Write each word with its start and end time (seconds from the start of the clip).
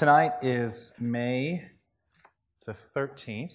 Tonight 0.00 0.32
is 0.40 0.94
May 0.98 1.62
the 2.64 2.72
13th, 2.72 3.52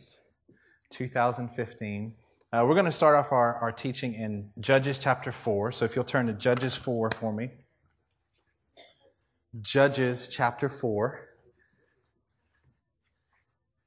2015. 0.92 2.14
Uh, 2.54 2.64
we're 2.68 2.76
going 2.76 2.86
to 2.86 2.92
start 2.92 3.16
off 3.16 3.32
our, 3.32 3.56
our 3.56 3.72
teaching 3.72 4.14
in 4.14 4.52
Judges 4.60 5.00
chapter 5.00 5.32
4. 5.32 5.72
So 5.72 5.86
if 5.86 5.96
you'll 5.96 6.06
turn 6.06 6.28
to 6.28 6.34
Judges 6.34 6.76
4 6.76 7.10
for 7.16 7.34
me. 7.34 7.50
Judges 9.60 10.30
chapter 10.30 10.70
4. 10.70 11.30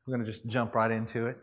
We're 0.04 0.16
going 0.16 0.26
to 0.26 0.32
just 0.32 0.48
jump 0.48 0.74
right 0.74 0.90
into 0.90 1.26
it. 1.26 1.38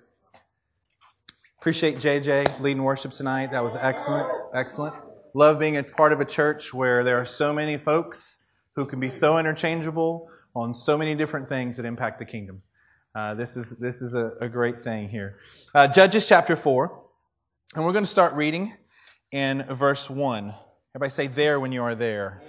Appreciate 1.59 1.95
JJ 1.95 2.59
leading 2.59 2.83
worship 2.83 3.13
tonight. 3.13 3.53
That 3.53 3.63
was 3.63 3.77
excellent. 3.77 4.29
Excellent. 4.53 4.95
Love 5.33 5.59
being 5.59 5.77
a 5.77 5.83
part 5.83 6.11
of 6.11 6.19
a 6.19 6.25
church 6.25 6.73
where 6.73 7.05
there 7.05 7.17
are 7.17 7.23
so 7.23 7.53
many 7.53 7.77
folks 7.77 8.39
who 8.75 8.85
can 8.85 8.99
be 8.99 9.09
so 9.09 9.37
interchangeable 9.37 10.29
on 10.55 10.73
so 10.73 10.97
many 10.97 11.15
different 11.15 11.49
things 11.49 11.77
that 11.77 11.85
impact 11.85 12.17
the 12.17 12.25
kingdom. 12.25 12.61
Uh, 13.13 13.33
this 13.33 13.57
is, 13.57 13.71
this 13.71 14.01
is 14.01 14.13
a, 14.13 14.31
a 14.41 14.49
great 14.49 14.83
thing 14.83 15.09
here. 15.09 15.37
Uh, 15.73 15.87
Judges 15.87 16.25
chapter 16.27 16.55
4, 16.55 17.03
and 17.75 17.85
we're 17.85 17.91
going 17.91 18.03
to 18.05 18.09
start 18.09 18.33
reading 18.33 18.73
in 19.31 19.63
verse 19.63 20.09
1. 20.09 20.53
Everybody 20.95 21.09
say 21.09 21.27
there 21.27 21.59
when 21.59 21.71
you 21.71 21.83
are 21.83 21.95
there. 21.95 22.41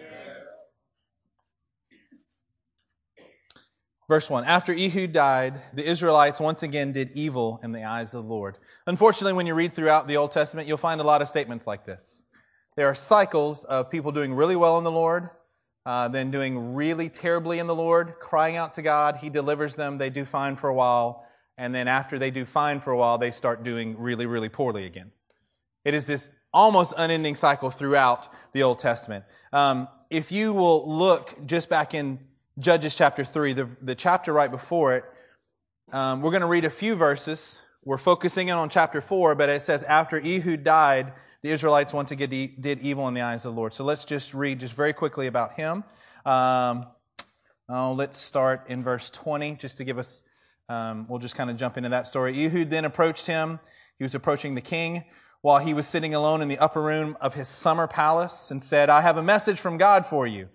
Verse 4.09 4.31
1 4.31 4.45
After 4.45 4.73
Ehud 4.73 5.13
died, 5.13 5.61
the 5.75 5.85
Israelites 5.85 6.41
once 6.41 6.63
again 6.63 6.93
did 6.93 7.11
evil 7.13 7.59
in 7.65 7.73
the 7.73 7.83
eyes 7.83 8.15
of 8.15 8.23
the 8.23 8.31
Lord. 8.31 8.57
Unfortunately, 8.87 9.33
when 9.33 9.47
you 9.47 9.55
read 9.55 9.73
throughout 9.73 10.07
the 10.07 10.17
Old 10.17 10.31
Testament, 10.31 10.69
you'll 10.69 10.77
find 10.77 11.01
a 11.01 11.05
lot 11.05 11.23
of 11.23 11.29
statements 11.29 11.67
like 11.67 11.85
this. 11.85 12.23
There 12.77 12.87
are 12.87 12.95
cycles 12.95 13.65
of 13.65 13.91
people 13.91 14.13
doing 14.13 14.35
really 14.35 14.55
well 14.55 14.79
in 14.79 14.85
the 14.85 14.93
Lord 14.93 15.31
uh, 15.87 16.09
then 16.09 16.33
doing 16.33 16.75
really 16.75 17.09
terribly 17.09 17.61
in 17.61 17.69
the 17.69 17.75
Lord, 17.75 18.17
crying 18.19 18.57
out 18.57 18.75
to 18.75 18.83
God. 18.83 19.19
He 19.19 19.31
delivers 19.31 19.77
them. 19.77 19.99
They 19.99 20.11
do 20.11 20.25
fine 20.25 20.57
for 20.57 20.69
a 20.69 20.75
while. 20.75 21.25
And 21.57 21.73
then 21.73 21.87
after 21.87 22.19
they 22.19 22.33
do 22.33 22.45
fine 22.45 22.81
for 22.81 22.91
a 22.91 22.99
while, 22.99 23.19
they 23.19 23.31
start 23.31 23.63
doing 23.63 23.97
really, 23.97 24.27
really 24.27 24.49
poorly 24.49 24.85
again. 24.85 25.13
It 25.85 25.95
is 25.95 26.09
this 26.09 26.33
almost 26.53 26.93
unending 26.97 27.37
cycle 27.37 27.71
throughout 27.71 28.29
the 28.53 28.65
Old 28.65 28.81
Testament. 28.81 29.25
Um, 29.53 29.87
if 30.11 30.33
you 30.33 30.53
will 30.53 30.93
look 30.93 31.47
just 31.47 31.69
back 31.69 31.95
in 31.95 32.19
Judges 32.59 32.97
chapter 32.97 33.25
3, 33.25 33.53
the, 33.53 33.69
the 33.81 33.95
chapter 33.95 34.33
right 34.33 34.51
before 34.51 34.97
it, 34.97 35.05
um, 35.93 36.21
we're 36.21 36.33
going 36.33 36.41
to 36.41 36.49
read 36.49 36.65
a 36.65 36.71
few 36.71 36.97
verses. 36.97 37.63
We're 37.87 37.99
focusing 37.99 38.49
in 38.49 38.57
on 38.57 38.69
chapter 38.69 39.01
4, 39.01 39.37
but 39.37 39.49
it 39.49 39.63
says, 39.63 39.85
After 39.85 40.19
Ehud 40.19 40.65
died, 40.65 41.13
the 41.43 41.53
Israelites 41.53 41.95
once 41.95 42.11
again 42.11 42.29
did 42.59 42.81
evil 42.81 43.07
in 43.07 43.15
the 43.15 43.21
eyes 43.21 43.45
of 43.45 43.55
the 43.55 43.61
Lord. 43.61 43.73
So 43.73 43.85
let's 43.85 44.05
just 44.05 44.35
read 44.35 44.59
just 44.59 44.75
very 44.75 44.93
quickly 44.93 45.29
about 45.29 45.53
him. 45.53 45.85
Um, 46.25 46.87
oh, 47.69 47.93
let's 47.93 48.19
start 48.19 48.69
in 48.69 48.83
verse 48.83 49.09
20 49.11 49.55
just 49.55 49.77
to 49.77 49.85
give 49.85 49.99
us, 49.99 50.25
um, 50.69 51.07
we'll 51.09 51.21
just 51.21 51.37
kind 51.37 51.49
of 51.49 51.57
jump 51.57 51.77
into 51.77 51.89
that 51.91 52.09
story. 52.09 52.45
Ehud 52.45 52.71
then 52.71 52.85
approached 52.85 53.29
him. 53.29 53.61
He 53.99 54.03
was 54.03 54.17
approaching 54.17 54.57
the 54.57 54.61
king 54.61 55.05
while 55.43 55.61
he 55.61 55.73
was 55.73 55.87
sitting 55.87 56.13
alone 56.13 56.43
in 56.43 56.49
the 56.49 56.59
upper 56.59 56.83
room 56.83 57.17
of 57.21 57.35
his 57.35 57.47
summer 57.47 57.87
palace 57.87 58.51
and 58.51 58.61
said, 58.61 58.91
I 58.91 59.03
have 59.03 59.17
a 59.17 59.23
message 59.23 59.61
from 59.61 59.77
God 59.77 60.05
for 60.05 60.27
you. 60.27 60.49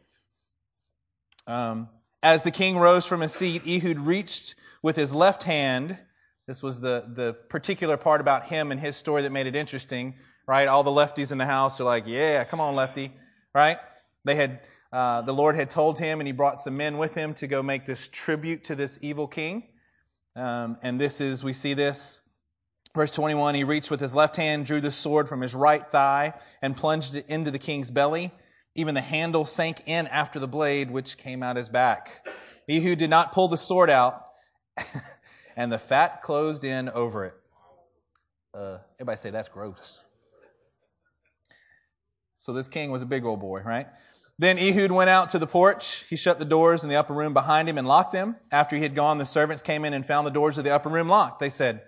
Um, 1.47 1.88
as 2.21 2.43
the 2.43 2.51
king 2.51 2.77
rose 2.77 3.05
from 3.05 3.21
his 3.21 3.33
seat, 3.33 3.61
Ehud 3.66 3.99
reached 3.99 4.55
with 4.83 4.97
his 4.97 5.13
left 5.13 5.43
hand. 5.43 5.97
This 6.47 6.64
was 6.64 6.81
the, 6.81 7.06
the 7.14 7.34
particular 7.50 7.97
part 7.97 8.22
about 8.22 8.47
him 8.47 8.72
and 8.72 8.80
his 8.80 8.95
story 8.95 9.22
that 9.22 9.31
made 9.31 9.47
it 9.47 9.56
interesting 9.56 10.16
right? 10.47 10.67
All 10.67 10.84
the 10.84 10.92
lefties 10.92 11.31
in 11.31 11.38
the 11.38 11.45
house 11.45 11.80
are 11.80 11.86
like, 11.86 12.03
yeah, 12.06 12.44
come 12.44 12.59
on, 12.59 12.75
lefty, 12.75 13.14
right? 13.53 13.78
They 14.25 14.36
had, 14.36 14.59
uh, 14.92 15.22
the 15.22 15.34
Lord 15.34 15.56
had 15.56 15.69
told 15.69 16.00
him, 16.00 16.19
and 16.19 16.28
he 16.28 16.34
brought 16.34 16.62
some 16.62 16.78
men 16.78 16.97
with 16.97 17.16
him 17.16 17.34
to 17.36 17.47
go 17.47 17.64
make 17.64 17.86
this 17.86 18.09
tribute 18.12 18.66
to 18.66 18.75
this 18.75 19.00
evil 19.02 19.28
king. 19.28 19.69
Um, 20.36 20.78
and 20.84 21.00
this 21.00 21.22
is, 21.22 21.44
we 21.44 21.53
see 21.53 21.74
this. 21.74 22.22
Verse 22.94 23.12
21, 23.12 23.56
he 23.56 23.63
reached 23.63 23.90
with 23.90 24.01
his 24.01 24.13
left 24.13 24.35
hand, 24.35 24.66
drew 24.66 24.81
the 24.81 24.91
sword 24.91 25.30
from 25.30 25.40
his 25.40 25.56
right 25.56 25.90
thigh, 25.90 26.34
and 26.62 26.75
plunged 26.75 27.16
it 27.16 27.25
into 27.30 27.50
the 27.51 27.59
king's 27.59 27.90
belly. 27.90 28.31
Even 28.75 28.96
the 28.96 29.01
handle 29.01 29.46
sank 29.46 29.81
in 29.85 30.07
after 30.07 30.40
the 30.40 30.47
blade, 30.47 30.91
which 30.91 31.18
came 31.18 31.44
out 31.44 31.56
his 31.56 31.69
back. 31.69 32.28
Ehud 32.69 32.97
did 32.97 33.09
not 33.09 33.31
pull 33.31 33.47
the 33.47 33.57
sword 33.57 33.90
out, 33.90 34.25
and 35.56 35.72
the 35.72 35.79
fat 35.79 36.22
closed 36.22 36.63
in 36.63 36.89
over 36.89 37.25
it. 37.25 37.34
Uh, 38.53 38.78
everybody 38.95 39.17
say 39.17 39.29
that's 39.29 39.50
gross. 39.50 40.03
So 42.38 42.53
this 42.53 42.67
king 42.67 42.91
was 42.91 43.01
a 43.01 43.06
big 43.06 43.23
old 43.23 43.39
boy, 43.39 43.62
right? 43.62 43.88
Then 44.39 44.57
Ehud 44.57 44.91
went 44.91 45.12
out 45.12 45.29
to 45.29 45.39
the 45.39 45.45
porch. 45.45 46.03
He 46.09 46.16
shut 46.16 46.39
the 46.39 46.45
doors 46.45 46.81
in 46.81 46.89
the 46.89 46.95
upper 46.95 47.13
room 47.13 47.34
behind 47.34 47.69
him 47.69 47.78
and 47.78 47.88
locked 47.88 48.12
them. 48.12 48.38
After 48.51 48.75
he 48.75 48.81
had 48.81 48.95
gone, 48.95 49.19
the 49.19 49.25
servants 49.25 49.62
came 49.62 49.85
in 49.85 49.94
and 49.94 50.03
found 50.03 50.25
the 50.25 50.31
doors 50.31 50.57
of 50.57 50.63
the 50.63 50.72
upper 50.72 50.89
room 50.89 51.07
locked. 51.07 51.39
They 51.39 51.50
said, 51.50 51.83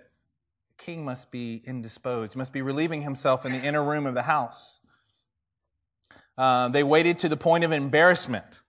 The 0.78 0.84
king 0.84 1.04
must 1.04 1.32
be 1.32 1.62
indisposed. 1.64 2.34
He 2.34 2.38
must 2.38 2.52
be 2.52 2.62
relieving 2.62 3.02
himself 3.02 3.44
in 3.44 3.50
the 3.50 3.58
inner 3.58 3.82
room 3.82 4.06
of 4.06 4.14
the 4.14 4.22
house. 4.22 4.78
Uh, 6.38 6.68
they 6.68 6.84
waited 6.84 7.18
to 7.20 7.28
the 7.28 7.36
point 7.36 7.64
of 7.64 7.72
embarrassment. 7.72 8.62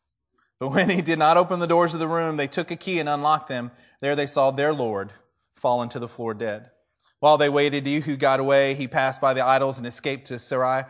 But 0.59 0.69
when 0.69 0.89
he 0.89 1.01
did 1.03 1.19
not 1.19 1.37
open 1.37 1.59
the 1.59 1.67
doors 1.67 1.93
of 1.93 1.99
the 1.99 2.07
room, 2.07 2.37
they 2.37 2.47
took 2.47 2.71
a 2.71 2.75
key 2.75 2.99
and 2.99 3.07
unlocked 3.07 3.49
them. 3.49 3.69
There 4.05 4.15
they 4.15 4.27
saw 4.27 4.51
their 4.51 4.71
Lord 4.71 5.13
fallen 5.55 5.89
to 5.89 5.97
the 5.97 6.07
floor 6.07 6.35
dead. 6.35 6.69
While 7.21 7.39
they 7.39 7.49
waited, 7.49 7.87
Ehud 7.87 8.19
got 8.19 8.39
away. 8.39 8.75
He 8.75 8.87
passed 8.87 9.19
by 9.19 9.33
the 9.33 9.43
idols 9.43 9.79
and 9.79 9.87
escaped 9.87 10.27
to 10.27 10.35
Seirah. 10.35 10.85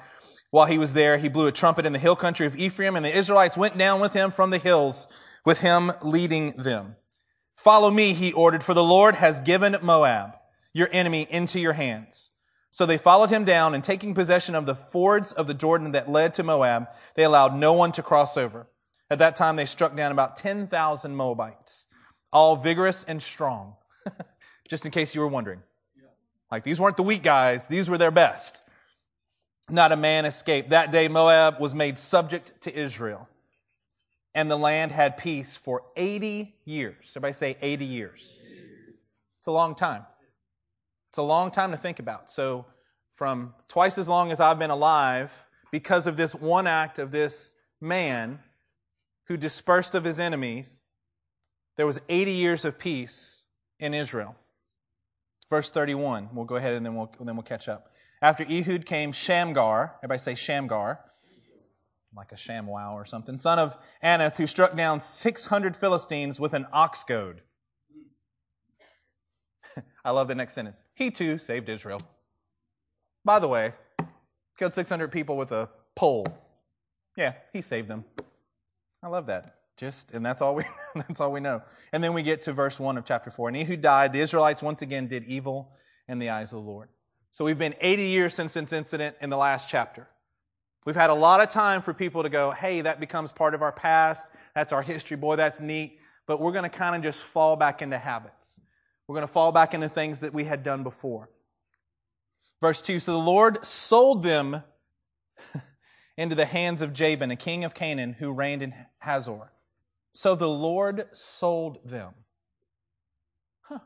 While 0.51 0.65
he 0.65 0.77
was 0.77 0.91
there, 0.91 1.17
he 1.17 1.29
blew 1.29 1.47
a 1.47 1.53
trumpet 1.53 1.85
in 1.85 1.93
the 1.93 1.99
hill 1.99 2.17
country 2.17 2.45
of 2.45 2.57
Ephraim, 2.57 2.97
and 2.97 3.05
the 3.05 3.17
Israelites 3.17 3.55
went 3.55 3.77
down 3.77 4.01
with 4.01 4.11
him 4.11 4.31
from 4.31 4.49
the 4.49 4.57
hills, 4.57 5.07
with 5.45 5.61
him 5.61 5.93
leading 6.01 6.57
them. 6.57 6.97
Follow 7.55 7.89
me, 7.89 8.11
he 8.11 8.33
ordered, 8.33 8.65
for 8.65 8.73
the 8.73 8.83
Lord 8.83 9.15
has 9.15 9.39
given 9.39 9.77
Moab, 9.81 10.35
your 10.73 10.89
enemy, 10.91 11.25
into 11.29 11.57
your 11.57 11.71
hands. 11.71 12.31
So 12.69 12.85
they 12.85 12.97
followed 12.97 13.29
him 13.29 13.45
down, 13.45 13.73
and 13.73 13.81
taking 13.81 14.13
possession 14.13 14.55
of 14.55 14.65
the 14.65 14.75
fords 14.75 15.31
of 15.31 15.47
the 15.47 15.53
Jordan 15.53 15.93
that 15.93 16.11
led 16.11 16.33
to 16.33 16.43
Moab, 16.43 16.89
they 17.15 17.23
allowed 17.23 17.55
no 17.55 17.71
one 17.71 17.93
to 17.93 18.03
cross 18.03 18.35
over. 18.35 18.67
At 19.09 19.19
that 19.19 19.37
time, 19.37 19.55
they 19.55 19.65
struck 19.65 19.95
down 19.95 20.11
about 20.11 20.35
10,000 20.35 21.15
Moabites, 21.15 21.84
all 22.35 22.57
vigorous 22.57 23.05
and 23.05 23.23
strong. 23.23 23.75
Just 24.69 24.85
in 24.85 24.91
case 24.91 25.15
you 25.15 25.21
were 25.21 25.27
wondering. 25.27 25.63
Like 26.51 26.63
these 26.63 26.79
weren't 26.79 26.97
the 26.97 27.03
weak 27.03 27.23
guys, 27.23 27.65
these 27.67 27.89
were 27.89 27.97
their 27.97 28.11
best. 28.11 28.61
Not 29.69 29.91
a 29.91 29.95
man 29.95 30.25
escaped. 30.25 30.69
That 30.69 30.91
day, 30.91 31.07
Moab 31.07 31.59
was 31.59 31.73
made 31.73 31.97
subject 31.97 32.51
to 32.61 32.77
Israel, 32.77 33.27
and 34.35 34.51
the 34.51 34.57
land 34.57 34.91
had 34.91 35.17
peace 35.17 35.55
for 35.55 35.83
80 35.95 36.53
years. 36.65 36.95
Everybody 37.11 37.33
say 37.33 37.57
80 37.61 37.85
years. 37.85 38.39
It's 39.39 39.47
a 39.47 39.51
long 39.51 39.73
time. 39.73 40.05
It's 41.09 41.17
a 41.17 41.23
long 41.23 41.49
time 41.49 41.71
to 41.71 41.77
think 41.77 41.99
about. 41.99 42.29
So, 42.29 42.65
from 43.11 43.55
twice 43.67 43.97
as 43.97 44.07
long 44.07 44.31
as 44.31 44.39
I've 44.39 44.59
been 44.59 44.69
alive, 44.69 45.47
because 45.71 46.05
of 46.05 46.15
this 46.15 46.35
one 46.35 46.67
act 46.67 46.99
of 46.99 47.11
this 47.11 47.55
man 47.81 48.39
who 49.27 49.37
dispersed 49.37 49.95
of 49.95 50.03
his 50.03 50.19
enemies, 50.19 50.81
there 51.77 51.85
was 51.85 51.99
80 52.09 52.31
years 52.31 52.65
of 52.65 52.79
peace 52.79 53.45
in 53.79 53.93
Israel. 53.93 54.35
Verse 55.49 55.69
31. 55.69 56.29
We'll 56.33 56.45
go 56.45 56.55
ahead 56.55 56.73
and 56.73 56.85
then 56.85 56.95
we'll, 56.95 57.11
then 57.19 57.35
we'll 57.35 57.43
catch 57.43 57.67
up. 57.67 57.91
After 58.21 58.43
Ehud 58.43 58.85
came 58.85 59.11
Shamgar. 59.11 59.95
Everybody 59.99 60.19
say 60.19 60.35
Shamgar. 60.35 60.99
Like 62.15 62.31
a 62.31 62.35
ShamWow 62.35 62.93
or 62.93 63.03
something. 63.03 63.39
Son 63.39 63.59
of 63.59 63.77
Anath, 64.01 64.37
who 64.37 64.47
struck 64.47 64.75
down 64.75 65.01
600 65.01 65.75
Philistines 65.75 66.39
with 66.39 66.53
an 66.53 66.65
ox 66.71 67.03
goad. 67.03 67.41
I 70.05 70.11
love 70.11 70.29
the 70.29 70.35
next 70.35 70.53
sentence. 70.53 70.85
He 70.93 71.11
too 71.11 71.37
saved 71.37 71.67
Israel. 71.67 72.01
By 73.25 73.39
the 73.39 73.49
way, 73.49 73.73
killed 74.57 74.73
600 74.73 75.11
people 75.11 75.35
with 75.35 75.51
a 75.51 75.69
pole. 75.93 76.25
Yeah, 77.17 77.33
he 77.51 77.61
saved 77.61 77.89
them. 77.89 78.05
I 79.03 79.07
love 79.07 79.25
that. 79.25 79.54
Just 79.77 80.11
and 80.13 80.25
that's 80.25 80.41
all 80.41 80.55
we 80.55 80.63
that's 80.95 81.19
all 81.19 81.31
we 81.31 81.39
know. 81.39 81.61
And 81.91 82.03
then 82.03 82.13
we 82.13 82.23
get 82.23 82.41
to 82.43 82.53
verse 82.53 82.79
1 82.79 82.97
of 82.97 83.05
chapter 83.05 83.29
4. 83.29 83.49
And 83.49 83.57
Ehud 83.57 83.81
died, 83.81 84.13
the 84.13 84.19
Israelites 84.19 84.63
once 84.63 84.81
again 84.81 85.07
did 85.07 85.23
evil 85.25 85.71
in 86.07 86.19
the 86.19 86.29
eyes 86.29 86.53
of 86.53 86.63
the 86.63 86.69
Lord. 86.69 86.89
So 87.31 87.43
we've 87.43 87.57
been 87.57 87.75
80 87.81 88.03
years 88.03 88.33
since 88.33 88.53
this 88.53 88.71
incident 88.71 89.17
in 89.19 89.29
the 89.29 89.37
last 89.37 89.67
chapter. 89.67 90.07
We've 90.85 90.95
had 90.95 91.09
a 91.09 91.15
lot 91.15 91.41
of 91.41 91.49
time 91.49 91.81
for 91.81 91.93
people 91.93 92.23
to 92.23 92.29
go, 92.29 92.51
hey, 92.51 92.81
that 92.81 92.99
becomes 92.99 93.31
part 93.31 93.55
of 93.55 93.61
our 93.61 93.71
past. 93.71 94.31
That's 94.53 94.71
our 94.71 94.83
history. 94.83 95.17
Boy, 95.17 95.35
that's 95.35 95.59
neat. 95.59 95.99
But 96.27 96.39
we're 96.39 96.51
going 96.51 96.63
to 96.63 96.69
kind 96.69 96.95
of 96.95 97.01
just 97.01 97.23
fall 97.23 97.55
back 97.55 97.81
into 97.81 97.97
habits. 97.97 98.59
We're 99.07 99.15
going 99.15 99.27
to 99.27 99.33
fall 99.33 99.51
back 99.51 99.73
into 99.73 99.89
things 99.89 100.19
that 100.21 100.33
we 100.33 100.45
had 100.45 100.63
done 100.63 100.83
before. 100.83 101.29
Verse 102.61 102.81
2 102.81 102.99
So 102.99 103.13
the 103.13 103.17
Lord 103.17 103.65
sold 103.65 104.23
them 104.23 104.63
into 106.17 106.35
the 106.35 106.45
hands 106.45 106.81
of 106.81 106.93
Jabin, 106.93 107.31
a 107.31 107.35
king 107.35 107.65
of 107.65 107.73
Canaan 107.73 108.13
who 108.17 108.31
reigned 108.31 108.61
in 108.61 108.73
Hazor. 108.99 109.51
So 110.15 110.33
the 110.33 110.49
Lord 110.49 111.09
sold 111.11 111.87
them. 111.87 112.13
Huh. 113.61 113.79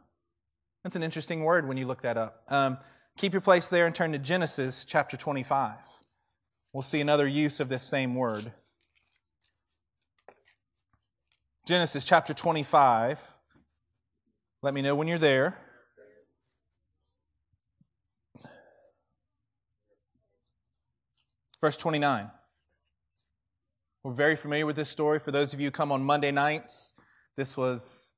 That's 0.83 0.95
an 0.95 1.03
interesting 1.03 1.43
word 1.43 1.67
when 1.67 1.75
you 1.75 1.87
look 1.87 2.03
that 2.03 2.17
up. 2.17 2.43
Um, 2.47 2.77
Keep 3.19 3.33
your 3.33 3.41
place 3.41 3.67
there 3.67 3.85
and 3.85 3.93
turn 3.93 4.13
to 4.13 4.17
Genesis 4.17 4.85
chapter 4.85 5.17
25. 5.17 5.75
We'll 6.71 6.81
see 6.81 7.01
another 7.01 7.27
use 7.27 7.59
of 7.59 7.67
this 7.67 7.83
same 7.83 8.15
word. 8.15 8.53
Genesis 11.67 12.05
chapter 12.05 12.33
25. 12.33 13.19
Let 14.61 14.73
me 14.73 14.81
know 14.81 14.95
when 14.95 15.09
you're 15.09 15.17
there. 15.17 15.57
Verse 21.59 21.75
29. 21.75 22.31
We're 24.09 24.15
very 24.15 24.35
familiar 24.35 24.65
with 24.65 24.75
this 24.75 24.89
story. 24.89 25.19
For 25.19 25.29
those 25.29 25.53
of 25.53 25.59
you 25.59 25.67
who 25.67 25.71
come 25.71 25.91
on 25.91 26.03
Monday 26.03 26.31
nights, 26.31 26.93
this 27.37 27.55
was 27.55 28.11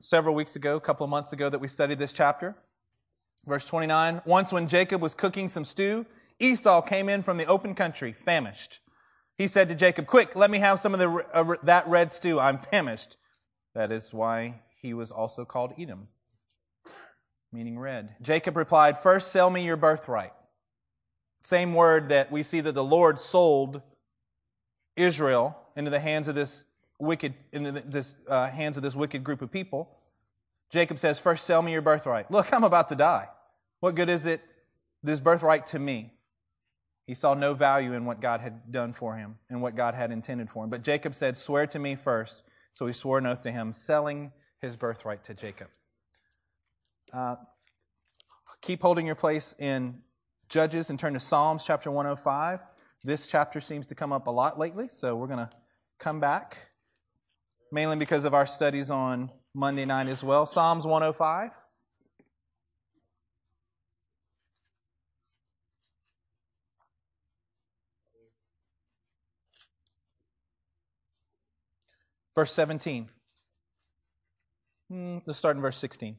several 0.00 0.34
weeks 0.34 0.56
ago, 0.56 0.76
a 0.76 0.80
couple 0.80 1.04
of 1.04 1.10
months 1.10 1.34
ago, 1.34 1.50
that 1.50 1.58
we 1.58 1.68
studied 1.68 1.98
this 1.98 2.14
chapter. 2.14 2.56
Verse 3.44 3.66
29 3.66 4.22
Once 4.24 4.54
when 4.54 4.68
Jacob 4.68 5.02
was 5.02 5.12
cooking 5.12 5.48
some 5.48 5.66
stew, 5.66 6.06
Esau 6.38 6.80
came 6.80 7.10
in 7.10 7.20
from 7.20 7.36
the 7.36 7.44
open 7.44 7.74
country, 7.74 8.14
famished. 8.14 8.78
He 9.36 9.48
said 9.48 9.68
to 9.68 9.74
Jacob, 9.74 10.06
Quick, 10.06 10.34
let 10.34 10.50
me 10.50 10.60
have 10.60 10.80
some 10.80 10.94
of 10.94 11.00
the, 11.00 11.26
uh, 11.34 11.56
that 11.62 11.86
red 11.86 12.10
stew. 12.10 12.40
I'm 12.40 12.56
famished. 12.56 13.18
That 13.74 13.92
is 13.92 14.14
why 14.14 14.62
he 14.80 14.94
was 14.94 15.12
also 15.12 15.44
called 15.44 15.74
Edom, 15.78 16.08
meaning 17.52 17.78
red. 17.78 18.16
Jacob 18.22 18.56
replied, 18.56 18.96
First 18.96 19.30
sell 19.30 19.50
me 19.50 19.62
your 19.62 19.76
birthright. 19.76 20.32
Same 21.42 21.74
word 21.74 22.08
that 22.08 22.32
we 22.32 22.42
see 22.42 22.62
that 22.62 22.72
the 22.72 22.82
Lord 22.82 23.18
sold 23.18 23.82
Israel 25.00 25.56
into 25.76 25.90
the 25.90 26.00
hands 26.00 26.28
of 26.28 26.34
this 26.34 26.66
wicked, 26.98 27.34
into 27.52 27.72
this 27.72 28.16
uh, 28.28 28.48
hands 28.48 28.76
of 28.76 28.82
this 28.82 28.94
wicked 28.94 29.24
group 29.24 29.42
of 29.42 29.50
people. 29.50 29.90
Jacob 30.70 30.98
says, 30.98 31.18
First 31.18 31.44
sell 31.44 31.62
me 31.62 31.72
your 31.72 31.82
birthright. 31.82 32.30
Look, 32.30 32.52
I'm 32.52 32.64
about 32.64 32.88
to 32.90 32.94
die. 32.94 33.28
What 33.80 33.94
good 33.94 34.08
is 34.08 34.26
it, 34.26 34.40
this 35.02 35.20
birthright 35.20 35.66
to 35.66 35.78
me? 35.78 36.12
He 37.06 37.14
saw 37.14 37.34
no 37.34 37.54
value 37.54 37.92
in 37.94 38.04
what 38.04 38.20
God 38.20 38.40
had 38.40 38.70
done 38.70 38.92
for 38.92 39.16
him 39.16 39.38
and 39.48 39.60
what 39.60 39.74
God 39.74 39.94
had 39.94 40.12
intended 40.12 40.48
for 40.48 40.62
him. 40.62 40.70
But 40.70 40.82
Jacob 40.82 41.14
said, 41.14 41.36
Swear 41.36 41.66
to 41.68 41.78
me 41.78 41.96
first. 41.96 42.44
So 42.72 42.86
he 42.86 42.92
swore 42.92 43.18
an 43.18 43.26
oath 43.26 43.42
to 43.42 43.50
him, 43.50 43.72
selling 43.72 44.30
his 44.60 44.76
birthright 44.76 45.24
to 45.24 45.34
Jacob. 45.34 45.68
Uh, 47.12 47.36
keep 48.60 48.82
holding 48.82 49.06
your 49.06 49.16
place 49.16 49.56
in 49.58 50.02
Judges 50.48 50.90
and 50.90 50.98
turn 50.98 51.14
to 51.14 51.20
Psalms 51.20 51.64
chapter 51.64 51.90
105. 51.90 52.60
This 53.02 53.26
chapter 53.26 53.62
seems 53.62 53.86
to 53.86 53.94
come 53.94 54.12
up 54.12 54.26
a 54.26 54.30
lot 54.30 54.58
lately, 54.58 54.88
so 54.88 55.16
we're 55.16 55.26
going 55.26 55.38
to 55.38 55.50
come 55.98 56.20
back, 56.20 56.70
mainly 57.72 57.96
because 57.96 58.24
of 58.24 58.34
our 58.34 58.44
studies 58.44 58.90
on 58.90 59.30
Monday 59.54 59.86
night 59.86 60.06
as 60.06 60.22
well. 60.22 60.44
Psalms 60.44 60.84
105. 60.84 61.50
Verse 72.34 72.52
17. 72.52 73.08
Hmm, 74.90 75.18
let's 75.24 75.38
start 75.38 75.56
in 75.56 75.62
verse 75.62 75.78
16. 75.78 76.16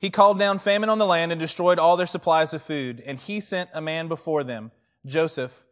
He 0.00 0.10
called 0.10 0.40
down 0.40 0.58
famine 0.58 0.90
on 0.90 0.98
the 0.98 1.06
land 1.06 1.30
and 1.30 1.40
destroyed 1.40 1.78
all 1.78 1.96
their 1.96 2.06
supplies 2.06 2.52
of 2.52 2.62
food, 2.62 3.00
and 3.06 3.16
he 3.18 3.38
sent 3.38 3.70
a 3.72 3.80
man 3.80 4.08
before 4.08 4.42
them, 4.42 4.72
Joseph, 5.06 5.64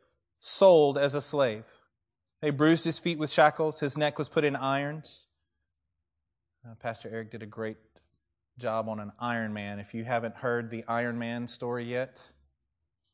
sold 0.46 0.96
as 0.96 1.14
a 1.14 1.20
slave. 1.20 1.64
They 2.40 2.50
bruised 2.50 2.84
his 2.84 2.98
feet 2.98 3.18
with 3.18 3.32
shackles, 3.32 3.80
his 3.80 3.96
neck 3.96 4.18
was 4.18 4.28
put 4.28 4.44
in 4.44 4.54
irons. 4.54 5.26
Uh, 6.64 6.74
Pastor 6.76 7.08
Eric 7.12 7.30
did 7.30 7.42
a 7.42 7.46
great 7.46 7.76
job 8.58 8.88
on 8.88 9.00
an 9.00 9.12
Iron 9.18 9.52
Man. 9.52 9.78
If 9.78 9.94
you 9.94 10.04
haven't 10.04 10.36
heard 10.36 10.70
the 10.70 10.84
Iron 10.88 11.18
Man 11.18 11.46
story 11.46 11.84
yet, 11.84 12.28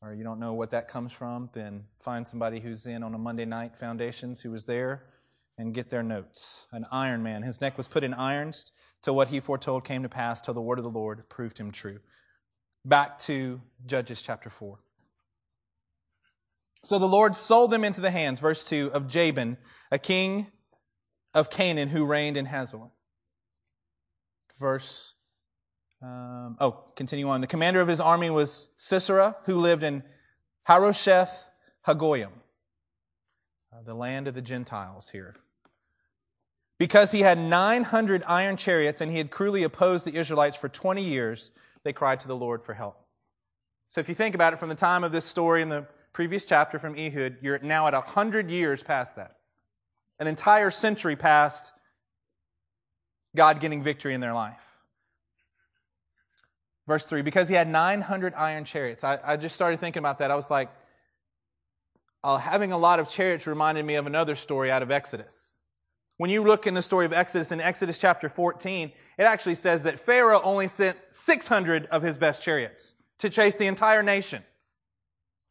or 0.00 0.14
you 0.14 0.24
don't 0.24 0.40
know 0.40 0.52
what 0.52 0.70
that 0.72 0.88
comes 0.88 1.12
from, 1.12 1.48
then 1.52 1.84
find 1.98 2.26
somebody 2.26 2.60
who's 2.60 2.86
in 2.86 3.02
on 3.02 3.14
a 3.14 3.18
Monday 3.18 3.44
night 3.44 3.76
foundations 3.76 4.40
who 4.40 4.50
was 4.50 4.64
there 4.64 5.04
and 5.58 5.74
get 5.74 5.90
their 5.90 6.02
notes. 6.02 6.66
An 6.72 6.84
Iron 6.90 7.22
Man. 7.22 7.42
His 7.42 7.60
neck 7.60 7.76
was 7.78 7.88
put 7.88 8.04
in 8.04 8.14
irons 8.14 8.72
till 9.02 9.14
what 9.14 9.28
he 9.28 9.40
foretold 9.40 9.84
came 9.84 10.02
to 10.02 10.08
pass, 10.08 10.40
till 10.40 10.54
the 10.54 10.60
word 10.60 10.78
of 10.78 10.84
the 10.84 10.90
Lord 10.90 11.28
proved 11.28 11.58
him 11.58 11.70
true. 11.70 12.00
Back 12.84 13.18
to 13.20 13.60
Judges 13.86 14.22
chapter 14.22 14.50
4. 14.50 14.78
So 16.84 16.98
the 16.98 17.06
Lord 17.06 17.36
sold 17.36 17.70
them 17.70 17.84
into 17.84 18.00
the 18.00 18.10
hands, 18.10 18.40
verse 18.40 18.64
2, 18.64 18.90
of 18.92 19.06
Jabin, 19.06 19.56
a 19.90 19.98
king 19.98 20.48
of 21.32 21.48
Canaan 21.48 21.88
who 21.88 22.04
reigned 22.04 22.36
in 22.36 22.46
Hazor. 22.46 22.90
Verse, 24.58 25.14
um, 26.02 26.56
oh, 26.60 26.84
continue 26.96 27.28
on. 27.28 27.40
The 27.40 27.46
commander 27.46 27.80
of 27.80 27.88
his 27.88 28.00
army 28.00 28.30
was 28.30 28.68
Sisera, 28.76 29.36
who 29.44 29.56
lived 29.56 29.84
in 29.84 30.02
Harosheth 30.64 31.46
Hagoyim, 31.86 32.32
uh, 33.72 33.82
the 33.84 33.94
land 33.94 34.26
of 34.26 34.34
the 34.34 34.42
Gentiles 34.42 35.10
here. 35.10 35.36
Because 36.78 37.12
he 37.12 37.20
had 37.20 37.38
900 37.38 38.24
iron 38.26 38.56
chariots 38.56 39.00
and 39.00 39.10
he 39.10 39.18
had 39.18 39.30
cruelly 39.30 39.62
opposed 39.62 40.04
the 40.04 40.16
Israelites 40.16 40.56
for 40.56 40.68
20 40.68 41.00
years, 41.02 41.52
they 41.84 41.92
cried 41.92 42.18
to 42.20 42.28
the 42.28 42.36
Lord 42.36 42.64
for 42.64 42.74
help. 42.74 43.06
So 43.86 44.00
if 44.00 44.08
you 44.08 44.16
think 44.16 44.34
about 44.34 44.52
it 44.52 44.58
from 44.58 44.68
the 44.68 44.74
time 44.74 45.04
of 45.04 45.12
this 45.12 45.24
story 45.24 45.62
in 45.62 45.68
the 45.68 45.86
previous 46.12 46.44
chapter 46.44 46.78
from 46.78 46.96
Ehud, 46.96 47.38
you're 47.40 47.58
now 47.60 47.86
at 47.86 47.94
100 47.94 48.50
years 48.50 48.82
past 48.82 49.16
that. 49.16 49.36
An 50.18 50.26
entire 50.26 50.70
century 50.70 51.16
past 51.16 51.72
God 53.34 53.60
getting 53.60 53.82
victory 53.82 54.14
in 54.14 54.20
their 54.20 54.34
life. 54.34 54.62
Verse 56.86 57.04
3 57.04 57.22
because 57.22 57.48
he 57.48 57.54
had 57.54 57.68
900 57.68 58.34
iron 58.34 58.64
chariots. 58.64 59.04
I, 59.04 59.18
I 59.24 59.36
just 59.36 59.54
started 59.54 59.80
thinking 59.80 60.00
about 60.00 60.18
that. 60.18 60.30
I 60.30 60.36
was 60.36 60.50
like, 60.50 60.70
uh, 62.24 62.38
having 62.38 62.72
a 62.72 62.78
lot 62.78 63.00
of 63.00 63.08
chariots 63.08 63.46
reminded 63.46 63.84
me 63.84 63.94
of 63.94 64.06
another 64.06 64.34
story 64.34 64.70
out 64.70 64.82
of 64.82 64.90
Exodus. 64.90 65.58
When 66.18 66.30
you 66.30 66.44
look 66.44 66.66
in 66.66 66.74
the 66.74 66.82
story 66.82 67.06
of 67.06 67.12
Exodus, 67.12 67.50
in 67.50 67.60
Exodus 67.60 67.98
chapter 67.98 68.28
14, 68.28 68.92
it 69.18 69.22
actually 69.22 69.56
says 69.56 69.82
that 69.84 69.98
Pharaoh 69.98 70.40
only 70.42 70.68
sent 70.68 70.96
600 71.10 71.86
of 71.86 72.02
his 72.02 72.18
best 72.18 72.42
chariots 72.42 72.94
to 73.18 73.30
chase 73.30 73.56
the 73.56 73.66
entire 73.66 74.02
nation. 74.02 74.44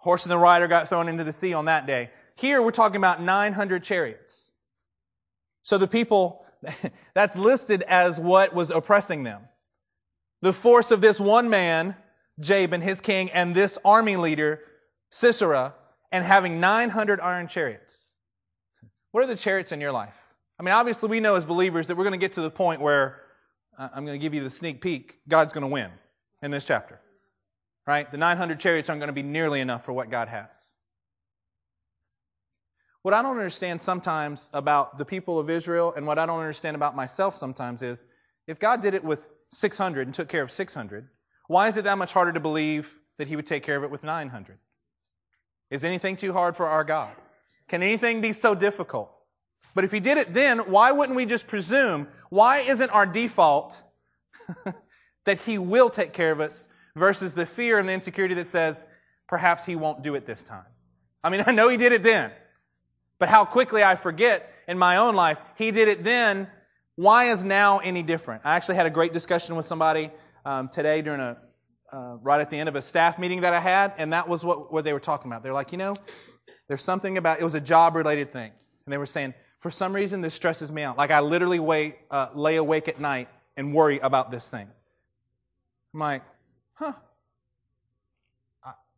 Horse 0.02 0.24
and 0.24 0.32
the 0.32 0.38
rider 0.38 0.68
got 0.68 0.90
thrown 0.90 1.08
into 1.08 1.24
the 1.24 1.32
sea 1.32 1.54
on 1.54 1.66
that 1.66 1.86
day. 1.86 2.10
Here 2.36 2.60
we're 2.62 2.72
talking 2.72 2.96
about 2.96 3.22
900 3.22 3.84
chariots. 3.84 4.52
So 5.62 5.78
the 5.78 5.88
people, 5.88 6.44
that's 7.14 7.36
listed 7.36 7.84
as 7.84 8.20
what 8.20 8.54
was 8.54 8.72
oppressing 8.72 9.24
them. 9.24 9.44
The 10.42 10.54
force 10.54 10.90
of 10.90 11.02
this 11.02 11.20
one 11.20 11.52
man, 11.52 11.96
Jabin, 12.40 12.82
his 12.82 13.00
king, 13.00 13.30
and 13.30 13.54
this 13.54 13.78
army 13.86 14.18
leader, 14.18 14.62
Sisera, 15.12 15.76
and 16.12 16.26
having 16.26 16.60
900 16.60 17.20
iron 17.20 17.48
chariots. 17.48 18.08
What 19.12 19.24
are 19.24 19.28
the 19.28 19.36
chariots 19.36 19.72
in 19.72 19.80
your 19.80 19.92
life? 19.92 20.16
I 20.60 20.64
mean, 20.64 20.74
obviously, 20.74 21.10
we 21.10 21.20
know 21.20 21.36
as 21.36 21.46
believers 21.46 21.86
that 21.88 21.96
we're 21.96 22.06
going 22.06 22.20
to 22.20 22.24
get 22.24 22.34
to 22.34 22.42
the 22.42 22.50
point 22.50 22.82
where 22.82 23.22
uh, 23.78 23.90
I'm 23.94 24.04
going 24.04 24.20
to 24.20 24.24
give 24.24 24.34
you 24.34 24.42
the 24.42 24.50
sneak 24.50 24.82
peek 24.82 25.20
God's 25.28 25.54
going 25.54 25.62
to 25.62 25.68
win 25.68 25.92
in 26.42 26.50
this 26.50 26.66
chapter. 26.66 27.00
Right? 27.92 28.10
The 28.10 28.18
900 28.18 28.58
chariots 28.58 28.90
aren't 28.90 29.02
going 29.02 29.10
to 29.10 29.14
be 29.14 29.22
nearly 29.22 29.60
enough 29.60 29.84
for 29.84 29.92
what 29.92 30.10
God 30.10 30.30
has. 30.30 30.78
What 33.02 33.14
I 33.14 33.22
don't 33.22 33.36
understand 33.36 33.82
sometimes 33.82 34.50
about 34.54 34.98
the 34.98 35.04
people 35.04 35.40
of 35.40 35.50
Israel 35.50 35.92
and 35.94 36.08
what 36.08 36.18
I 36.18 36.26
don't 36.26 36.40
understand 36.40 36.78
about 36.78 36.96
myself 36.96 37.36
sometimes 37.36 37.82
is 37.82 38.06
if 38.48 38.62
God 38.62 38.82
did 38.82 38.94
it 38.94 39.04
with 39.04 39.28
600 39.50 40.08
and 40.08 40.14
took 40.14 40.30
care 40.30 40.42
of 40.42 40.52
600, 40.52 41.10
why 41.48 41.68
is 41.68 41.76
it 41.76 41.84
that 41.84 41.98
much 41.98 42.14
harder 42.14 42.32
to 42.32 42.40
believe 42.40 42.98
that 43.18 43.28
He 43.28 43.36
would 43.36 43.46
take 43.46 43.62
care 43.62 43.76
of 43.76 43.84
it 43.84 43.92
with 43.92 44.04
900? 44.04 44.58
Is 45.70 45.84
anything 45.84 46.16
too 46.16 46.32
hard 46.32 46.56
for 46.56 46.68
our 46.68 46.86
God? 46.86 47.14
Can 47.68 47.84
anything 47.84 48.22
be 48.22 48.32
so 48.32 48.56
difficult? 48.56 49.12
But 49.76 49.84
if 49.84 49.92
he 49.92 50.00
did 50.00 50.18
it 50.18 50.34
then, 50.34 50.60
why 50.60 50.94
wouldn't 50.94 51.18
we 51.18 51.26
just 51.26 51.46
presume? 51.46 52.08
Why 52.30 52.60
isn't 52.60 52.90
our 52.92 53.06
default 53.06 53.84
that 55.26 55.42
he 55.42 55.58
will 55.58 55.90
take 55.90 56.14
care 56.14 56.32
of 56.32 56.40
us 56.40 56.70
versus 56.96 57.34
the 57.34 57.46
fear 57.46 57.80
and 57.80 57.88
the 57.88 57.94
insecurity 57.94 58.36
that 58.36 58.50
says, 58.50 58.86
perhaps 59.28 59.66
he 59.66 59.76
won't 59.76 60.02
do 60.02 60.16
it 60.16 60.26
this 60.26 60.44
time? 60.44 60.66
I 61.24 61.30
mean, 61.30 61.44
I 61.48 61.52
know 61.52 61.70
he 61.70 61.78
did 61.78 61.92
it 61.92 62.04
then, 62.04 62.32
but 63.20 63.30
how 63.30 63.46
quickly 63.46 63.84
I 63.84 63.96
forget 63.96 64.52
in 64.68 64.78
my 64.78 64.98
own 64.98 65.16
life, 65.16 65.38
he 65.58 65.72
did 65.72 65.88
it 65.88 66.04
then. 66.04 66.48
Why 66.96 67.32
is 67.32 67.44
now 67.44 67.80
any 67.80 68.04
different? 68.04 68.44
I 68.46 68.56
actually 68.56 68.76
had 68.76 68.86
a 68.86 68.92
great 68.92 69.14
discussion 69.14 69.56
with 69.56 69.66
somebody 69.66 70.12
um, 70.46 70.68
today 70.68 71.02
during 71.02 71.22
a 71.22 71.38
uh, 71.92 72.16
right 72.22 72.40
at 72.40 72.50
the 72.50 72.58
end 72.58 72.70
of 72.70 72.76
a 72.76 72.82
staff 72.82 73.20
meeting 73.20 73.42
that 73.42 73.54
I 73.54 73.60
had, 73.60 73.94
and 73.98 74.14
that 74.14 74.30
was 74.30 74.46
what, 74.46 74.72
what 74.72 74.86
they 74.86 74.94
were 74.94 75.00
talking 75.00 75.30
about. 75.30 75.44
They're 75.44 75.54
like, 75.54 75.74
you 75.74 75.78
know, 75.78 75.94
there's 76.70 76.82
something 76.82 77.18
about 77.18 77.42
it 77.42 77.44
was 77.44 77.56
a 77.56 77.62
job 77.62 77.96
related 77.96 78.32
thing, 78.32 78.52
and 78.86 78.94
they 78.94 78.98
were 78.98 79.06
saying 79.06 79.34
for 79.62 79.70
some 79.70 79.94
reason, 79.94 80.22
this 80.22 80.34
stresses 80.34 80.72
me 80.72 80.82
out. 80.82 80.98
Like 80.98 81.12
I 81.12 81.20
literally 81.20 81.60
wait, 81.60 82.00
uh, 82.10 82.30
lay 82.34 82.56
awake 82.56 82.88
at 82.88 83.00
night 83.00 83.30
and 83.56 83.74
worry 83.74 84.00
about 84.00 84.32
this 84.32 84.50
thing. 84.50 84.68
I'm 85.94 86.00
like, 86.00 86.24
huh. 86.82 86.94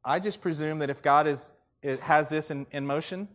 I, 0.05 0.19
just 0.19 0.41
presume 0.41 0.79
that 0.79 0.89
if 0.89 1.01
God 1.01 1.27
is, 1.27 1.51
has 2.01 2.29
this 2.29 2.49
in, 2.49 2.65
in 2.71 2.85
motion 2.85 3.27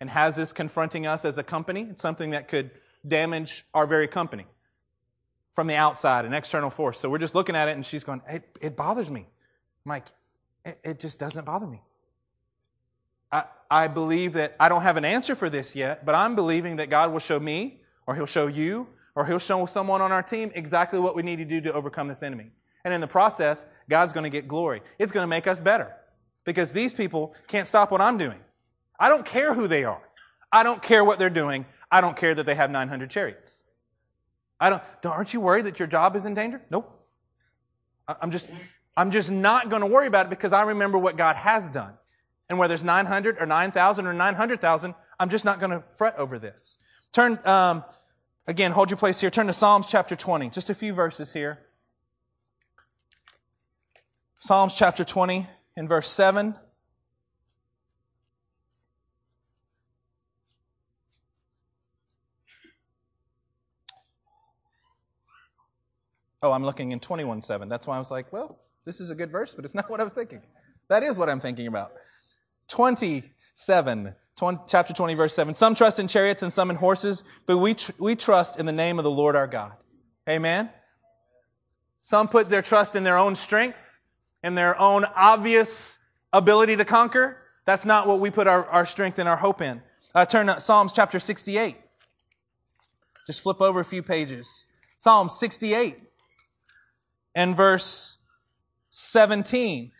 and 0.00 0.08
has 0.10 0.36
this 0.36 0.52
confronting 0.52 1.06
us 1.06 1.24
as 1.24 1.38
a 1.38 1.42
company, 1.42 1.88
it's 1.90 2.02
something 2.02 2.30
that 2.30 2.48
could 2.48 2.70
damage 3.06 3.64
our 3.74 3.86
very 3.86 4.06
company 4.08 4.46
from 5.52 5.66
the 5.66 5.74
outside, 5.74 6.24
an 6.24 6.34
external 6.34 6.70
force. 6.70 6.98
So 6.98 7.08
we're 7.08 7.18
just 7.18 7.34
looking 7.34 7.56
at 7.56 7.68
it 7.68 7.76
and 7.76 7.84
she's 7.84 8.04
going, 8.04 8.22
it, 8.28 8.44
it 8.60 8.76
bothers 8.76 9.10
me. 9.10 9.26
I'm 9.84 9.90
like, 9.90 10.06
it, 10.64 10.78
it 10.84 11.00
just 11.00 11.18
doesn't 11.18 11.44
bother 11.44 11.66
me. 11.66 11.82
I, 13.32 13.44
I 13.70 13.88
believe 13.88 14.34
that 14.34 14.54
I 14.60 14.68
don't 14.68 14.82
have 14.82 14.96
an 14.96 15.04
answer 15.04 15.34
for 15.34 15.48
this 15.48 15.74
yet, 15.74 16.04
but 16.04 16.14
I'm 16.14 16.36
believing 16.36 16.76
that 16.76 16.90
God 16.90 17.12
will 17.12 17.18
show 17.18 17.40
me 17.40 17.80
or 18.06 18.14
He'll 18.14 18.26
show 18.26 18.46
you, 18.46 18.86
or 19.16 19.26
He'll 19.26 19.40
show 19.40 19.66
someone 19.66 20.00
on 20.00 20.12
our 20.12 20.22
team 20.22 20.52
exactly 20.54 21.00
what 21.00 21.16
we 21.16 21.22
need 21.22 21.36
to 21.36 21.44
do 21.44 21.60
to 21.62 21.72
overcome 21.72 22.06
this 22.06 22.22
enemy. 22.22 22.52
And 22.86 22.94
in 22.94 23.00
the 23.00 23.08
process, 23.08 23.66
God's 23.90 24.12
going 24.12 24.22
to 24.22 24.30
get 24.30 24.46
glory. 24.46 24.80
It's 24.96 25.10
going 25.10 25.24
to 25.24 25.28
make 25.28 25.48
us 25.48 25.58
better 25.58 25.92
because 26.44 26.72
these 26.72 26.92
people 26.92 27.34
can't 27.48 27.66
stop 27.66 27.90
what 27.90 28.00
I'm 28.00 28.16
doing. 28.16 28.38
I 28.96 29.08
don't 29.08 29.26
care 29.26 29.54
who 29.54 29.66
they 29.66 29.82
are. 29.82 30.00
I 30.52 30.62
don't 30.62 30.80
care 30.80 31.04
what 31.04 31.18
they're 31.18 31.28
doing. 31.28 31.66
I 31.90 32.00
don't 32.00 32.16
care 32.16 32.32
that 32.32 32.46
they 32.46 32.54
have 32.54 32.70
900 32.70 33.10
chariots. 33.10 33.64
I 34.60 34.70
don't, 34.70 34.82
aren't 35.04 35.34
you 35.34 35.40
worried 35.40 35.64
that 35.66 35.80
your 35.80 35.88
job 35.88 36.14
is 36.14 36.26
in 36.26 36.34
danger? 36.34 36.62
Nope. 36.70 36.88
I'm 38.06 38.30
just, 38.30 38.48
I'm 38.96 39.10
just 39.10 39.32
not 39.32 39.68
going 39.68 39.80
to 39.80 39.88
worry 39.88 40.06
about 40.06 40.26
it 40.26 40.30
because 40.30 40.52
I 40.52 40.62
remember 40.62 40.96
what 40.96 41.16
God 41.16 41.34
has 41.34 41.68
done. 41.68 41.94
And 42.48 42.56
whether 42.56 42.72
it's 42.72 42.84
900 42.84 43.38
or 43.40 43.46
9,000 43.46 44.06
or 44.06 44.12
900,000, 44.12 44.94
I'm 45.18 45.28
just 45.28 45.44
not 45.44 45.58
going 45.58 45.72
to 45.72 45.82
fret 45.90 46.16
over 46.18 46.38
this. 46.38 46.78
Turn, 47.12 47.40
um, 47.44 47.82
again, 48.46 48.70
hold 48.70 48.90
your 48.90 48.96
place 48.96 49.20
here. 49.20 49.30
Turn 49.30 49.48
to 49.48 49.52
Psalms 49.52 49.88
chapter 49.88 50.14
20. 50.14 50.50
Just 50.50 50.70
a 50.70 50.74
few 50.74 50.94
verses 50.94 51.32
here. 51.32 51.65
Psalms 54.46 54.76
chapter 54.76 55.02
20 55.02 55.44
and 55.76 55.88
verse 55.88 56.08
7. 56.08 56.54
Oh, 66.44 66.52
I'm 66.52 66.64
looking 66.64 66.92
in 66.92 67.00
21 67.00 67.42
7. 67.42 67.68
That's 67.68 67.88
why 67.88 67.96
I 67.96 67.98
was 67.98 68.12
like, 68.12 68.32
well, 68.32 68.60
this 68.84 69.00
is 69.00 69.10
a 69.10 69.16
good 69.16 69.32
verse, 69.32 69.52
but 69.52 69.64
it's 69.64 69.74
not 69.74 69.90
what 69.90 70.00
I 70.00 70.04
was 70.04 70.12
thinking. 70.12 70.42
That 70.86 71.02
is 71.02 71.18
what 71.18 71.28
I'm 71.28 71.40
thinking 71.40 71.66
about. 71.66 71.90
27, 72.68 74.14
20, 74.36 74.58
chapter 74.68 74.94
20, 74.94 75.14
verse 75.14 75.34
7. 75.34 75.54
Some 75.54 75.74
trust 75.74 75.98
in 75.98 76.06
chariots 76.06 76.44
and 76.44 76.52
some 76.52 76.70
in 76.70 76.76
horses, 76.76 77.24
but 77.46 77.58
we, 77.58 77.74
tr- 77.74 77.90
we 77.98 78.14
trust 78.14 78.60
in 78.60 78.66
the 78.66 78.72
name 78.72 79.00
of 79.00 79.02
the 79.02 79.10
Lord 79.10 79.34
our 79.34 79.48
God. 79.48 79.72
Amen? 80.28 80.70
Some 82.00 82.28
put 82.28 82.48
their 82.48 82.62
trust 82.62 82.94
in 82.94 83.02
their 83.02 83.18
own 83.18 83.34
strength, 83.34 83.95
in 84.46 84.54
their 84.54 84.80
own 84.80 85.04
obvious 85.16 85.98
ability 86.32 86.76
to 86.76 86.84
conquer. 86.84 87.42
That's 87.64 87.84
not 87.84 88.06
what 88.06 88.20
we 88.20 88.30
put 88.30 88.46
our, 88.46 88.64
our 88.66 88.86
strength 88.86 89.18
and 89.18 89.28
our 89.28 89.36
hope 89.36 89.60
in. 89.60 89.82
Uh, 90.14 90.24
turn 90.24 90.46
to 90.46 90.60
Psalms 90.60 90.92
chapter 90.92 91.18
68. 91.18 91.76
Just 93.26 93.42
flip 93.42 93.60
over 93.60 93.80
a 93.80 93.84
few 93.84 94.04
pages. 94.04 94.68
Psalm 94.96 95.28
68 95.28 95.98
and 97.34 97.56
verse 97.56 98.18
17. 98.90 99.90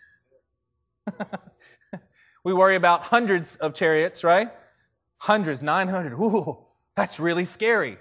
we 2.45 2.55
worry 2.55 2.77
about 2.77 3.03
hundreds 3.03 3.57
of 3.57 3.75
chariots, 3.75 4.23
right? 4.23 4.53
Hundreds, 5.19 5.61
900. 5.61 6.13
Ooh, 6.13 6.59
that's 6.95 7.19
really 7.19 7.45
scary. 7.45 7.99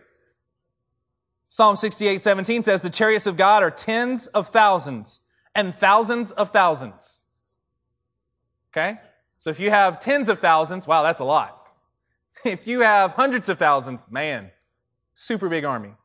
Psalm 1.50 1.76
68, 1.76 2.22
17 2.22 2.62
says, 2.62 2.84
the 2.84 2.92
chariots 2.92 3.26
of 3.26 3.36
God 3.36 3.64
are 3.64 3.72
tens 3.72 4.28
of 4.28 4.50
thousands 4.50 5.24
and 5.56 5.74
thousands 5.74 6.32
of 6.34 6.52
thousands. 6.52 7.24
Okay? 8.72 9.00
So 9.38 9.50
if 9.50 9.60
you 9.60 9.70
have 9.70 10.00
tens 10.00 10.28
of 10.30 10.40
thousands, 10.40 10.86
wow, 10.86 11.02
that's 11.02 11.20
a 11.20 11.26
lot. 11.26 11.62
If 12.44 12.68
you 12.68 12.82
have 12.82 13.14
hundreds 13.14 13.50
of 13.50 13.58
thousands, 13.58 14.06
man, 14.12 14.52
super 15.16 15.50
big 15.50 15.66
army. 15.66 15.96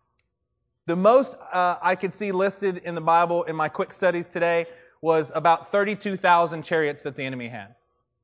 The 0.86 0.96
most 0.96 1.36
uh, 1.52 1.76
I 1.82 1.96
could 1.96 2.14
see 2.14 2.32
listed 2.32 2.78
in 2.78 2.94
the 2.94 3.02
Bible 3.02 3.42
in 3.42 3.56
my 3.56 3.68
quick 3.68 3.92
studies 3.92 4.26
today 4.26 4.66
was 5.02 5.30
about 5.34 5.70
32,000 5.70 6.62
chariots 6.62 7.02
that 7.02 7.16
the 7.16 7.24
enemy 7.24 7.48
had. 7.48 7.74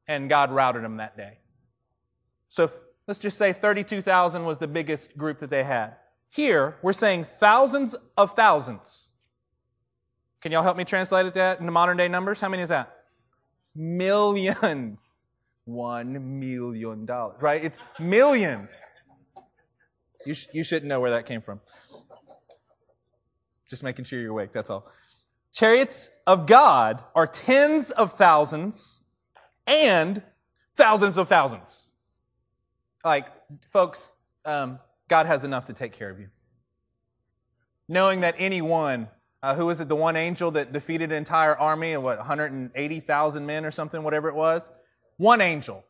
And 0.08 0.30
God 0.30 0.50
routed 0.50 0.82
them 0.82 0.96
that 0.96 1.16
day. 1.16 1.38
So 2.48 2.64
if, 2.64 2.72
let's 3.06 3.20
just 3.20 3.36
say 3.36 3.52
32,000 3.52 4.44
was 4.44 4.58
the 4.58 4.68
biggest 4.68 5.16
group 5.18 5.40
that 5.40 5.50
they 5.50 5.64
had. 5.64 5.96
Here, 6.30 6.76
we're 6.82 6.92
saying 6.92 7.24
thousands 7.24 7.94
of 8.16 8.32
thousands. 8.32 9.10
Can 10.40 10.52
y'all 10.52 10.62
help 10.62 10.76
me 10.76 10.84
translate 10.84 11.26
it? 11.26 11.34
that 11.34 11.60
into 11.60 11.72
modern 11.72 11.96
day 11.96 12.08
numbers? 12.08 12.40
How 12.40 12.48
many 12.48 12.62
is 12.62 12.68
that? 12.68 12.94
Millions. 13.74 15.24
One 15.64 16.38
million 16.38 17.06
dollars, 17.06 17.42
right? 17.42 17.64
It's 17.64 17.78
millions. 17.98 18.80
You, 20.24 20.32
sh- 20.32 20.46
you 20.52 20.62
shouldn't 20.62 20.88
know 20.88 21.00
where 21.00 21.10
that 21.10 21.26
came 21.26 21.40
from. 21.40 21.60
Just 23.68 23.82
making 23.82 24.04
sure 24.04 24.20
you're 24.20 24.30
awake, 24.30 24.52
that's 24.52 24.70
all. 24.70 24.86
Chariots 25.52 26.08
of 26.26 26.46
God 26.46 27.02
are 27.16 27.26
tens 27.26 27.90
of 27.90 28.12
thousands 28.12 29.06
and 29.66 30.22
thousands 30.76 31.16
of 31.16 31.28
thousands. 31.28 31.92
Like, 33.04 33.26
folks, 33.72 34.18
um, 34.44 34.78
God 35.08 35.26
has 35.26 35.44
enough 35.44 35.64
to 35.66 35.72
take 35.72 35.92
care 35.92 36.10
of 36.10 36.20
you. 36.20 36.28
Knowing 37.88 38.20
that 38.20 38.34
any 38.38 38.60
one, 38.60 39.08
uh, 39.46 39.54
who 39.54 39.66
was 39.66 39.80
it, 39.80 39.88
the 39.88 39.94
one 39.94 40.16
angel 40.16 40.50
that 40.50 40.72
defeated 40.72 41.12
an 41.12 41.18
entire 41.18 41.56
army 41.56 41.92
of 41.92 42.02
what, 42.02 42.18
180,000 42.18 43.46
men 43.46 43.64
or 43.64 43.70
something, 43.70 44.02
whatever 44.02 44.28
it 44.28 44.34
was? 44.34 44.72
One 45.18 45.40
angel. 45.40 45.84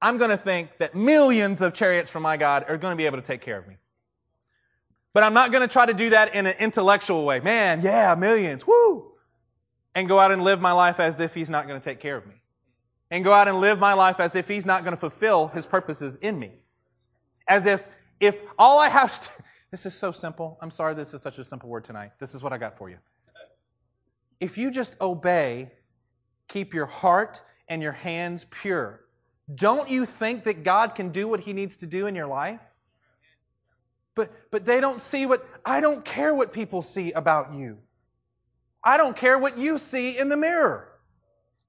I'm 0.00 0.16
going 0.16 0.30
to 0.30 0.36
think 0.36 0.78
that 0.78 0.94
millions 0.94 1.60
of 1.62 1.74
chariots 1.74 2.12
from 2.12 2.22
my 2.22 2.36
God 2.36 2.66
are 2.68 2.76
going 2.76 2.92
to 2.92 2.96
be 2.96 3.06
able 3.06 3.18
to 3.18 3.24
take 3.24 3.40
care 3.40 3.58
of 3.58 3.66
me. 3.66 3.78
But 5.12 5.24
I'm 5.24 5.34
not 5.34 5.50
going 5.50 5.66
to 5.66 5.72
try 5.72 5.86
to 5.86 5.92
do 5.92 6.10
that 6.10 6.36
in 6.36 6.46
an 6.46 6.54
intellectual 6.60 7.24
way. 7.24 7.40
Man, 7.40 7.80
yeah, 7.82 8.14
millions, 8.16 8.64
woo! 8.64 9.14
And 9.92 10.06
go 10.06 10.20
out 10.20 10.30
and 10.30 10.44
live 10.44 10.60
my 10.60 10.72
life 10.72 11.00
as 11.00 11.18
if 11.18 11.34
he's 11.34 11.50
not 11.50 11.66
going 11.66 11.80
to 11.80 11.84
take 11.84 11.98
care 11.98 12.16
of 12.16 12.28
me. 12.28 12.34
And 13.10 13.24
go 13.24 13.32
out 13.32 13.48
and 13.48 13.60
live 13.60 13.80
my 13.80 13.94
life 13.94 14.20
as 14.20 14.36
if 14.36 14.46
he's 14.46 14.66
not 14.66 14.84
going 14.84 14.94
to 14.94 15.00
fulfill 15.00 15.48
his 15.48 15.66
purposes 15.66 16.14
in 16.14 16.38
me. 16.38 16.52
As 17.48 17.66
if, 17.66 17.88
if 18.20 18.40
all 18.56 18.78
I 18.78 18.88
have 18.88 19.18
to, 19.18 19.30
this 19.76 19.84
is 19.84 19.94
so 19.94 20.10
simple. 20.10 20.56
I'm 20.62 20.70
sorry 20.70 20.94
this 20.94 21.12
is 21.12 21.20
such 21.20 21.38
a 21.38 21.44
simple 21.44 21.68
word 21.68 21.84
tonight. 21.84 22.12
This 22.18 22.34
is 22.34 22.42
what 22.42 22.50
I 22.50 22.56
got 22.56 22.78
for 22.78 22.88
you. 22.88 22.96
If 24.40 24.56
you 24.56 24.70
just 24.70 24.98
obey, 25.02 25.70
keep 26.48 26.72
your 26.72 26.86
heart 26.86 27.42
and 27.68 27.82
your 27.82 27.92
hands 27.92 28.46
pure, 28.50 29.02
don't 29.54 29.90
you 29.90 30.06
think 30.06 30.44
that 30.44 30.64
God 30.64 30.94
can 30.94 31.10
do 31.10 31.28
what 31.28 31.40
he 31.40 31.52
needs 31.52 31.76
to 31.76 31.86
do 31.86 32.06
in 32.06 32.14
your 32.14 32.26
life? 32.26 32.62
But, 34.14 34.32
but 34.50 34.64
they 34.64 34.80
don't 34.80 34.98
see 34.98 35.26
what, 35.26 35.46
I 35.62 35.82
don't 35.82 36.06
care 36.06 36.34
what 36.34 36.54
people 36.54 36.80
see 36.80 37.12
about 37.12 37.52
you. 37.52 37.76
I 38.82 38.96
don't 38.96 39.14
care 39.14 39.38
what 39.38 39.58
you 39.58 39.76
see 39.76 40.16
in 40.16 40.30
the 40.30 40.38
mirror. 40.38 40.88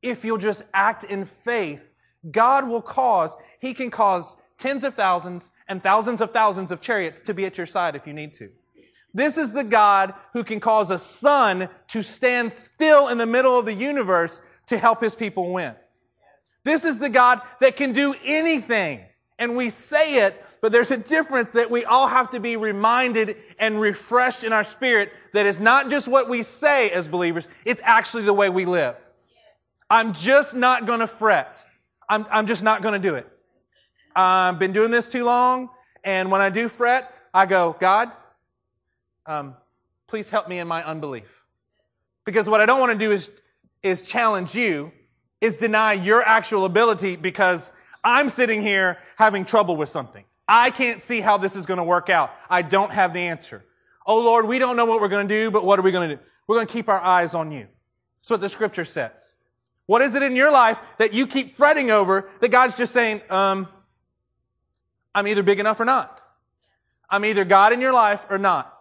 If 0.02 0.24
you'll 0.24 0.38
just 0.38 0.64
act 0.74 1.04
in 1.04 1.26
faith, 1.26 1.92
God 2.32 2.70
will 2.70 2.82
cause, 2.82 3.36
He 3.60 3.74
can 3.74 3.92
cause 3.92 4.38
tens 4.58 4.86
of 4.86 4.96
thousands 4.96 5.52
and 5.68 5.82
thousands 5.82 6.22
of 6.22 6.32
thousands 6.32 6.72
of 6.72 6.82
chariots 6.82 7.22
to 7.22 7.34
be 7.34 7.46
at 7.46 7.58
your 7.58 7.68
side 7.68 7.96
if 7.96 8.08
you 8.08 8.14
need 8.14 8.34
to. 8.34 8.50
This 9.14 9.38
is 9.38 9.54
the 9.54 9.64
God 9.64 10.14
who 10.34 10.44
can 10.44 10.60
cause 10.60 10.90
a 10.90 11.00
sun 11.00 11.70
to 11.88 12.04
stand 12.04 12.52
still 12.52 13.08
in 13.08 13.18
the 13.18 13.26
middle 13.26 13.58
of 13.58 13.66
the 13.66 13.74
universe 13.74 14.42
to 14.68 14.78
help 14.78 15.02
His 15.02 15.16
people 15.16 15.52
win. 15.52 15.74
This 16.64 16.86
is 16.86 17.00
the 17.00 17.10
God 17.10 17.42
that 17.62 17.76
can 17.76 17.94
do 17.94 18.14
anything. 18.24 19.02
And 19.40 19.56
we 19.56 19.70
say 19.70 20.26
it 20.26 20.44
but 20.62 20.72
there's 20.72 20.92
a 20.92 20.98
difference 20.98 21.52
that 21.52 21.70
we 21.70 21.86
all 21.86 22.08
have 22.08 22.32
to 22.32 22.40
be 22.40 22.58
reminded 22.58 23.38
and 23.60 23.80
refreshed 23.80 24.44
in 24.44 24.54
our 24.54 24.64
spirit 24.64 25.12
that 25.34 25.46
it's 25.46 25.60
not 25.60 25.90
just 25.90 26.08
what 26.08 26.30
we 26.30 26.44
say 26.44 26.90
as 26.90 27.08
believers, 27.08 27.48
it's 27.66 27.82
actually 27.84 28.24
the 28.24 28.34
way 28.34 28.50
we 28.50 28.66
live. 28.66 28.96
I'm 29.90 30.14
just 30.14 30.56
not 30.56 30.86
going 30.86 31.00
to 31.00 31.08
fret. 31.08 31.64
I'm, 32.10 32.26
I'm 32.32 32.48
just 32.48 32.64
not 32.64 32.82
going 32.82 33.00
to 33.00 33.08
do 33.08 33.16
it. 33.16 33.28
I've 34.18 34.58
been 34.58 34.74
doing 34.74 34.90
this 34.90 35.12
too 35.12 35.24
long, 35.24 35.70
and 36.04 36.32
when 36.32 36.42
I 36.42 36.50
do 36.50 36.68
fret, 36.68 37.14
I 37.34 37.46
go, 37.46 37.76
God, 37.80 38.12
um, 39.28 39.56
please 40.08 40.30
help 40.30 40.50
me 40.50 40.58
in 40.58 40.68
my 40.68 40.84
unbelief. 40.84 41.44
Because 42.26 42.50
what 42.50 42.60
I 42.60 42.66
don't 42.66 42.80
want 42.80 42.94
to 42.94 42.98
do 42.98 43.12
is, 43.12 43.30
is 43.84 44.02
challenge 44.02 44.56
you, 44.56 44.92
is 45.40 45.56
deny 45.56 45.94
your 45.94 46.24
actual 46.24 46.66
ability 46.66 47.16
because 47.16 47.72
I'm 48.04 48.30
sitting 48.30 48.62
here 48.62 48.98
having 49.18 49.46
trouble 49.46 49.78
with 49.78 49.90
something. 49.90 50.26
I 50.48 50.72
can't 50.72 51.02
see 51.04 51.22
how 51.22 51.38
this 51.38 51.56
is 51.56 51.68
going 51.68 51.78
to 51.78 51.84
work 51.84 52.10
out. 52.10 52.32
I 52.50 52.64
don't 52.64 52.92
have 52.92 53.14
the 53.14 53.20
answer. 53.20 53.66
Oh 54.06 54.20
Lord, 54.20 54.48
we 54.48 54.58
don't 54.58 54.78
know 54.78 54.86
what 54.86 55.00
we're 55.00 55.10
going 55.10 55.28
to 55.28 55.34
do, 55.34 55.52
but 55.52 55.64
what 55.64 55.78
are 55.78 55.84
we 55.84 55.92
going 55.92 56.10
to 56.10 56.16
do? 56.16 56.22
We're 56.48 56.56
going 56.56 56.68
to 56.68 56.74
keep 56.74 56.90
our 56.90 57.02
eyes 57.02 57.36
on 57.36 57.52
you. 57.52 57.68
That's 58.22 58.32
what 58.32 58.42
the 58.42 58.50
scripture 58.50 58.86
says. 58.86 59.36
What 59.86 60.02
is 60.02 60.16
it 60.16 60.24
in 60.24 60.36
your 60.36 60.52
life 60.52 60.82
that 60.98 61.14
you 61.14 61.28
keep 61.28 61.56
fretting 61.56 61.92
over 61.92 62.30
that 62.40 62.50
God's 62.50 62.78
just 62.78 62.94
saying, 62.94 63.22
um, 63.30 63.68
I'm 65.18 65.28
either 65.28 65.42
big 65.42 65.60
enough 65.60 65.80
or 65.80 65.86
not. 65.86 66.22
I'm 67.10 67.26
either 67.26 67.44
God 67.44 67.74
in 67.74 67.82
your 67.82 67.92
life 67.92 68.28
or 68.30 68.38
not. 68.38 68.72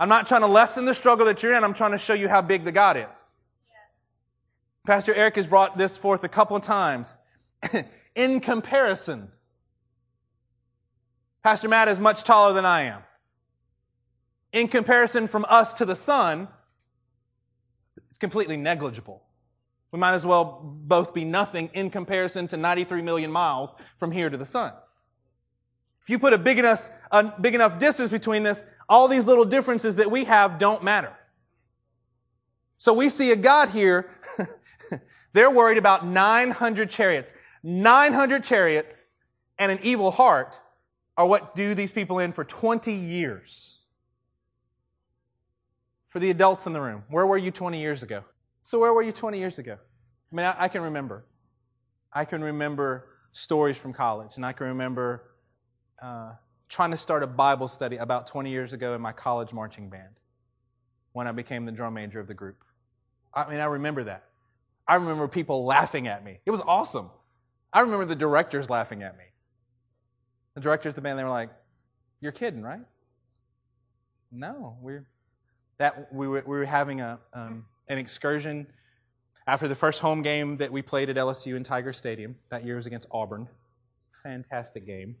I'm 0.00 0.08
not 0.08 0.26
trying 0.26 0.40
to 0.40 0.48
lessen 0.48 0.84
the 0.84 0.94
struggle 0.94 1.26
that 1.26 1.44
you're 1.44 1.54
in. 1.54 1.62
I'm 1.62 1.74
trying 1.74 1.92
to 1.92 1.98
show 1.98 2.12
you 2.12 2.28
how 2.28 2.42
big 2.42 2.64
the 2.64 2.72
God 2.72 2.96
is. 2.96 3.36
Pastor 4.84 5.14
Eric 5.14 5.36
has 5.36 5.46
brought 5.46 5.78
this 5.78 5.96
forth 5.96 6.24
a 6.24 6.28
couple 6.28 6.56
of 6.56 6.64
times. 6.64 7.20
in 8.16 8.40
comparison, 8.40 9.30
Pastor 11.44 11.68
Matt 11.68 11.86
is 11.86 12.00
much 12.00 12.24
taller 12.24 12.52
than 12.52 12.66
I 12.66 12.82
am. 12.82 13.02
In 14.52 14.66
comparison 14.66 15.28
from 15.28 15.46
us 15.48 15.72
to 15.74 15.84
the 15.84 15.94
sun, 15.94 16.48
it's 18.10 18.18
completely 18.18 18.56
negligible. 18.56 19.22
We 19.92 20.00
might 20.00 20.14
as 20.14 20.26
well 20.26 20.60
both 20.64 21.14
be 21.14 21.24
nothing 21.24 21.70
in 21.74 21.90
comparison 21.90 22.48
to 22.48 22.56
93 22.56 23.02
million 23.02 23.30
miles 23.30 23.76
from 23.98 24.10
here 24.10 24.28
to 24.28 24.36
the 24.36 24.44
sun. 24.44 24.72
If 26.06 26.10
you 26.10 26.20
put 26.20 26.32
a 26.32 26.38
big 26.38 26.60
enough, 26.60 26.88
a 27.10 27.24
big 27.24 27.56
enough 27.56 27.80
distance 27.80 28.12
between 28.12 28.44
this, 28.44 28.64
all 28.88 29.08
these 29.08 29.26
little 29.26 29.44
differences 29.44 29.96
that 29.96 30.08
we 30.08 30.22
have 30.22 30.56
don't 30.56 30.84
matter. 30.84 31.12
So 32.76 32.92
we 32.92 33.08
see 33.08 33.32
a 33.32 33.36
God 33.36 33.70
here, 33.70 34.08
they're 35.32 35.50
worried 35.50 35.78
about 35.78 36.06
900 36.06 36.90
chariots. 36.90 37.32
900 37.64 38.44
chariots 38.44 39.16
and 39.58 39.72
an 39.72 39.80
evil 39.82 40.12
heart 40.12 40.60
are 41.16 41.26
what 41.26 41.56
do 41.56 41.74
these 41.74 41.90
people 41.90 42.20
in 42.20 42.30
for 42.30 42.44
20 42.44 42.92
years. 42.92 43.82
For 46.06 46.20
the 46.20 46.30
adults 46.30 46.68
in 46.68 46.72
the 46.72 46.80
room, 46.80 47.02
where 47.10 47.26
were 47.26 47.36
you 47.36 47.50
20 47.50 47.80
years 47.80 48.04
ago? 48.04 48.22
So, 48.62 48.78
where 48.78 48.94
were 48.94 49.02
you 49.02 49.10
20 49.10 49.40
years 49.40 49.58
ago? 49.58 49.76
I 50.30 50.36
mean, 50.36 50.46
I, 50.46 50.54
I 50.56 50.68
can 50.68 50.82
remember. 50.82 51.24
I 52.12 52.24
can 52.24 52.44
remember 52.44 53.08
stories 53.32 53.76
from 53.76 53.92
college, 53.92 54.36
and 54.36 54.46
I 54.46 54.52
can 54.52 54.68
remember 54.68 55.24
uh, 56.02 56.32
trying 56.68 56.90
to 56.90 56.96
start 56.96 57.22
a 57.22 57.26
Bible 57.26 57.68
study 57.68 57.96
about 57.96 58.26
20 58.26 58.50
years 58.50 58.72
ago 58.72 58.94
in 58.94 59.00
my 59.00 59.12
college 59.12 59.52
marching 59.52 59.88
band 59.88 60.14
when 61.12 61.26
I 61.26 61.32
became 61.32 61.64
the 61.64 61.72
drum 61.72 61.94
major 61.94 62.20
of 62.20 62.26
the 62.26 62.34
group. 62.34 62.62
I 63.32 63.48
mean, 63.48 63.60
I 63.60 63.66
remember 63.66 64.04
that. 64.04 64.24
I 64.88 64.96
remember 64.96 65.28
people 65.28 65.64
laughing 65.64 66.08
at 66.08 66.24
me. 66.24 66.40
It 66.44 66.50
was 66.50 66.60
awesome. 66.60 67.10
I 67.72 67.80
remember 67.80 68.04
the 68.04 68.14
directors 68.14 68.70
laughing 68.70 69.02
at 69.02 69.16
me. 69.16 69.24
The 70.54 70.60
directors 70.60 70.92
of 70.92 70.94
the 70.96 71.00
band, 71.02 71.18
they 71.18 71.24
were 71.24 71.30
like, 71.30 71.50
You're 72.20 72.32
kidding, 72.32 72.62
right? 72.62 72.80
No, 74.30 74.76
we're 74.80 75.06
that 75.78 76.12
we 76.12 76.26
were, 76.26 76.42
we 76.46 76.58
were 76.58 76.64
having 76.64 77.00
a 77.00 77.18
um, 77.34 77.66
an 77.88 77.98
excursion 77.98 78.66
after 79.46 79.68
the 79.68 79.74
first 79.74 80.00
home 80.00 80.22
game 80.22 80.56
that 80.56 80.72
we 80.72 80.82
played 80.82 81.10
at 81.10 81.16
LSU 81.16 81.56
in 81.56 81.62
Tiger 81.62 81.92
Stadium. 81.92 82.36
That 82.48 82.64
year 82.64 82.76
was 82.76 82.86
against 82.86 83.06
Auburn. 83.10 83.48
Fantastic 84.22 84.86
game. 84.86 85.16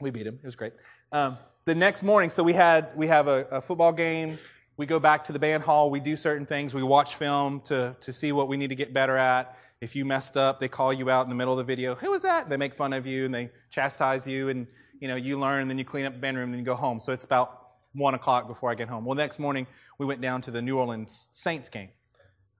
We 0.00 0.10
beat 0.10 0.26
him. 0.26 0.38
It 0.42 0.46
was 0.46 0.56
great. 0.56 0.72
Um, 1.12 1.38
the 1.64 1.74
next 1.74 2.02
morning, 2.02 2.30
so 2.30 2.42
we 2.42 2.52
had 2.52 2.96
we 2.96 3.08
have 3.08 3.28
a, 3.28 3.44
a 3.50 3.60
football 3.60 3.92
game. 3.92 4.38
We 4.76 4.86
go 4.86 5.00
back 5.00 5.24
to 5.24 5.32
the 5.32 5.38
band 5.38 5.64
hall. 5.64 5.90
We 5.90 6.00
do 6.00 6.16
certain 6.16 6.46
things. 6.46 6.72
We 6.72 6.82
watch 6.82 7.16
film 7.16 7.60
to 7.62 7.96
to 7.98 8.12
see 8.12 8.32
what 8.32 8.48
we 8.48 8.56
need 8.56 8.68
to 8.68 8.76
get 8.76 8.94
better 8.94 9.16
at. 9.16 9.58
If 9.80 9.94
you 9.94 10.04
messed 10.04 10.36
up, 10.36 10.60
they 10.60 10.68
call 10.68 10.92
you 10.92 11.10
out 11.10 11.24
in 11.24 11.28
the 11.30 11.36
middle 11.36 11.52
of 11.52 11.58
the 11.58 11.64
video. 11.64 11.94
Who 11.96 12.10
was 12.10 12.22
that? 12.22 12.48
They 12.48 12.56
make 12.56 12.74
fun 12.74 12.92
of 12.92 13.06
you 13.06 13.26
and 13.26 13.34
they 13.34 13.50
chastise 13.70 14.26
you, 14.26 14.48
and 14.48 14.66
you 15.00 15.08
know 15.08 15.16
you 15.16 15.38
learn, 15.38 15.62
and 15.62 15.70
then 15.70 15.78
you 15.78 15.84
clean 15.84 16.06
up 16.06 16.12
the 16.12 16.20
band 16.20 16.36
room, 16.36 16.44
and 16.44 16.54
then 16.54 16.60
you 16.60 16.64
go 16.64 16.74
home. 16.74 17.00
So 17.00 17.12
it's 17.12 17.24
about 17.24 17.68
one 17.92 18.14
o'clock 18.14 18.46
before 18.46 18.70
I 18.70 18.74
get 18.74 18.88
home. 18.88 19.04
Well, 19.04 19.16
next 19.16 19.38
morning 19.38 19.66
we 19.98 20.06
went 20.06 20.20
down 20.20 20.40
to 20.42 20.50
the 20.50 20.62
New 20.62 20.78
Orleans 20.78 21.28
Saints 21.32 21.68
game. 21.68 21.88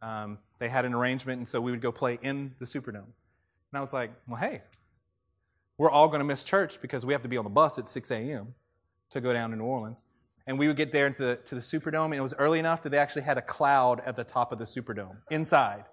Um, 0.02 0.38
they 0.59 0.68
had 0.68 0.85
an 0.85 0.95
arrangement, 0.95 1.38
and 1.38 1.49
so 1.49 1.61
we 1.61 1.71
would 1.71 1.80
go 1.80 1.92
play 1.92 2.18
in 2.23 2.54
the 2.59 2.66
Superdome. 2.66 3.04
And 3.71 3.75
I 3.75 3.80
was 3.80 3.92
like, 3.92 4.11
well, 4.26 4.40
hey, 4.40 4.62
we're 5.78 5.90
all 5.90 6.08
going 6.08 6.18
to 6.18 6.25
miss 6.25 6.44
church 6.44 6.80
because 6.82 7.06
we 7.06 7.14
have 7.14 7.23
to 7.23 7.28
be 7.28 7.37
on 7.37 7.44
the 7.44 7.50
bus 7.50 7.78
at 7.78 7.88
6 7.88 8.11
a.m. 8.11 8.54
to 9.11 9.20
go 9.20 9.32
down 9.32 9.50
to 9.50 9.56
New 9.56 9.64
Orleans. 9.64 10.04
And 10.47 10.58
we 10.58 10.66
would 10.66 10.76
get 10.76 10.92
there 10.92 11.08
to 11.08 11.23
the, 11.23 11.37
to 11.37 11.54
the 11.54 11.61
Superdome, 11.61 12.06
and 12.06 12.14
it 12.14 12.23
was 12.23 12.35
early 12.35 12.58
enough 12.58 12.82
that 12.82 12.90
they 12.90 12.99
actually 12.99 13.23
had 13.23 13.38
a 13.38 13.42
cloud 13.42 14.00
at 14.04 14.16
the 14.16 14.25
top 14.25 14.50
of 14.50 14.58
the 14.58 14.64
Superdome 14.64 15.16
inside 15.30 15.85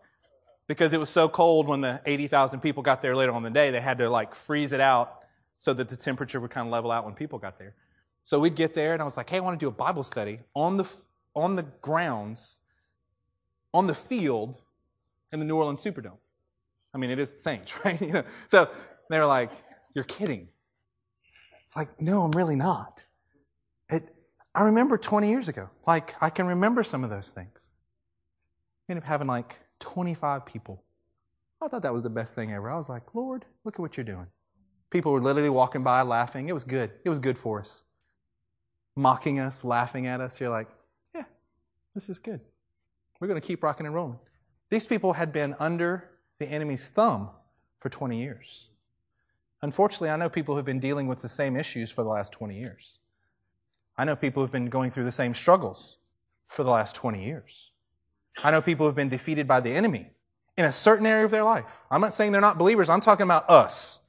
because 0.68 0.94
it 0.94 1.00
was 1.00 1.10
so 1.10 1.30
cold 1.30 1.68
when 1.68 1.82
the 1.82 2.02
80,000 2.06 2.60
people 2.60 2.82
got 2.82 3.02
there 3.02 3.16
later 3.16 3.32
on 3.32 3.44
the 3.44 3.50
day, 3.50 3.70
they 3.70 3.82
had 3.82 3.98
to 4.00 4.10
like 4.10 4.34
freeze 4.34 4.72
it 4.72 4.82
out 4.82 5.24
so 5.58 5.74
that 5.74 5.90
the 5.90 5.96
temperature 5.96 6.40
would 6.40 6.52
kind 6.52 6.68
of 6.68 6.72
level 6.72 6.92
out 6.92 7.06
when 7.06 7.14
people 7.14 7.38
got 7.38 7.60
there. 7.60 7.76
So 8.24 8.40
we'd 8.40 8.56
get 8.56 8.74
there, 8.74 8.94
and 8.94 9.02
I 9.02 9.06
was 9.06 9.18
like, 9.18 9.30
hey, 9.30 9.38
I 9.38 9.40
want 9.42 9.60
to 9.60 9.64
do 9.64 9.68
a 9.68 9.74
Bible 9.74 10.04
study 10.04 10.40
on 10.56 10.78
the, 10.78 10.92
on 11.36 11.56
the 11.56 11.64
grounds, 11.82 12.62
on 13.74 13.86
the 13.86 13.94
field 13.94 14.58
in 15.32 15.40
the 15.40 15.46
New 15.46 15.58
Orleans 15.58 15.84
Superdome. 15.84 16.18
I 16.94 16.98
mean, 16.98 17.12
it 17.12 17.20
is 17.20 17.34
the 17.34 17.40
Saints, 17.40 17.74
right? 17.86 18.02
you 18.02 18.14
know, 18.14 18.24
so 18.48 18.70
they 19.10 19.20
were 19.20 19.26
like, 19.26 19.52
you're 19.96 20.04
kidding. 20.04 20.50
It's 21.66 21.76
like, 21.76 22.00
no, 22.00 22.22
I'm 22.22 22.32
really 22.32 22.56
not. 22.56 23.04
It, 23.90 24.14
I 24.54 24.66
remember 24.66 24.98
20 24.98 25.30
years 25.30 25.50
ago. 25.50 25.70
Like, 25.88 26.14
I 26.22 26.30
can 26.30 26.46
remember 26.46 26.84
some 26.84 27.04
of 27.04 27.10
those 27.10 27.32
things. 27.32 27.72
We 28.88 28.94
ended 28.94 29.04
up 29.04 29.08
having 29.08 29.28
like 29.28 29.58
25 29.80 30.46
people. 30.46 30.84
I 31.62 31.68
thought 31.68 31.82
that 31.82 31.94
was 31.94 32.04
the 32.04 32.10
best 32.10 32.36
thing 32.36 32.52
ever. 32.52 32.70
I 32.70 32.78
was 32.78 32.90
like, 32.90 33.16
Lord, 33.16 33.46
look 33.64 33.76
at 33.76 33.80
what 33.80 33.98
you're 33.98 34.04
doing. 34.04 34.28
People 34.92 35.12
were 35.12 35.22
literally 35.22 35.50
walking 35.50 35.84
by 35.84 36.04
laughing. 36.04 36.48
It 36.50 36.54
was 36.54 36.64
good. 36.64 36.92
It 37.04 37.10
was 37.10 37.18
good 37.18 37.38
for 37.38 37.60
us. 37.60 37.86
Mocking 38.96 39.40
us, 39.40 39.64
laughing 39.64 40.06
at 40.06 40.22
us. 40.22 40.40
You're 40.40 40.52
like, 40.52 40.68
yeah, 41.16 41.24
this 41.96 42.10
is 42.10 42.20
good. 42.20 42.42
We're 43.20 43.28
going 43.28 43.42
to 43.42 43.46
keep 43.46 43.64
rocking 43.64 43.86
and 43.86 43.96
rolling. 43.96 44.20
These 44.70 44.86
people 44.86 45.14
had 45.14 45.32
been 45.34 45.56
under 45.60 46.12
the 46.38 46.46
enemy's 46.46 46.88
thumb 46.88 47.30
for 47.80 47.90
20 47.90 48.20
years. 48.20 48.70
Unfortunately, 49.66 50.12
I 50.12 50.16
know 50.16 50.30
people 50.30 50.56
who've 50.56 50.64
been 50.64 50.80
dealing 50.80 51.08
with 51.08 51.24
the 51.24 51.28
same 51.28 51.56
issues 51.56 51.90
for 51.90 52.04
the 52.04 52.10
last 52.10 52.32
20 52.34 52.56
years. 52.56 53.00
I 53.98 54.06
know 54.06 54.16
people 54.16 54.44
who've 54.44 54.52
been 54.52 54.70
going 54.70 54.92
through 54.92 55.06
the 55.06 55.12
same 55.12 55.34
struggles 55.34 55.98
for 56.46 56.64
the 56.64 56.70
last 56.70 56.94
20 56.96 57.26
years. 57.26 57.72
I 58.44 58.52
know 58.52 58.62
people 58.62 58.86
who've 58.86 58.96
been 58.96 59.10
defeated 59.10 59.48
by 59.48 59.62
the 59.62 59.72
enemy 59.72 60.12
in 60.56 60.66
a 60.66 60.72
certain 60.72 61.08
area 61.08 61.26
of 61.26 61.32
their 61.32 61.44
life. 61.44 61.80
I'm 61.90 62.00
not 62.00 62.14
saying 62.14 62.32
they're 62.32 62.42
not 62.42 62.60
believers. 62.60 62.90
I'm 62.90 63.02
talking 63.02 63.24
about 63.24 63.50
us. 63.50 64.02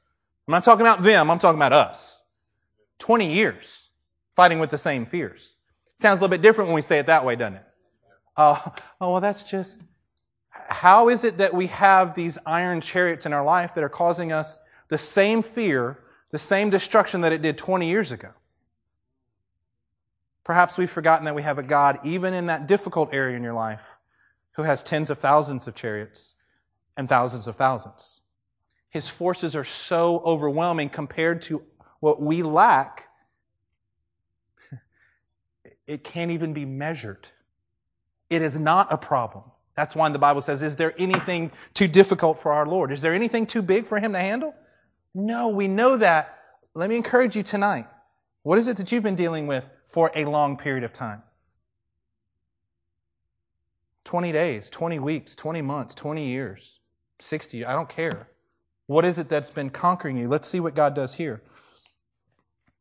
I'm 0.46 0.52
not 0.52 0.62
talking 0.62 0.82
about 0.82 1.02
them. 1.02 1.30
I'm 1.30 1.38
talking 1.38 1.58
about 1.58 1.72
us. 1.72 2.22
20 2.98 3.32
years 3.32 3.88
fighting 4.32 4.58
with 4.58 4.68
the 4.68 4.76
same 4.76 5.06
fears. 5.06 5.56
Sounds 5.94 6.18
a 6.18 6.20
little 6.20 6.36
bit 6.36 6.42
different 6.42 6.68
when 6.68 6.74
we 6.74 6.82
say 6.82 6.98
it 6.98 7.06
that 7.06 7.24
way, 7.24 7.34
doesn't 7.34 7.54
it? 7.54 7.66
Uh, 8.36 8.60
oh, 9.00 9.12
well, 9.12 9.20
that's 9.22 9.42
just, 9.42 9.86
how 10.50 11.08
is 11.08 11.24
it 11.24 11.38
that 11.38 11.54
we 11.54 11.68
have 11.68 12.14
these 12.14 12.36
iron 12.44 12.82
chariots 12.82 13.24
in 13.24 13.32
our 13.32 13.42
life 13.42 13.74
that 13.74 13.82
are 13.82 13.88
causing 13.88 14.32
us 14.32 14.60
the 14.88 14.98
same 14.98 15.42
fear, 15.42 15.98
the 16.30 16.38
same 16.38 16.70
destruction 16.70 17.20
that 17.22 17.32
it 17.32 17.42
did 17.42 17.58
20 17.58 17.88
years 17.88 18.12
ago? 18.12 18.30
Perhaps 20.44 20.78
we've 20.78 20.90
forgotten 20.90 21.24
that 21.24 21.34
we 21.34 21.42
have 21.42 21.58
a 21.58 21.62
God, 21.62 21.98
even 22.04 22.32
in 22.32 22.46
that 22.46 22.68
difficult 22.68 23.12
area 23.12 23.36
in 23.36 23.42
your 23.42 23.52
life, 23.52 23.98
who 24.52 24.62
has 24.62 24.82
tens 24.84 25.10
of 25.10 25.18
thousands 25.18 25.66
of 25.66 25.74
chariots 25.74 26.34
and 26.96 27.08
thousands 27.08 27.48
of 27.48 27.56
thousands. 27.56 28.20
His 28.88 29.08
forces 29.08 29.56
are 29.56 29.64
so 29.64 30.20
overwhelming 30.20 30.88
compared 30.88 31.42
to 31.42 31.62
what 32.00 32.22
we 32.22 32.42
lack, 32.42 33.08
it 35.86 36.04
can't 36.04 36.30
even 36.30 36.52
be 36.52 36.64
measured. 36.64 37.28
It 38.30 38.40
is 38.40 38.58
not 38.58 38.92
a 38.92 38.98
problem. 38.98 39.44
That's 39.74 39.94
why 39.94 40.08
the 40.08 40.18
Bible 40.18 40.42
says, 40.42 40.62
Is 40.62 40.76
there 40.76 40.94
anything 40.96 41.52
too 41.74 41.88
difficult 41.88 42.38
for 42.38 42.52
our 42.52 42.66
Lord? 42.66 42.92
Is 42.92 43.02
there 43.02 43.14
anything 43.14 43.46
too 43.46 43.62
big 43.62 43.86
for 43.86 43.98
Him 43.98 44.12
to 44.12 44.18
handle? 44.18 44.54
No, 45.18 45.48
we 45.48 45.66
know 45.66 45.96
that. 45.96 46.38
Let 46.74 46.90
me 46.90 46.96
encourage 46.96 47.34
you 47.36 47.42
tonight. 47.42 47.86
What 48.42 48.58
is 48.58 48.68
it 48.68 48.76
that 48.76 48.92
you've 48.92 49.02
been 49.02 49.14
dealing 49.14 49.46
with 49.46 49.72
for 49.86 50.12
a 50.14 50.26
long 50.26 50.58
period 50.58 50.84
of 50.84 50.92
time? 50.92 51.22
20 54.04 54.30
days, 54.30 54.68
20 54.68 54.98
weeks, 54.98 55.34
20 55.34 55.62
months, 55.62 55.94
20 55.94 56.26
years, 56.26 56.80
60, 57.18 57.64
I 57.64 57.72
don't 57.72 57.88
care. 57.88 58.28
What 58.88 59.06
is 59.06 59.16
it 59.16 59.30
that's 59.30 59.50
been 59.50 59.70
conquering 59.70 60.18
you? 60.18 60.28
Let's 60.28 60.46
see 60.46 60.60
what 60.60 60.74
God 60.74 60.94
does 60.94 61.14
here. 61.14 61.40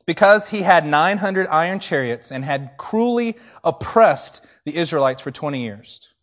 Because 0.06 0.50
he 0.50 0.64
had 0.64 0.86
900 0.86 1.48
iron 1.48 1.80
chariots 1.80 2.34
and 2.34 2.44
had 2.44 2.72
cruelly 2.78 3.38
oppressed 3.64 4.46
the 4.66 4.76
Israelites 4.76 5.24
for 5.24 5.32
20 5.32 5.62
years, 5.62 6.14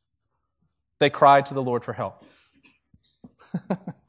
they 0.98 1.08
cried 1.08 1.46
to 1.46 1.54
the 1.54 1.62
Lord 1.62 1.82
for 1.82 1.94
help. 1.94 2.22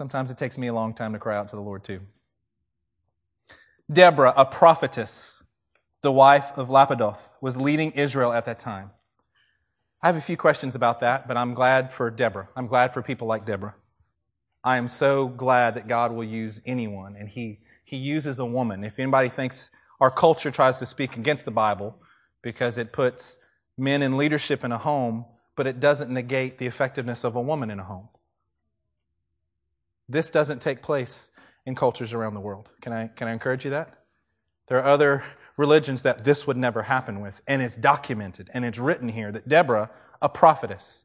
Sometimes 0.00 0.30
it 0.30 0.38
takes 0.38 0.56
me 0.56 0.66
a 0.68 0.72
long 0.72 0.94
time 0.94 1.12
to 1.12 1.18
cry 1.18 1.36
out 1.36 1.50
to 1.50 1.56
the 1.56 1.60
Lord, 1.60 1.84
too. 1.84 2.00
Deborah, 3.92 4.32
a 4.34 4.46
prophetess, 4.46 5.42
the 6.00 6.10
wife 6.10 6.56
of 6.56 6.70
Lapidoth, 6.70 7.34
was 7.42 7.60
leading 7.60 7.90
Israel 7.90 8.32
at 8.32 8.46
that 8.46 8.58
time. 8.58 8.92
I 10.02 10.06
have 10.06 10.16
a 10.16 10.22
few 10.22 10.38
questions 10.38 10.74
about 10.74 11.00
that, 11.00 11.28
but 11.28 11.36
I'm 11.36 11.52
glad 11.52 11.92
for 11.92 12.10
Deborah. 12.10 12.48
I'm 12.56 12.66
glad 12.66 12.94
for 12.94 13.02
people 13.02 13.28
like 13.28 13.44
Deborah. 13.44 13.74
I 14.64 14.78
am 14.78 14.88
so 14.88 15.28
glad 15.28 15.74
that 15.74 15.86
God 15.86 16.12
will 16.12 16.24
use 16.24 16.62
anyone, 16.64 17.14
and 17.14 17.28
He, 17.28 17.60
he 17.84 17.98
uses 17.98 18.38
a 18.38 18.46
woman. 18.46 18.84
If 18.84 18.98
anybody 18.98 19.28
thinks 19.28 19.70
our 20.00 20.10
culture 20.10 20.50
tries 20.50 20.78
to 20.78 20.86
speak 20.86 21.18
against 21.18 21.44
the 21.44 21.50
Bible 21.50 21.94
because 22.40 22.78
it 22.78 22.94
puts 22.94 23.36
men 23.76 24.00
in 24.00 24.16
leadership 24.16 24.64
in 24.64 24.72
a 24.72 24.78
home, 24.78 25.26
but 25.56 25.66
it 25.66 25.78
doesn't 25.78 26.10
negate 26.10 26.56
the 26.56 26.66
effectiveness 26.66 27.22
of 27.22 27.36
a 27.36 27.42
woman 27.42 27.70
in 27.70 27.78
a 27.78 27.84
home. 27.84 28.08
This 30.10 30.30
doesn't 30.30 30.60
take 30.60 30.82
place 30.82 31.30
in 31.66 31.74
cultures 31.74 32.12
around 32.12 32.34
the 32.34 32.40
world. 32.40 32.70
Can 32.82 32.92
I, 32.92 33.08
can 33.08 33.28
I 33.28 33.32
encourage 33.32 33.64
you 33.64 33.70
that? 33.70 33.96
There 34.66 34.78
are 34.78 34.86
other 34.86 35.22
religions 35.56 36.02
that 36.02 36.24
this 36.24 36.46
would 36.46 36.56
never 36.56 36.82
happen 36.82 37.20
with. 37.20 37.42
And 37.46 37.62
it's 37.62 37.76
documented 37.76 38.50
and 38.52 38.64
it's 38.64 38.78
written 38.78 39.08
here 39.08 39.30
that 39.30 39.46
Deborah, 39.46 39.90
a 40.20 40.28
prophetess, 40.28 41.04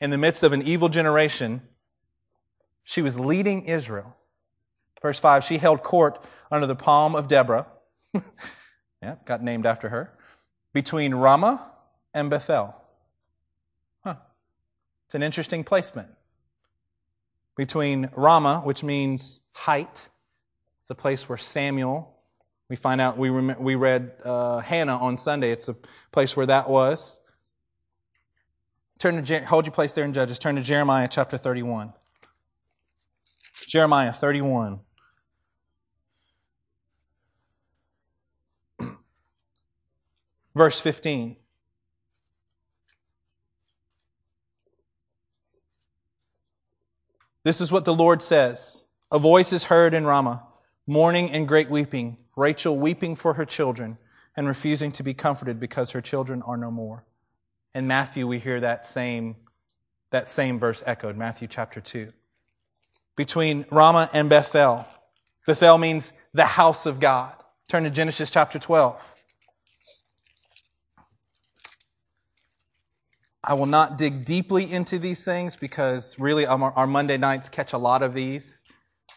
in 0.00 0.10
the 0.10 0.18
midst 0.18 0.42
of 0.42 0.52
an 0.52 0.62
evil 0.62 0.88
generation, 0.88 1.62
she 2.84 3.02
was 3.02 3.18
leading 3.18 3.64
Israel. 3.64 4.16
Verse 5.02 5.18
5 5.18 5.44
She 5.44 5.58
held 5.58 5.82
court 5.82 6.24
under 6.50 6.66
the 6.66 6.76
palm 6.76 7.14
of 7.14 7.28
Deborah. 7.28 7.66
yeah, 9.02 9.16
got 9.24 9.42
named 9.42 9.66
after 9.66 9.88
her. 9.90 10.16
Between 10.72 11.14
Ramah 11.14 11.70
and 12.14 12.30
Bethel. 12.30 12.74
Huh. 14.04 14.16
It's 15.06 15.14
an 15.14 15.22
interesting 15.22 15.64
placement. 15.64 16.08
Between 17.58 18.08
Ramah, 18.14 18.60
which 18.60 18.84
means 18.84 19.40
height, 19.52 20.08
It's 20.78 20.86
the 20.86 20.94
place 20.94 21.28
where 21.28 21.36
Samuel, 21.36 22.14
we 22.70 22.76
find 22.76 23.00
out, 23.00 23.18
we, 23.18 23.30
rem- 23.30 23.56
we 23.58 23.74
read 23.74 24.12
uh, 24.24 24.60
Hannah 24.60 24.96
on 24.96 25.16
Sunday. 25.16 25.50
It's 25.50 25.68
a 25.68 25.74
place 26.12 26.36
where 26.36 26.46
that 26.46 26.70
was. 26.70 27.18
Turn 29.00 29.20
to, 29.20 29.44
hold 29.44 29.66
your 29.66 29.72
place 29.72 29.92
there 29.92 30.04
in 30.04 30.12
Judges. 30.14 30.38
Turn 30.38 30.54
to 30.54 30.62
Jeremiah 30.62 31.08
chapter 31.10 31.36
31. 31.36 31.92
Jeremiah 33.66 34.12
31. 34.12 34.78
Verse 40.54 40.80
15. 40.80 41.34
This 47.44 47.60
is 47.60 47.72
what 47.72 47.84
the 47.84 47.94
Lord 47.94 48.22
says 48.22 48.84
A 49.10 49.18
voice 49.18 49.52
is 49.52 49.64
heard 49.64 49.94
in 49.94 50.04
Ramah, 50.04 50.44
mourning 50.86 51.30
and 51.30 51.48
great 51.48 51.70
weeping, 51.70 52.16
Rachel 52.36 52.76
weeping 52.76 53.16
for 53.16 53.34
her 53.34 53.44
children 53.44 53.98
and 54.36 54.46
refusing 54.46 54.92
to 54.92 55.02
be 55.02 55.14
comforted 55.14 55.58
because 55.58 55.90
her 55.90 56.00
children 56.00 56.42
are 56.42 56.56
no 56.56 56.70
more. 56.70 57.04
In 57.74 57.86
Matthew, 57.86 58.26
we 58.26 58.38
hear 58.38 58.60
that 58.60 58.86
same, 58.86 59.36
that 60.10 60.28
same 60.28 60.58
verse 60.58 60.82
echoed, 60.86 61.16
Matthew 61.16 61.48
chapter 61.48 61.80
2. 61.80 62.12
Between 63.16 63.66
Ramah 63.70 64.10
and 64.12 64.30
Bethel. 64.30 64.86
Bethel 65.46 65.78
means 65.78 66.12
the 66.32 66.44
house 66.44 66.86
of 66.86 67.00
God. 67.00 67.34
Turn 67.68 67.84
to 67.84 67.90
Genesis 67.90 68.30
chapter 68.30 68.58
12. 68.58 69.17
I 73.48 73.54
will 73.54 73.64
not 73.64 73.96
dig 73.96 74.26
deeply 74.26 74.70
into 74.70 74.98
these 74.98 75.24
things 75.24 75.56
because 75.56 76.20
really 76.20 76.44
our, 76.44 76.70
our 76.72 76.86
Monday 76.86 77.16
nights 77.16 77.48
catch 77.48 77.72
a 77.72 77.78
lot 77.78 78.02
of 78.02 78.12
these, 78.12 78.62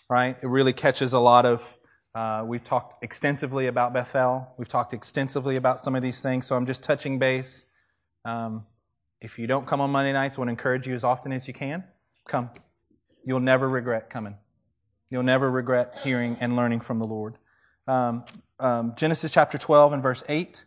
right? 0.10 0.38
It 0.41 0.48
really 0.48 0.72
catches 0.72 1.12
a 1.12 1.20
lot 1.20 1.46
of. 1.46 1.78
Uh, 2.15 2.46
we've 2.48 2.63
talked 2.63 3.04
extensively 3.04 3.67
about 3.67 3.94
Bethel. 3.94 4.48
We've 4.58 4.70
talked 4.70 4.94
extensively 4.94 5.58
about 5.58 5.82
some 5.82 5.98
of 5.98 6.02
these 6.02 6.22
things, 6.22 6.46
so 6.46 6.56
I'm 6.56 6.65
just 6.65 6.82
touching 6.82 7.20
base. 7.20 7.65
Um, 8.24 8.65
if 9.20 9.38
you 9.38 9.48
don't 9.48 9.67
come 9.67 9.82
on 9.82 9.91
Monday 9.91 10.13
nights, 10.13 10.38
I 10.38 10.41
want 10.41 10.48
to 10.48 10.52
encourage 10.52 10.88
you 10.88 10.94
as 10.94 11.04
often 11.04 11.34
as 11.34 11.46
you 11.50 11.54
can. 11.54 11.84
Come. 12.26 12.52
You'll 13.26 13.41
never 13.41 13.67
regret 13.67 14.10
coming. 14.10 14.38
You'll 15.10 15.24
never 15.24 15.52
regret 15.52 16.00
hearing 16.06 16.38
and 16.39 16.56
learning 16.56 16.80
from 16.80 17.00
the 17.00 17.06
Lord. 17.06 17.36
Um, 17.86 18.24
um, 18.62 18.94
Genesis 18.96 19.30
chapter 19.30 19.58
12 19.58 19.91
and 19.91 20.02
verse 20.02 20.24
8. 20.30 20.63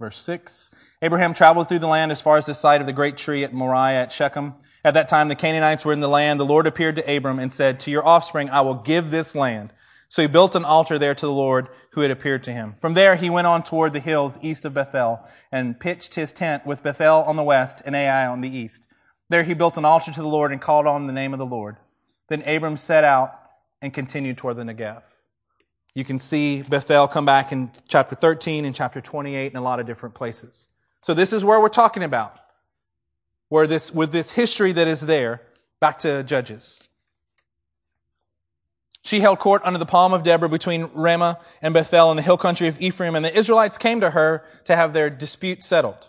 Verse 0.00 0.18
6 0.18 0.70
Abraham 1.02 1.34
traveled 1.34 1.68
through 1.68 1.78
the 1.78 1.86
land 1.86 2.10
as 2.10 2.22
far 2.22 2.38
as 2.38 2.46
the 2.46 2.54
site 2.54 2.80
of 2.80 2.86
the 2.86 2.92
great 2.92 3.18
tree 3.18 3.44
at 3.44 3.52
Moriah 3.52 4.02
at 4.02 4.10
Shechem. 4.10 4.54
At 4.82 4.94
that 4.94 5.08
time, 5.08 5.28
the 5.28 5.34
Canaanites 5.34 5.84
were 5.84 5.92
in 5.92 6.00
the 6.00 6.08
land. 6.08 6.40
The 6.40 6.46
Lord 6.46 6.66
appeared 6.66 6.96
to 6.96 7.16
Abram 7.16 7.38
and 7.38 7.52
said, 7.52 7.78
To 7.80 7.90
your 7.90 8.04
offspring, 8.04 8.48
I 8.48 8.62
will 8.62 8.74
give 8.74 9.10
this 9.10 9.34
land. 9.34 9.74
So 10.08 10.22
he 10.22 10.28
built 10.28 10.56
an 10.56 10.64
altar 10.64 10.98
there 10.98 11.14
to 11.14 11.26
the 11.26 11.30
Lord 11.30 11.68
who 11.90 12.00
had 12.00 12.10
appeared 12.10 12.42
to 12.44 12.52
him. 12.52 12.76
From 12.80 12.94
there, 12.94 13.14
he 13.14 13.28
went 13.28 13.46
on 13.46 13.62
toward 13.62 13.92
the 13.92 14.00
hills 14.00 14.38
east 14.40 14.64
of 14.64 14.72
Bethel 14.72 15.20
and 15.52 15.78
pitched 15.78 16.14
his 16.14 16.32
tent 16.32 16.64
with 16.64 16.82
Bethel 16.82 17.22
on 17.24 17.36
the 17.36 17.44
west 17.44 17.82
and 17.84 17.94
Ai 17.94 18.26
on 18.26 18.40
the 18.40 18.48
east. 18.48 18.88
There 19.28 19.42
he 19.42 19.52
built 19.52 19.76
an 19.76 19.84
altar 19.84 20.10
to 20.12 20.22
the 20.22 20.26
Lord 20.26 20.50
and 20.50 20.62
called 20.62 20.86
on 20.86 21.06
the 21.06 21.12
name 21.12 21.34
of 21.34 21.38
the 21.38 21.46
Lord. 21.46 21.76
Then 22.28 22.42
Abram 22.42 22.78
set 22.78 23.04
out 23.04 23.38
and 23.82 23.92
continued 23.92 24.38
toward 24.38 24.56
the 24.56 24.62
Negev. 24.62 25.02
You 25.94 26.04
can 26.04 26.18
see 26.18 26.62
Bethel 26.62 27.08
come 27.08 27.24
back 27.24 27.52
in 27.52 27.70
chapter 27.88 28.14
13 28.14 28.64
and 28.64 28.74
chapter 28.74 29.00
28 29.00 29.52
in 29.52 29.56
a 29.56 29.62
lot 29.62 29.80
of 29.80 29.86
different 29.86 30.14
places. 30.14 30.68
So 31.00 31.14
this 31.14 31.32
is 31.32 31.44
where 31.44 31.60
we're 31.60 31.68
talking 31.68 32.02
about. 32.02 32.36
Where 33.48 33.66
this, 33.66 33.92
with 33.92 34.12
this 34.12 34.32
history 34.32 34.70
that 34.72 34.86
is 34.86 35.02
there, 35.02 35.42
back 35.80 35.98
to 36.00 36.22
Judges. 36.22 36.80
She 39.02 39.20
held 39.20 39.38
court 39.38 39.62
under 39.64 39.78
the 39.78 39.86
palm 39.86 40.12
of 40.12 40.22
Deborah 40.22 40.48
between 40.48 40.90
Ramah 40.94 41.40
and 41.62 41.74
Bethel 41.74 42.10
in 42.10 42.16
the 42.16 42.22
hill 42.22 42.36
country 42.36 42.68
of 42.68 42.80
Ephraim, 42.80 43.14
and 43.14 43.24
the 43.24 43.36
Israelites 43.36 43.78
came 43.78 44.00
to 44.00 44.10
her 44.10 44.44
to 44.64 44.76
have 44.76 44.92
their 44.92 45.10
dispute 45.10 45.62
settled. 45.62 46.08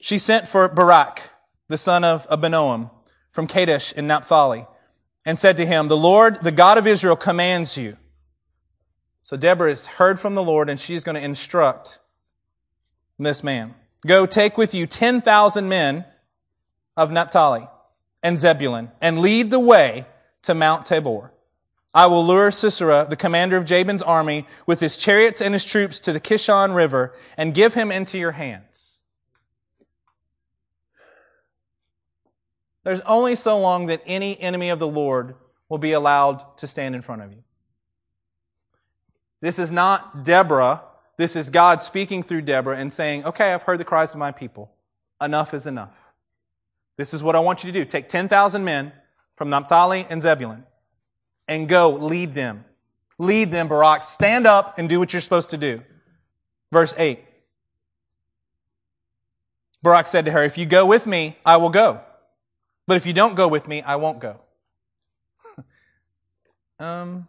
She 0.00 0.18
sent 0.18 0.46
for 0.46 0.68
Barak, 0.68 1.30
the 1.68 1.78
son 1.78 2.04
of 2.04 2.28
Abinoam, 2.28 2.90
from 3.30 3.46
Kadesh 3.46 3.92
in 3.92 4.06
Naphtali, 4.06 4.66
and 5.24 5.38
said 5.38 5.56
to 5.56 5.66
him, 5.66 5.88
The 5.88 5.96
Lord, 5.96 6.42
the 6.42 6.52
God 6.52 6.78
of 6.78 6.86
Israel, 6.86 7.16
commands 7.16 7.76
you. 7.76 7.96
So 9.22 9.36
Deborah 9.36 9.70
has 9.70 9.86
heard 9.86 10.20
from 10.20 10.34
the 10.34 10.42
Lord 10.42 10.68
and 10.68 10.78
she's 10.78 11.04
going 11.04 11.14
to 11.14 11.24
instruct 11.24 11.98
this 13.18 13.42
man. 13.42 13.74
Go 14.06 14.26
take 14.26 14.58
with 14.58 14.74
you 14.74 14.86
10,000 14.86 15.68
men 15.68 16.04
of 16.96 17.10
Naphtali 17.10 17.66
and 18.22 18.38
Zebulun 18.38 18.90
and 19.00 19.20
lead 19.20 19.50
the 19.50 19.60
way 19.60 20.06
to 20.42 20.54
Mount 20.54 20.84
Tabor. 20.84 21.32
I 21.94 22.06
will 22.06 22.26
lure 22.26 22.50
Sisera, 22.50 23.06
the 23.08 23.16
commander 23.16 23.56
of 23.56 23.64
Jabin's 23.64 24.02
army, 24.02 24.46
with 24.66 24.80
his 24.80 24.96
chariots 24.96 25.40
and 25.40 25.54
his 25.54 25.64
troops 25.64 26.00
to 26.00 26.12
the 26.12 26.20
Kishon 26.20 26.74
River 26.74 27.14
and 27.36 27.54
give 27.54 27.74
him 27.74 27.92
into 27.92 28.18
your 28.18 28.32
hands. 28.32 28.93
There's 32.84 33.00
only 33.00 33.34
so 33.34 33.58
long 33.58 33.86
that 33.86 34.02
any 34.06 34.38
enemy 34.40 34.68
of 34.68 34.78
the 34.78 34.86
Lord 34.86 35.34
will 35.68 35.78
be 35.78 35.92
allowed 35.92 36.56
to 36.58 36.66
stand 36.66 36.94
in 36.94 37.02
front 37.02 37.22
of 37.22 37.32
you. 37.32 37.42
This 39.40 39.58
is 39.58 39.72
not 39.72 40.22
Deborah. 40.22 40.82
This 41.16 41.34
is 41.36 41.50
God 41.50 41.82
speaking 41.82 42.22
through 42.22 42.42
Deborah 42.42 42.76
and 42.76 42.92
saying, 42.92 43.24
okay, 43.24 43.52
I've 43.52 43.62
heard 43.62 43.80
the 43.80 43.84
cries 43.84 44.12
of 44.12 44.18
my 44.18 44.32
people. 44.32 44.70
Enough 45.20 45.54
is 45.54 45.66
enough. 45.66 46.12
This 46.96 47.14
is 47.14 47.22
what 47.22 47.34
I 47.34 47.40
want 47.40 47.64
you 47.64 47.72
to 47.72 47.78
do. 47.78 47.84
Take 47.84 48.08
10,000 48.08 48.62
men 48.62 48.92
from 49.34 49.50
Naphtali 49.50 50.06
and 50.08 50.22
Zebulun 50.22 50.64
and 51.48 51.68
go 51.68 51.90
lead 51.90 52.34
them. 52.34 52.64
Lead 53.18 53.50
them, 53.50 53.68
Barak. 53.68 54.02
Stand 54.02 54.46
up 54.46 54.78
and 54.78 54.88
do 54.88 54.98
what 54.98 55.12
you're 55.12 55.20
supposed 55.20 55.50
to 55.50 55.58
do. 55.58 55.80
Verse 56.72 56.94
8. 56.98 57.20
Barak 59.82 60.06
said 60.06 60.24
to 60.24 60.30
her, 60.32 60.42
If 60.44 60.58
you 60.58 60.66
go 60.66 60.86
with 60.86 61.06
me, 61.06 61.36
I 61.44 61.56
will 61.56 61.70
go. 61.70 62.00
But 62.86 62.96
if 62.96 63.06
you 63.06 63.12
don't 63.12 63.34
go 63.34 63.48
with 63.48 63.66
me, 63.66 63.82
I 63.82 63.96
won't 63.96 64.20
go. 64.20 64.40
um, 66.78 67.26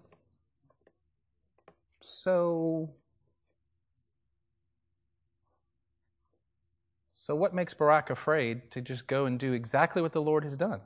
so, 2.01 2.91
so 7.13 7.35
what 7.35 7.53
makes 7.53 7.73
Barak 7.73 8.09
afraid 8.09 8.69
to 8.71 8.81
just 8.81 9.07
go 9.07 9.25
and 9.25 9.39
do 9.39 9.53
exactly 9.53 10.01
what 10.01 10.11
the 10.11 10.21
Lord 10.21 10.43
has 10.43 10.57
done? 10.57 10.81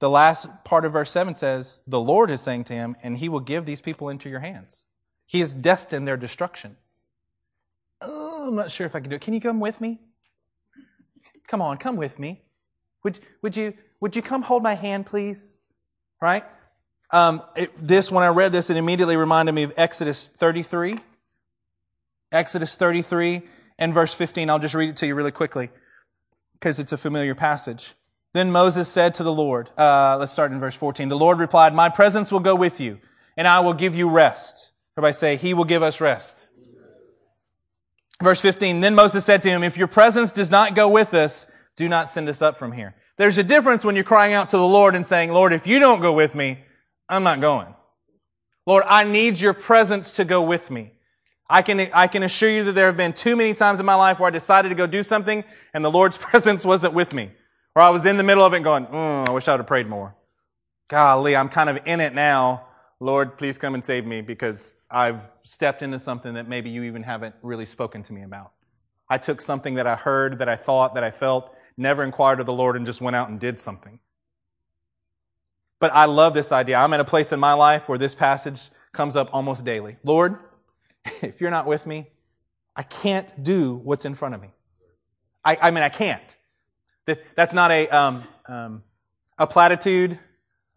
The 0.00 0.10
last 0.10 0.48
part 0.64 0.84
of 0.84 0.92
verse 0.92 1.10
7 1.10 1.34
says, 1.34 1.82
The 1.86 2.00
Lord 2.00 2.30
is 2.30 2.40
saying 2.40 2.64
to 2.64 2.72
him, 2.72 2.96
and 3.02 3.18
he 3.18 3.28
will 3.28 3.40
give 3.40 3.66
these 3.66 3.80
people 3.80 4.08
into 4.08 4.28
your 4.28 4.40
hands. 4.40 4.86
He 5.26 5.40
has 5.40 5.54
destined 5.54 6.08
their 6.08 6.16
destruction. 6.16 6.76
Oh, 8.00 8.48
I'm 8.48 8.56
not 8.56 8.70
sure 8.70 8.86
if 8.86 8.94
I 8.94 9.00
can 9.00 9.10
do 9.10 9.16
it. 9.16 9.22
Can 9.22 9.34
you 9.34 9.40
come 9.40 9.60
with 9.60 9.80
me? 9.80 10.00
Come 11.48 11.62
on, 11.62 11.78
come 11.78 11.96
with 11.96 12.18
me. 12.18 12.43
Would, 13.04 13.20
would, 13.42 13.56
you, 13.56 13.74
would 14.00 14.16
you 14.16 14.22
come 14.22 14.42
hold 14.42 14.62
my 14.62 14.74
hand, 14.74 15.06
please? 15.06 15.60
Right? 16.20 16.44
Um, 17.10 17.42
it, 17.54 17.70
this, 17.78 18.10
when 18.10 18.24
I 18.24 18.28
read 18.28 18.52
this, 18.52 18.70
it 18.70 18.76
immediately 18.76 19.16
reminded 19.16 19.52
me 19.52 19.62
of 19.62 19.72
Exodus 19.76 20.26
33. 20.26 20.98
Exodus 22.32 22.74
33 22.74 23.42
and 23.78 23.94
verse 23.94 24.12
15. 24.14 24.50
I'll 24.50 24.58
just 24.58 24.74
read 24.74 24.88
it 24.88 24.96
to 24.96 25.06
you 25.06 25.14
really 25.14 25.30
quickly 25.30 25.70
because 26.54 26.78
it's 26.78 26.92
a 26.92 26.96
familiar 26.96 27.34
passage. 27.34 27.94
Then 28.32 28.50
Moses 28.50 28.88
said 28.88 29.14
to 29.14 29.22
the 29.22 29.32
Lord, 29.32 29.70
uh, 29.78 30.16
let's 30.18 30.32
start 30.32 30.50
in 30.50 30.58
verse 30.58 30.74
14. 30.74 31.08
The 31.08 31.16
Lord 31.16 31.38
replied, 31.38 31.72
My 31.72 31.88
presence 31.88 32.32
will 32.32 32.40
go 32.40 32.56
with 32.56 32.80
you, 32.80 32.98
and 33.36 33.46
I 33.46 33.60
will 33.60 33.74
give 33.74 33.94
you 33.94 34.10
rest. 34.10 34.72
Everybody 34.96 35.12
say, 35.12 35.36
He 35.36 35.54
will 35.54 35.64
give 35.64 35.84
us 35.84 36.00
rest. 36.00 36.48
Verse 38.20 38.40
15. 38.40 38.80
Then 38.80 38.94
Moses 38.94 39.24
said 39.24 39.42
to 39.42 39.50
him, 39.50 39.62
If 39.62 39.76
your 39.76 39.86
presence 39.86 40.32
does 40.32 40.50
not 40.50 40.74
go 40.74 40.88
with 40.88 41.14
us, 41.14 41.46
do 41.76 41.88
not 41.88 42.10
send 42.10 42.28
us 42.28 42.42
up 42.42 42.58
from 42.58 42.72
here. 42.72 42.94
There's 43.16 43.38
a 43.38 43.42
difference 43.42 43.84
when 43.84 43.94
you're 43.94 44.04
crying 44.04 44.32
out 44.32 44.48
to 44.50 44.56
the 44.56 44.66
Lord 44.66 44.94
and 44.94 45.06
saying, 45.06 45.32
Lord, 45.32 45.52
if 45.52 45.66
you 45.66 45.78
don't 45.78 46.00
go 46.00 46.12
with 46.12 46.34
me, 46.34 46.58
I'm 47.08 47.22
not 47.22 47.40
going. 47.40 47.74
Lord, 48.66 48.84
I 48.86 49.04
need 49.04 49.38
your 49.38 49.52
presence 49.52 50.12
to 50.12 50.24
go 50.24 50.42
with 50.42 50.70
me. 50.70 50.92
I 51.48 51.62
can, 51.62 51.80
I 51.92 52.06
can 52.06 52.22
assure 52.22 52.50
you 52.50 52.64
that 52.64 52.72
there 52.72 52.86
have 52.86 52.96
been 52.96 53.12
too 53.12 53.36
many 53.36 53.54
times 53.54 53.78
in 53.78 53.86
my 53.86 53.94
life 53.94 54.18
where 54.18 54.28
I 54.28 54.30
decided 54.30 54.70
to 54.70 54.74
go 54.74 54.86
do 54.86 55.02
something 55.02 55.44
and 55.74 55.84
the 55.84 55.90
Lord's 55.90 56.18
presence 56.30 56.64
wasn't 56.64 56.94
with 56.94 57.12
me. 57.12 57.30
Or 57.76 57.82
I 57.82 57.90
was 57.90 58.06
in 58.06 58.16
the 58.16 58.22
middle 58.22 58.44
of 58.44 58.54
it 58.54 58.62
going, 58.62 58.86
mm, 58.86 59.28
I 59.28 59.32
wish 59.32 59.48
I 59.48 59.52
would 59.52 59.60
have 59.60 59.66
prayed 59.66 59.86
more. 59.86 60.14
Golly, 60.88 61.36
I'm 61.36 61.48
kind 61.48 61.68
of 61.68 61.78
in 61.86 62.00
it 62.00 62.14
now. 62.14 62.66
Lord, 63.00 63.36
please 63.36 63.58
come 63.58 63.74
and 63.74 63.84
save 63.84 64.06
me 64.06 64.22
because 64.22 64.78
I've 64.90 65.28
stepped 65.42 65.82
into 65.82 65.98
something 65.98 66.34
that 66.34 66.48
maybe 66.48 66.70
you 66.70 66.84
even 66.84 67.02
haven't 67.02 67.34
really 67.42 67.66
spoken 67.66 68.02
to 68.04 68.12
me 68.12 68.22
about. 68.22 68.52
I 69.08 69.18
took 69.18 69.40
something 69.40 69.74
that 69.74 69.86
I 69.86 69.96
heard, 69.96 70.38
that 70.38 70.48
I 70.48 70.56
thought, 70.56 70.94
that 70.94 71.04
I 71.04 71.10
felt, 71.10 71.54
never 71.76 72.02
inquired 72.02 72.40
of 72.40 72.46
the 72.46 72.52
Lord, 72.52 72.76
and 72.76 72.86
just 72.86 73.00
went 73.00 73.16
out 73.16 73.28
and 73.28 73.38
did 73.38 73.58
something. 73.58 73.98
But 75.80 75.92
I 75.92 76.06
love 76.06 76.34
this 76.34 76.52
idea. 76.52 76.76
I'm 76.76 76.92
in 76.94 77.00
a 77.00 77.04
place 77.04 77.32
in 77.32 77.40
my 77.40 77.52
life 77.52 77.88
where 77.88 77.98
this 77.98 78.14
passage 78.14 78.70
comes 78.92 79.16
up 79.16 79.34
almost 79.34 79.64
daily. 79.64 79.96
Lord, 80.04 80.38
if 81.22 81.40
you're 81.40 81.50
not 81.50 81.66
with 81.66 81.86
me, 81.86 82.06
I 82.76 82.82
can't 82.82 83.42
do 83.42 83.74
what's 83.74 84.04
in 84.04 84.14
front 84.14 84.34
of 84.34 84.40
me. 84.40 84.48
I, 85.44 85.58
I 85.60 85.70
mean, 85.70 85.82
I 85.82 85.90
can't. 85.90 86.36
That, 87.06 87.22
that's 87.36 87.52
not 87.52 87.70
a, 87.70 87.88
um, 87.88 88.24
um, 88.48 88.82
a 89.38 89.46
platitude. 89.46 90.18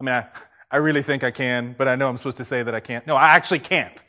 I 0.00 0.04
mean, 0.04 0.14
I, 0.14 0.26
I 0.70 0.76
really 0.76 1.00
think 1.00 1.24
I 1.24 1.30
can, 1.30 1.74
but 1.78 1.88
I 1.88 1.96
know 1.96 2.08
I'm 2.08 2.18
supposed 2.18 2.36
to 2.36 2.44
say 2.44 2.62
that 2.62 2.74
I 2.74 2.80
can't. 2.80 3.06
No, 3.06 3.16
I 3.16 3.28
actually 3.34 3.60
can't. 3.60 4.04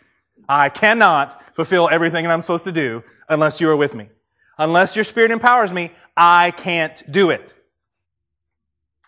I 0.50 0.68
cannot 0.68 1.56
fulfill 1.56 1.88
everything 1.90 2.26
that 2.26 2.32
I'm 2.32 2.42
supposed 2.42 2.66
to 2.66 2.72
do 2.74 3.04
unless 3.30 3.62
you 3.62 3.70
are 3.70 3.78
with 3.78 3.96
me. 3.96 4.10
Unless 4.58 4.98
your 4.98 5.06
spirit 5.06 5.32
empowers 5.32 5.72
me, 5.72 5.92
I 6.22 6.52
can't 6.52 7.02
do 7.10 7.30
it. 7.30 7.54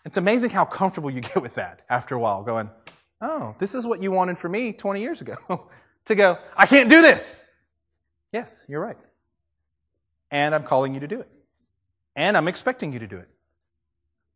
It's 0.06 0.16
amazing 0.16 0.52
how 0.52 0.64
comfortable 0.64 1.10
you 1.12 1.20
get 1.34 1.42
with 1.42 1.56
that 1.56 1.82
after 1.90 2.16
a 2.16 2.20
while, 2.20 2.42
going, 2.44 2.70
oh, 3.20 3.54
this 3.60 3.76
is 3.76 3.86
what 3.86 4.02
you 4.02 4.12
wanted 4.12 4.38
for 4.38 4.48
me 4.48 4.72
20 4.72 5.02
years 5.02 5.20
ago. 5.20 5.36
to 6.06 6.16
go, 6.16 6.38
I 6.56 6.66
can't 6.66 6.90
do 6.90 7.02
this. 7.02 7.46
Yes, 8.32 8.66
you're 8.70 8.80
right. 8.80 8.98
And 10.32 10.56
I'm 10.56 10.64
calling 10.64 10.94
you 10.94 11.02
to 11.02 11.08
do 11.08 11.20
it. 11.20 11.30
And 12.16 12.38
I'm 12.38 12.48
expecting 12.48 12.94
you 12.94 13.00
to 13.00 13.08
do 13.08 13.18
it. 13.18 13.28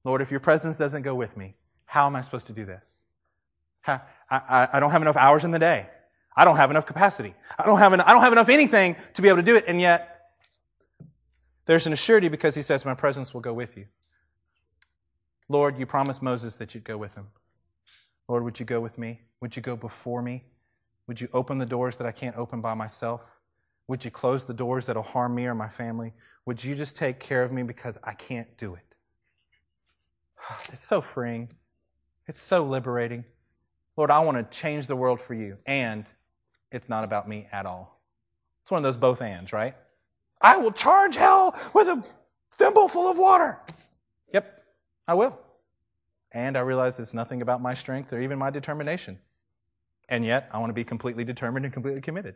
Lord, 0.03 0.21
if 0.21 0.29
your 0.29 0.41
presence 0.41 0.77
doesn't 0.77 1.03
go 1.03 1.15
with 1.15 1.37
me, 1.37 1.55
how 1.85 2.07
am 2.07 2.15
I 2.15 2.21
supposed 2.21 2.47
to 2.47 2.53
do 2.53 2.65
this? 2.65 3.05
I, 3.87 4.01
I, 4.29 4.67
I 4.73 4.79
don't 4.81 4.91
have 4.91 5.01
enough 5.01 5.15
hours 5.15 5.45
in 5.45 5.51
the 5.51 5.59
day. 5.59 5.87
I 6.35 6.43
don't 6.43 6.57
have 6.57 6.71
enough 6.71 6.85
capacity. 6.85 7.33
I 7.57 7.65
don't 7.65 7.79
have, 7.79 7.93
I 7.93 8.11
don't 8.11 8.21
have 8.21 8.33
enough 8.33 8.49
anything 8.49 8.97
to 9.13 9.21
be 9.21 9.29
able 9.29 9.37
to 9.37 9.43
do 9.43 9.55
it. 9.55 9.63
And 9.67 9.79
yet, 9.79 10.14
there's 11.65 11.87
an 11.87 11.93
assurity 11.93 12.29
because 12.29 12.55
he 12.55 12.61
says, 12.61 12.85
My 12.85 12.93
presence 12.93 13.33
will 13.33 13.41
go 13.41 13.53
with 13.53 13.75
you. 13.77 13.85
Lord, 15.47 15.77
you 15.77 15.85
promised 15.85 16.23
Moses 16.23 16.55
that 16.57 16.73
you'd 16.73 16.83
go 16.83 16.97
with 16.97 17.15
him. 17.15 17.27
Lord, 18.27 18.43
would 18.43 18.59
you 18.59 18.65
go 18.65 18.79
with 18.79 18.97
me? 18.97 19.21
Would 19.41 19.55
you 19.55 19.61
go 19.61 19.75
before 19.75 20.21
me? 20.21 20.43
Would 21.07 21.21
you 21.21 21.27
open 21.33 21.59
the 21.59 21.65
doors 21.65 21.97
that 21.97 22.07
I 22.07 22.11
can't 22.11 22.35
open 22.35 22.61
by 22.61 22.73
myself? 22.73 23.21
Would 23.87 24.03
you 24.03 24.09
close 24.09 24.45
the 24.45 24.53
doors 24.53 24.87
that'll 24.87 25.03
harm 25.03 25.35
me 25.35 25.45
or 25.45 25.53
my 25.53 25.67
family? 25.67 26.13
Would 26.45 26.63
you 26.63 26.75
just 26.75 26.95
take 26.95 27.19
care 27.19 27.43
of 27.43 27.51
me 27.51 27.61
because 27.61 27.99
I 28.03 28.13
can't 28.13 28.57
do 28.57 28.75
it? 28.75 28.81
It's 30.73 30.83
so 30.83 31.01
freeing. 31.01 31.49
It's 32.27 32.41
so 32.41 32.63
liberating. 32.63 33.25
Lord, 33.97 34.09
I 34.09 34.19
want 34.19 34.37
to 34.37 34.57
change 34.57 34.87
the 34.87 34.95
world 34.95 35.21
for 35.21 35.35
you. 35.35 35.57
And 35.65 36.05
it's 36.71 36.89
not 36.89 37.03
about 37.03 37.29
me 37.29 37.47
at 37.51 37.65
all. 37.65 38.01
It's 38.63 38.71
one 38.71 38.79
of 38.79 38.83
those 38.83 38.97
both 38.97 39.21
ands, 39.21 39.53
right? 39.53 39.75
I 40.45 40.57
will 40.57 40.71
charge 40.71 41.15
hell 41.15 41.59
with 41.73 41.87
a 41.87 42.03
thimble 42.53 42.87
full 42.87 43.09
of 43.09 43.17
water. 43.17 43.57
Yep, 44.31 44.63
I 45.07 45.15
will. 45.15 45.39
And 46.31 46.55
I 46.55 46.61
realize 46.61 46.99
it's 46.99 47.15
nothing 47.15 47.41
about 47.41 47.63
my 47.63 47.73
strength 47.73 48.13
or 48.13 48.21
even 48.21 48.37
my 48.37 48.51
determination. 48.51 49.17
And 50.07 50.23
yet, 50.23 50.47
I 50.51 50.59
want 50.59 50.69
to 50.69 50.75
be 50.75 50.83
completely 50.83 51.23
determined 51.23 51.65
and 51.65 51.73
completely 51.73 52.01
committed. 52.01 52.35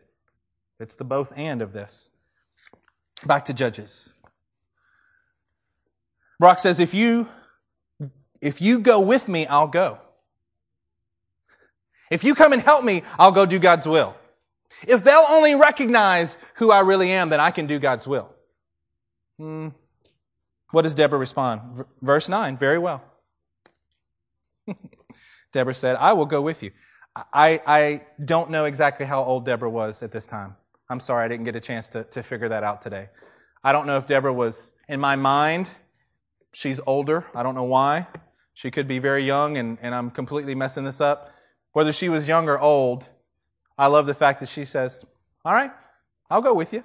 It's 0.80 0.96
the 0.96 1.04
both 1.04 1.32
and 1.36 1.62
of 1.62 1.72
this. 1.72 2.10
Back 3.24 3.44
to 3.44 3.54
Judges. 3.54 4.12
Barak 6.40 6.58
says, 6.58 6.80
if 6.80 6.92
you, 6.92 7.28
if 8.40 8.60
you 8.60 8.80
go 8.80 8.98
with 8.98 9.28
me, 9.28 9.46
I'll 9.46 9.68
go. 9.68 10.00
If 12.10 12.24
you 12.24 12.34
come 12.34 12.52
and 12.52 12.60
help 12.60 12.82
me, 12.84 13.04
I'll 13.20 13.30
go 13.30 13.46
do 13.46 13.60
God's 13.60 13.86
will. 13.86 14.16
If 14.86 15.04
they'll 15.04 15.26
only 15.28 15.54
recognize 15.54 16.38
who 16.54 16.70
I 16.70 16.80
really 16.80 17.10
am, 17.10 17.28
then 17.28 17.40
I 17.40 17.50
can 17.50 17.66
do 17.66 17.78
God's 17.78 18.06
will. 18.06 18.34
Hmm. 19.38 19.68
What 20.70 20.82
does 20.82 20.94
Deborah 20.94 21.18
respond? 21.18 21.60
V- 21.74 21.82
verse 22.00 22.28
9, 22.28 22.56
very 22.56 22.78
well. 22.78 23.02
Deborah 25.52 25.74
said, 25.74 25.96
I 25.96 26.12
will 26.12 26.26
go 26.26 26.40
with 26.40 26.62
you. 26.62 26.70
I, 27.16 27.60
I 27.66 28.06
don't 28.24 28.50
know 28.50 28.66
exactly 28.66 29.04
how 29.04 29.22
old 29.24 29.44
Deborah 29.44 29.70
was 29.70 30.02
at 30.02 30.12
this 30.12 30.26
time. 30.26 30.56
I'm 30.88 31.00
sorry 31.00 31.24
I 31.24 31.28
didn't 31.28 31.44
get 31.44 31.56
a 31.56 31.60
chance 31.60 31.88
to, 31.90 32.04
to 32.04 32.22
figure 32.22 32.48
that 32.48 32.62
out 32.62 32.82
today. 32.82 33.08
I 33.62 33.72
don't 33.72 33.86
know 33.86 33.96
if 33.96 34.06
Deborah 34.06 34.32
was, 34.32 34.74
in 34.88 35.00
my 35.00 35.16
mind, 35.16 35.70
she's 36.52 36.80
older. 36.86 37.26
I 37.34 37.42
don't 37.42 37.54
know 37.54 37.64
why. 37.64 38.06
She 38.54 38.70
could 38.70 38.86
be 38.86 38.98
very 38.98 39.24
young, 39.24 39.56
and, 39.56 39.78
and 39.82 39.94
I'm 39.94 40.10
completely 40.10 40.54
messing 40.54 40.84
this 40.84 41.00
up. 41.00 41.32
Whether 41.72 41.92
she 41.92 42.08
was 42.08 42.28
young 42.28 42.48
or 42.48 42.58
old, 42.58 43.08
I 43.80 43.86
love 43.86 44.04
the 44.04 44.12
fact 44.12 44.40
that 44.40 44.50
she 44.50 44.66
says, 44.66 45.06
All 45.42 45.54
right, 45.54 45.72
I'll 46.28 46.42
go 46.42 46.52
with 46.52 46.74
you 46.74 46.84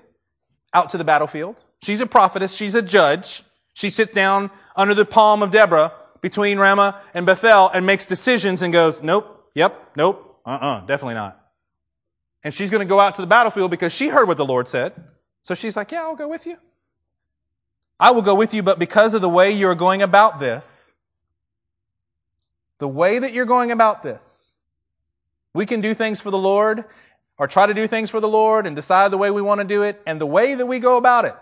out 0.74 0.92
to 0.92 0.98
the 0.98 1.04
battlefield. 1.04 1.58
She's 1.82 2.00
a 2.00 2.06
prophetess, 2.06 2.56
she's 2.56 2.74
a 2.74 2.82
judge. 2.82 3.44
She 3.74 3.90
sits 3.90 4.14
down 4.14 4.50
under 4.78 4.94
the 4.94 5.04
palm 5.04 5.44
of 5.44 5.52
Deborah 5.52 5.92
between 6.22 6.58
Ramah 6.58 7.02
and 7.14 7.26
Bethel 7.26 7.70
and 7.74 7.86
makes 7.86 8.06
decisions 8.06 8.62
and 8.62 8.72
goes, 8.72 9.04
Nope, 9.04 9.52
yep, 9.54 9.92
nope, 9.98 10.40
uh 10.46 10.52
uh-uh, 10.52 10.66
uh, 10.66 10.86
definitely 10.86 11.16
not. 11.16 11.38
And 12.46 12.54
she's 12.54 12.70
going 12.70 12.80
to 12.80 12.90
go 12.90 13.02
out 13.02 13.16
to 13.16 13.22
the 13.22 13.28
battlefield 13.28 13.72
because 13.72 13.92
she 13.92 14.08
heard 14.08 14.30
what 14.30 14.38
the 14.38 14.46
Lord 14.46 14.70
said. 14.70 14.94
So 15.44 15.54
she's 15.54 15.76
like, 15.76 15.92
Yeah, 15.92 16.04
I'll 16.04 16.16
go 16.16 16.30
with 16.30 16.48
you. 16.48 16.56
I 18.00 18.12
will 18.12 18.22
go 18.22 18.36
with 18.36 18.54
you, 18.54 18.64
but 18.64 18.80
because 18.80 19.14
of 19.14 19.22
the 19.22 19.30
way 19.30 19.52
you're 19.52 19.76
going 19.76 20.02
about 20.02 20.40
this, 20.40 20.96
the 22.78 22.88
way 22.88 23.20
that 23.20 23.34
you're 23.34 23.46
going 23.46 23.72
about 23.72 24.02
this, 24.02 24.45
we 25.56 25.66
can 25.66 25.80
do 25.80 25.94
things 25.94 26.20
for 26.20 26.32
the 26.32 26.38
Lord 26.38 26.84
or 27.38 27.48
try 27.48 27.66
to 27.66 27.74
do 27.74 27.88
things 27.88 28.12
for 28.12 28.20
the 28.20 28.28
Lord 28.28 28.68
and 28.68 28.76
decide 28.76 29.10
the 29.10 29.18
way 29.18 29.32
we 29.32 29.42
want 29.42 29.60
to 29.60 29.66
do 29.66 29.84
it, 29.84 30.02
and 30.06 30.22
the 30.22 30.26
way 30.26 30.54
that 30.54 30.66
we 30.66 30.80
go 30.80 30.98
about 30.98 31.26
it 31.26 31.36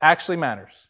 actually 0.00 0.36
matters. 0.36 0.88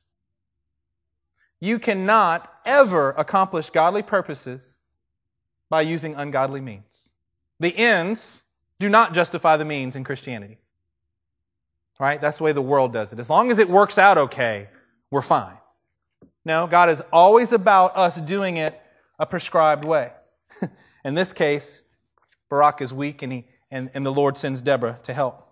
You 1.61 1.79
cannot 1.79 2.53
ever 2.65 3.11
accomplish 3.13 3.71
godly 3.71 4.03
purposes 4.03 4.79
by 5.71 5.83
using 5.83 6.15
ungodly 6.15 6.61
means. 6.61 7.11
The 7.61 7.77
ends 7.77 8.43
do 8.81 8.89
not 8.89 9.15
justify 9.15 9.57
the 9.57 9.65
means 9.65 9.95
in 9.95 10.03
Christianity. 10.03 10.59
Right? 12.01 12.21
That's 12.21 12.39
the 12.39 12.45
way 12.45 12.53
the 12.53 12.61
world 12.61 12.93
does 12.93 13.13
it. 13.13 13.21
As 13.21 13.31
long 13.31 13.53
as 13.53 13.61
it 13.61 13.69
works 13.71 13.99
out 13.99 14.19
okay, 14.19 14.69
we're 15.11 15.23
fine. 15.23 15.57
No, 16.45 16.67
God 16.67 16.89
is 16.91 17.03
always 17.13 17.53
about 17.53 17.97
us 17.97 18.17
doing 18.17 18.57
it 18.57 18.81
a 19.19 19.27
prescribed 19.27 19.85
way. 19.85 20.11
in 21.05 21.15
this 21.15 21.33
case, 21.33 21.85
Barak 22.53 22.83
is 22.83 22.93
weak 22.93 23.23
and, 23.23 23.33
he, 23.33 23.47
and, 23.71 23.91
and 23.95 24.05
the 24.05 24.13
Lord 24.13 24.37
sends 24.37 24.61
Deborah 24.61 24.99
to 25.05 25.15
help. 25.15 25.49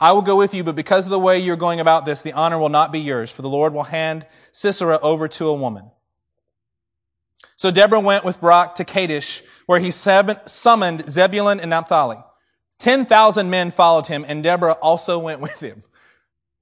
I 0.00 0.10
will 0.10 0.22
go 0.22 0.34
with 0.34 0.52
you, 0.52 0.64
but 0.64 0.74
because 0.74 1.06
of 1.06 1.10
the 1.10 1.18
way 1.20 1.38
you're 1.38 1.54
going 1.54 1.78
about 1.78 2.06
this, 2.06 2.22
the 2.22 2.32
honor 2.32 2.58
will 2.58 2.70
not 2.70 2.90
be 2.90 2.98
yours, 2.98 3.30
for 3.30 3.42
the 3.42 3.48
Lord 3.48 3.72
will 3.72 3.84
hand 3.84 4.26
Sisera 4.50 4.98
over 5.00 5.28
to 5.28 5.46
a 5.46 5.54
woman. 5.54 5.92
So 7.54 7.70
Deborah 7.70 8.00
went 8.00 8.24
with 8.24 8.40
Barak 8.40 8.74
to 8.74 8.84
Kadesh, 8.84 9.44
where 9.66 9.78
he 9.78 9.92
summoned 9.92 11.08
Zebulun 11.08 11.60
and 11.60 11.70
Naphtali. 11.70 12.18
10,000 12.80 13.48
men 13.48 13.70
followed 13.70 14.08
him, 14.08 14.24
and 14.26 14.42
Deborah 14.42 14.72
also 14.82 15.20
went 15.20 15.40
with 15.40 15.60
him. 15.60 15.84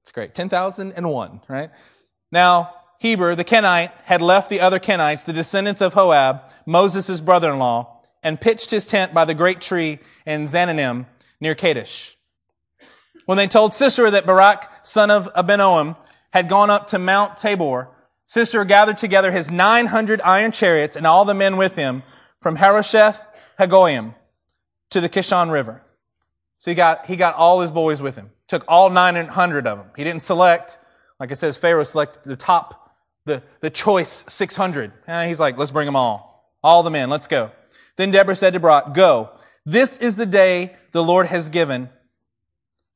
It's 0.02 0.12
great. 0.12 0.34
10,001, 0.34 1.40
right? 1.48 1.70
Now, 2.30 2.74
Heber, 2.98 3.34
the 3.34 3.42
Kenite, 3.42 3.92
had 4.04 4.20
left 4.20 4.50
the 4.50 4.60
other 4.60 4.78
Kenites, 4.78 5.24
the 5.24 5.32
descendants 5.32 5.80
of 5.80 5.94
Hobab, 5.94 6.52
Moses' 6.66 7.22
brother-in-law, 7.22 8.00
and 8.22 8.40
pitched 8.40 8.70
his 8.70 8.86
tent 8.86 9.12
by 9.12 9.24
the 9.24 9.34
great 9.34 9.60
tree 9.60 9.98
in 10.26 10.44
Zaanannim 10.44 11.06
near 11.40 11.54
Kadesh. 11.54 12.16
When 13.26 13.38
they 13.38 13.46
told 13.46 13.74
Sisera 13.74 14.10
that 14.10 14.26
Barak, 14.26 14.70
son 14.82 15.10
of 15.10 15.32
Abinoam, 15.34 15.96
had 16.32 16.48
gone 16.48 16.70
up 16.70 16.86
to 16.88 16.98
Mount 16.98 17.36
Tabor, 17.36 17.88
Sisera 18.26 18.64
gathered 18.64 18.98
together 18.98 19.30
his 19.30 19.50
900 19.50 20.20
iron 20.22 20.52
chariots 20.52 20.96
and 20.96 21.06
all 21.06 21.24
the 21.24 21.34
men 21.34 21.56
with 21.56 21.76
him 21.76 22.02
from 22.40 22.56
Harosheth 22.56 23.28
Hagoyim 23.58 24.14
to 24.90 25.00
the 25.00 25.08
Kishon 25.08 25.50
River. 25.50 25.82
So 26.58 26.70
he 26.70 26.74
got, 26.74 27.06
he 27.06 27.16
got 27.16 27.34
all 27.34 27.60
his 27.60 27.70
boys 27.70 28.00
with 28.00 28.16
him. 28.16 28.30
Took 28.48 28.64
all 28.68 28.90
900 28.90 29.66
of 29.66 29.78
them. 29.78 29.88
He 29.96 30.04
didn't 30.04 30.22
select, 30.22 30.78
like 31.18 31.30
it 31.30 31.36
says, 31.36 31.58
Pharaoh 31.58 31.84
selected 31.84 32.22
the 32.24 32.36
top, 32.36 32.94
the, 33.24 33.42
the 33.60 33.70
choice 33.70 34.24
600. 34.28 34.92
And 35.06 35.24
eh, 35.24 35.28
he's 35.28 35.40
like, 35.40 35.58
let's 35.58 35.70
bring 35.70 35.86
them 35.86 35.96
all. 35.96 36.54
All 36.62 36.82
the 36.82 36.90
men, 36.90 37.10
let's 37.10 37.26
go. 37.26 37.50
Then 37.96 38.10
Deborah 38.10 38.36
said 38.36 38.52
to 38.54 38.60
Barak, 38.60 38.94
Go. 38.94 39.30
This 39.64 39.98
is 39.98 40.16
the 40.16 40.26
day 40.26 40.74
the 40.90 41.04
Lord 41.04 41.26
has 41.26 41.48
given 41.48 41.88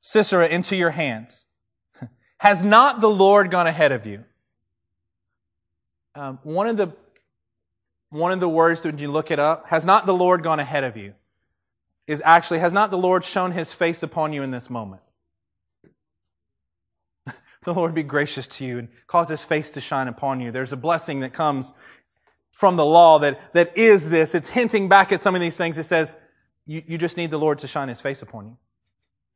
Sisera 0.00 0.48
into 0.48 0.76
your 0.76 0.90
hands. 0.90 1.46
has 2.38 2.64
not 2.64 3.00
the 3.00 3.08
Lord 3.08 3.50
gone 3.50 3.66
ahead 3.66 3.92
of 3.92 4.06
you? 4.06 4.24
Um, 6.14 6.38
one 6.42 6.66
of 6.66 6.76
the 6.76 6.92
one 8.10 8.32
of 8.32 8.40
the 8.40 8.48
words 8.48 8.82
that 8.82 8.92
when 8.92 8.98
you 8.98 9.10
look 9.10 9.30
it 9.30 9.38
up, 9.38 9.68
has 9.68 9.84
not 9.84 10.06
the 10.06 10.14
Lord 10.14 10.42
gone 10.42 10.60
ahead 10.60 10.84
of 10.84 10.96
you? 10.96 11.14
Is 12.06 12.22
actually, 12.24 12.60
has 12.60 12.72
not 12.72 12.90
the 12.90 12.98
Lord 12.98 13.24
shown 13.24 13.52
his 13.52 13.72
face 13.72 14.02
upon 14.02 14.32
you 14.32 14.42
in 14.42 14.52
this 14.52 14.70
moment? 14.70 15.02
the 17.62 17.74
Lord 17.74 17.94
be 17.94 18.04
gracious 18.04 18.46
to 18.46 18.64
you 18.64 18.78
and 18.78 18.88
cause 19.08 19.28
his 19.28 19.44
face 19.44 19.70
to 19.72 19.80
shine 19.80 20.06
upon 20.06 20.40
you. 20.40 20.52
There's 20.52 20.72
a 20.72 20.76
blessing 20.76 21.20
that 21.20 21.32
comes 21.32 21.74
from 22.56 22.76
the 22.76 22.86
law 22.86 23.18
that, 23.18 23.52
that 23.52 23.76
is 23.76 24.08
this. 24.08 24.34
It's 24.34 24.48
hinting 24.48 24.88
back 24.88 25.12
at 25.12 25.20
some 25.20 25.34
of 25.34 25.42
these 25.42 25.58
things. 25.58 25.76
It 25.76 25.84
says, 25.84 26.16
you, 26.64 26.82
you 26.86 26.96
just 26.96 27.18
need 27.18 27.30
the 27.30 27.38
Lord 27.38 27.58
to 27.58 27.66
shine 27.66 27.88
his 27.88 28.00
face 28.00 28.22
upon 28.22 28.46
you. 28.46 28.56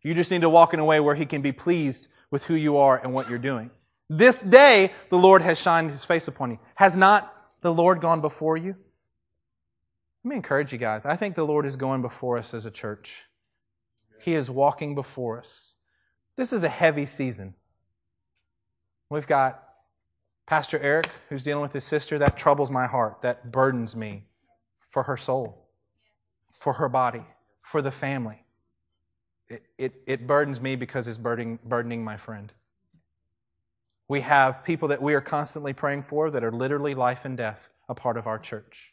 You 0.02 0.14
just 0.14 0.30
need 0.30 0.40
to 0.40 0.48
walk 0.48 0.72
in 0.72 0.80
a 0.80 0.86
way 0.86 1.00
where 1.00 1.14
he 1.14 1.26
can 1.26 1.42
be 1.42 1.52
pleased 1.52 2.08
with 2.30 2.46
who 2.46 2.54
you 2.54 2.78
are 2.78 2.98
and 2.98 3.12
what 3.12 3.28
you're 3.28 3.38
doing. 3.38 3.72
This 4.08 4.40
day, 4.40 4.94
the 5.10 5.18
Lord 5.18 5.42
has 5.42 5.60
shined 5.60 5.90
his 5.90 6.02
face 6.02 6.28
upon 6.28 6.52
you. 6.52 6.58
Has 6.76 6.96
not 6.96 7.36
the 7.60 7.74
Lord 7.74 8.00
gone 8.00 8.22
before 8.22 8.56
you? 8.56 8.74
Let 10.24 10.30
me 10.30 10.36
encourage 10.36 10.72
you 10.72 10.78
guys. 10.78 11.04
I 11.04 11.16
think 11.16 11.34
the 11.34 11.44
Lord 11.44 11.66
is 11.66 11.76
going 11.76 12.00
before 12.00 12.38
us 12.38 12.54
as 12.54 12.64
a 12.64 12.70
church. 12.70 13.24
He 14.18 14.32
is 14.32 14.50
walking 14.50 14.94
before 14.94 15.38
us. 15.38 15.74
This 16.38 16.54
is 16.54 16.64
a 16.64 16.70
heavy 16.70 17.04
season. 17.04 17.52
We've 19.10 19.26
got 19.26 19.62
Pastor 20.50 20.80
Eric, 20.80 21.08
who's 21.28 21.44
dealing 21.44 21.62
with 21.62 21.72
his 21.72 21.84
sister, 21.84 22.18
that 22.18 22.36
troubles 22.36 22.72
my 22.72 22.88
heart. 22.88 23.22
That 23.22 23.52
burdens 23.52 23.94
me 23.94 24.24
for 24.80 25.04
her 25.04 25.16
soul, 25.16 25.68
for 26.48 26.72
her 26.72 26.88
body, 26.88 27.22
for 27.62 27.80
the 27.80 27.92
family. 27.92 28.42
It, 29.48 29.62
it, 29.78 30.02
it 30.08 30.26
burdens 30.26 30.60
me 30.60 30.74
because 30.74 31.06
it's 31.06 31.18
burdening, 31.18 31.60
burdening 31.64 32.02
my 32.02 32.16
friend. 32.16 32.52
We 34.08 34.22
have 34.22 34.64
people 34.64 34.88
that 34.88 35.00
we 35.00 35.14
are 35.14 35.20
constantly 35.20 35.72
praying 35.72 36.02
for 36.02 36.32
that 36.32 36.42
are 36.42 36.50
literally 36.50 36.96
life 36.96 37.24
and 37.24 37.36
death 37.36 37.70
a 37.88 37.94
part 37.94 38.16
of 38.16 38.26
our 38.26 38.40
church. 38.40 38.92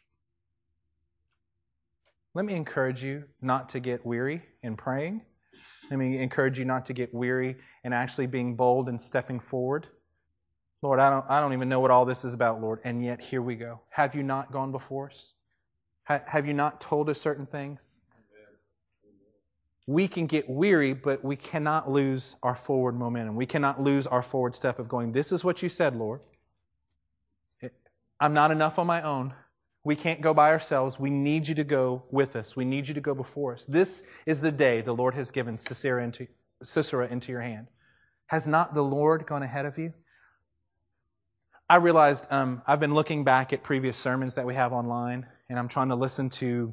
Let 2.34 2.44
me 2.44 2.54
encourage 2.54 3.02
you 3.02 3.24
not 3.42 3.68
to 3.70 3.80
get 3.80 4.06
weary 4.06 4.42
in 4.62 4.76
praying. 4.76 5.22
Let 5.90 5.98
me 5.98 6.18
encourage 6.18 6.56
you 6.56 6.64
not 6.64 6.84
to 6.84 6.92
get 6.92 7.12
weary 7.12 7.56
in 7.82 7.92
actually 7.92 8.28
being 8.28 8.54
bold 8.54 8.88
and 8.88 9.00
stepping 9.00 9.40
forward. 9.40 9.88
Lord, 10.82 11.00
I 11.00 11.10
don't, 11.10 11.24
I 11.28 11.40
don't 11.40 11.52
even 11.52 11.68
know 11.68 11.80
what 11.80 11.90
all 11.90 12.04
this 12.04 12.24
is 12.24 12.34
about, 12.34 12.60
Lord, 12.60 12.80
and 12.84 13.04
yet 13.04 13.20
here 13.20 13.42
we 13.42 13.56
go. 13.56 13.80
Have 13.90 14.14
you 14.14 14.22
not 14.22 14.52
gone 14.52 14.72
before 14.72 15.08
us? 15.08 15.34
have 16.26 16.46
you 16.46 16.54
not 16.54 16.80
told 16.80 17.10
us 17.10 17.20
certain 17.20 17.44
things? 17.44 18.00
We 19.86 20.08
can 20.08 20.26
get 20.26 20.48
weary, 20.48 20.94
but 20.94 21.22
we 21.22 21.36
cannot 21.36 21.90
lose 21.90 22.36
our 22.42 22.54
forward 22.54 22.94
momentum. 22.94 23.36
We 23.36 23.46
cannot 23.46 23.80
lose 23.80 24.06
our 24.06 24.22
forward 24.22 24.54
step 24.54 24.78
of 24.78 24.88
going, 24.88 25.12
This 25.12 25.32
is 25.32 25.44
what 25.44 25.62
you 25.62 25.68
said, 25.68 25.96
Lord. 25.96 26.20
I'm 28.20 28.34
not 28.34 28.50
enough 28.50 28.78
on 28.78 28.86
my 28.86 29.02
own. 29.02 29.34
We 29.84 29.96
can't 29.96 30.20
go 30.20 30.34
by 30.34 30.50
ourselves. 30.50 30.98
We 30.98 31.08
need 31.08 31.46
you 31.46 31.54
to 31.54 31.64
go 31.64 32.02
with 32.10 32.36
us. 32.36 32.56
We 32.56 32.64
need 32.64 32.88
you 32.88 32.94
to 32.94 33.00
go 33.00 33.14
before 33.14 33.54
us. 33.54 33.64
This 33.64 34.02
is 34.26 34.40
the 34.40 34.52
day 34.52 34.80
the 34.80 34.94
Lord 34.94 35.14
has 35.14 35.30
given 35.30 35.56
Sisera 35.56 36.02
into, 36.02 36.26
Sisera 36.62 37.06
into 37.08 37.32
your 37.32 37.42
hand. 37.42 37.68
Has 38.26 38.46
not 38.46 38.74
the 38.74 38.82
Lord 38.82 39.24
gone 39.24 39.42
ahead 39.42 39.64
of 39.66 39.78
you? 39.78 39.94
I 41.70 41.76
realized 41.76 42.26
um, 42.30 42.62
I've 42.66 42.80
been 42.80 42.94
looking 42.94 43.24
back 43.24 43.52
at 43.52 43.62
previous 43.62 43.96
sermons 43.98 44.34
that 44.34 44.46
we 44.46 44.54
have 44.54 44.72
online, 44.72 45.26
and 45.50 45.58
I'm 45.58 45.68
trying 45.68 45.88
to 45.88 45.96
listen 45.96 46.30
to. 46.30 46.72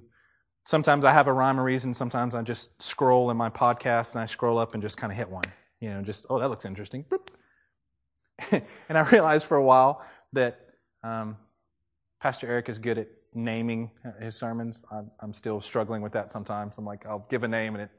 Sometimes 0.66 1.04
I 1.04 1.12
have 1.12 1.28
a 1.28 1.34
rhyme 1.34 1.60
or 1.60 1.64
reason. 1.64 1.94
Sometimes 1.94 2.34
I 2.34 2.42
just 2.42 2.82
scroll 2.82 3.30
in 3.30 3.38
my 3.38 3.50
podcast 3.50 4.14
and 4.14 4.22
I 4.22 4.26
scroll 4.26 4.58
up 4.58 4.74
and 4.74 4.82
just 4.82 4.98
kind 4.98 5.12
of 5.12 5.18
hit 5.18 5.30
one. 5.30 5.44
You 5.80 5.90
know, 5.92 6.02
just 6.02 6.26
oh 6.30 6.40
that 6.40 6.50
looks 6.50 6.66
interesting. 6.66 7.06
and 8.52 8.98
I 8.98 9.02
realized 9.10 9.46
for 9.46 9.58
a 9.58 9.64
while 9.64 10.04
that 10.34 10.60
um, 11.04 11.38
Pastor 12.22 12.48
Eric 12.48 12.70
is 12.70 12.80
good 12.80 12.98
at 12.98 13.08
naming 13.34 13.92
his 14.20 14.36
sermons. 14.36 14.86
I'm, 14.92 15.12
I'm, 15.20 15.34
still 15.34 15.62
struggling 15.62 16.02
with 16.02 16.14
that 16.14 16.32
sometimes. 16.32 16.78
I'm 16.78 16.86
like, 16.86 17.06
I'll 17.06 17.28
give 17.30 17.44
a 17.44 17.48
name 17.48 17.76
and 17.76 17.84
it, 17.84 17.90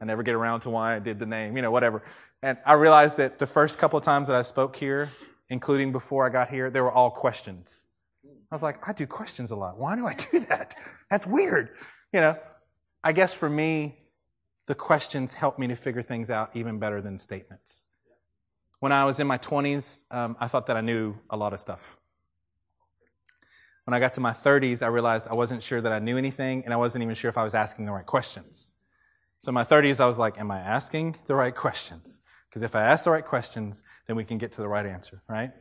I 0.00 0.04
never 0.04 0.22
get 0.22 0.34
around 0.34 0.60
to 0.60 0.70
why 0.70 0.94
I 0.94 0.98
did 0.98 1.18
the 1.18 1.26
name, 1.26 1.56
you 1.56 1.62
know, 1.62 1.70
whatever. 1.70 2.04
And 2.42 2.58
I 2.64 2.74
realized 2.74 3.16
that 3.16 3.38
the 3.38 3.46
first 3.46 3.78
couple 3.78 3.98
of 3.98 4.04
times 4.04 4.28
that 4.28 4.36
I 4.36 4.42
spoke 4.42 4.76
here, 4.76 5.10
including 5.48 5.92
before 5.92 6.26
I 6.26 6.30
got 6.30 6.50
here, 6.50 6.70
they 6.70 6.80
were 6.80 6.90
all 6.90 7.10
questions. 7.10 7.84
I 8.24 8.54
was 8.54 8.62
like, 8.62 8.86
I 8.88 8.92
do 8.92 9.06
questions 9.06 9.50
a 9.50 9.56
lot. 9.56 9.78
Why 9.78 9.96
do 9.96 10.06
I 10.06 10.14
do 10.14 10.40
that? 10.48 10.74
That's 11.10 11.26
weird. 11.26 11.70
You 12.12 12.20
know, 12.20 12.38
I 13.04 13.12
guess 13.12 13.34
for 13.34 13.48
me, 13.48 13.98
the 14.66 14.74
questions 14.74 15.34
help 15.34 15.58
me 15.58 15.66
to 15.68 15.76
figure 15.76 16.02
things 16.02 16.30
out 16.30 16.54
even 16.54 16.78
better 16.78 17.00
than 17.00 17.18
statements. 17.18 17.86
When 18.80 18.92
I 18.92 19.04
was 19.04 19.18
in 19.18 19.26
my 19.26 19.38
20s, 19.38 20.04
um, 20.10 20.36
I 20.38 20.46
thought 20.46 20.66
that 20.66 20.76
I 20.76 20.80
knew 20.80 21.16
a 21.30 21.36
lot 21.36 21.52
of 21.52 21.60
stuff. 21.60 21.96
When 23.84 23.94
I 23.94 24.00
got 24.00 24.14
to 24.14 24.20
my 24.20 24.32
30s, 24.32 24.82
I 24.82 24.88
realized 24.88 25.26
I 25.28 25.34
wasn't 25.34 25.62
sure 25.62 25.80
that 25.80 25.90
I 25.90 25.98
knew 25.98 26.18
anything, 26.18 26.62
and 26.64 26.74
I 26.74 26.76
wasn't 26.76 27.02
even 27.02 27.14
sure 27.14 27.30
if 27.30 27.38
I 27.38 27.44
was 27.44 27.54
asking 27.54 27.86
the 27.86 27.92
right 27.92 28.04
questions. 28.04 28.72
So 29.38 29.48
in 29.48 29.54
my 29.54 29.64
30s, 29.64 30.00
I 30.00 30.06
was 30.06 30.18
like, 30.18 30.38
Am 30.38 30.50
I 30.50 30.58
asking 30.58 31.16
the 31.24 31.34
right 31.34 31.54
questions? 31.54 32.20
Because 32.58 32.70
if 32.72 32.74
I 32.74 32.82
ask 32.82 33.04
the 33.04 33.12
right 33.12 33.24
questions, 33.24 33.84
then 34.08 34.16
we 34.16 34.24
can 34.24 34.36
get 34.36 34.50
to 34.52 34.60
the 34.60 34.68
right 34.68 34.84
answer, 34.84 35.22
right? 35.28 35.52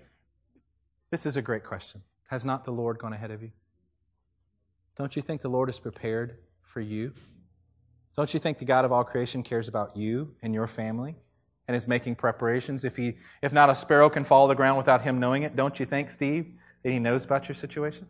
This 1.11 1.27
is 1.27 1.37
a 1.37 1.43
great 1.43 1.63
question. 1.63 2.01
Has 2.29 2.43
not 2.43 2.65
the 2.65 2.71
Lord 2.71 2.97
gone 2.97 3.13
ahead 3.13 3.29
of 3.29 3.43
you? 3.43 3.51
Don't 4.97 5.15
you 5.15 5.21
think 5.21 5.41
the 5.41 5.49
Lord 5.49 5.69
is 5.69 5.79
prepared 5.79 6.39
for 6.63 6.81
you? 6.81 7.13
Don't 8.15 8.33
you 8.33 8.39
think 8.39 8.57
the 8.57 8.65
God 8.65 8.83
of 8.83 8.91
all 8.91 9.03
creation 9.03 9.43
cares 9.43 9.67
about 9.67 9.95
you 9.95 10.33
and 10.41 10.55
your 10.55 10.65
family 10.65 11.17
and 11.67 11.77
is 11.77 11.87
making 11.87 12.15
preparations? 12.15 12.83
If 12.83 12.95
he, 12.95 13.17
if 13.43 13.53
not 13.53 13.69
a 13.69 13.75
sparrow 13.75 14.09
can 14.09 14.23
fall 14.23 14.47
to 14.47 14.51
the 14.51 14.55
ground 14.55 14.79
without 14.79 15.03
him 15.03 15.19
knowing 15.19 15.43
it, 15.43 15.55
don't 15.55 15.79
you 15.79 15.85
think, 15.85 16.09
Steve, 16.09 16.51
that 16.81 16.89
he 16.89 16.97
knows 16.97 17.25
about 17.25 17.47
your 17.47 17.53
situation? 17.53 18.07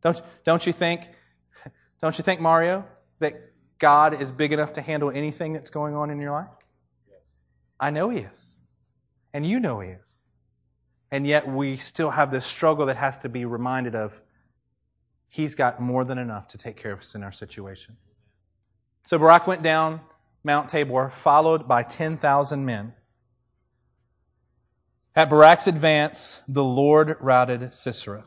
Don't, 0.00 0.22
don't 0.42 0.66
you 0.66 0.72
think, 0.72 1.10
don't 2.00 2.16
you 2.16 2.24
think, 2.24 2.40
Mario, 2.40 2.86
that 3.18 3.34
God 3.78 4.18
is 4.18 4.32
big 4.32 4.54
enough 4.54 4.72
to 4.72 4.80
handle 4.80 5.10
anything 5.10 5.52
that's 5.52 5.68
going 5.68 5.94
on 5.94 6.08
in 6.08 6.18
your 6.18 6.32
life? 6.32 6.48
I 7.78 7.90
know 7.90 8.08
He 8.08 8.18
is. 8.18 8.62
And 9.32 9.46
you 9.46 9.60
know 9.60 9.80
He 9.80 9.90
is. 9.90 10.28
And 11.10 11.26
yet 11.26 11.48
we 11.48 11.76
still 11.76 12.10
have 12.10 12.30
this 12.30 12.46
struggle 12.46 12.86
that 12.86 12.96
has 12.96 13.18
to 13.18 13.28
be 13.28 13.44
reminded 13.44 13.94
of 13.94 14.22
He's 15.28 15.54
got 15.54 15.80
more 15.80 16.04
than 16.04 16.18
enough 16.18 16.48
to 16.48 16.58
take 16.58 16.76
care 16.76 16.92
of 16.92 17.00
us 17.00 17.14
in 17.14 17.22
our 17.22 17.32
situation. 17.32 17.96
So 19.04 19.18
Barak 19.18 19.46
went 19.46 19.62
down 19.62 20.00
Mount 20.42 20.68
Tabor, 20.68 21.10
followed 21.10 21.66
by 21.66 21.82
10,000 21.82 22.64
men. 22.64 22.94
At 25.14 25.28
Barak's 25.28 25.66
advance, 25.66 26.40
the 26.46 26.62
Lord 26.62 27.16
routed 27.20 27.74
Sisera. 27.74 28.24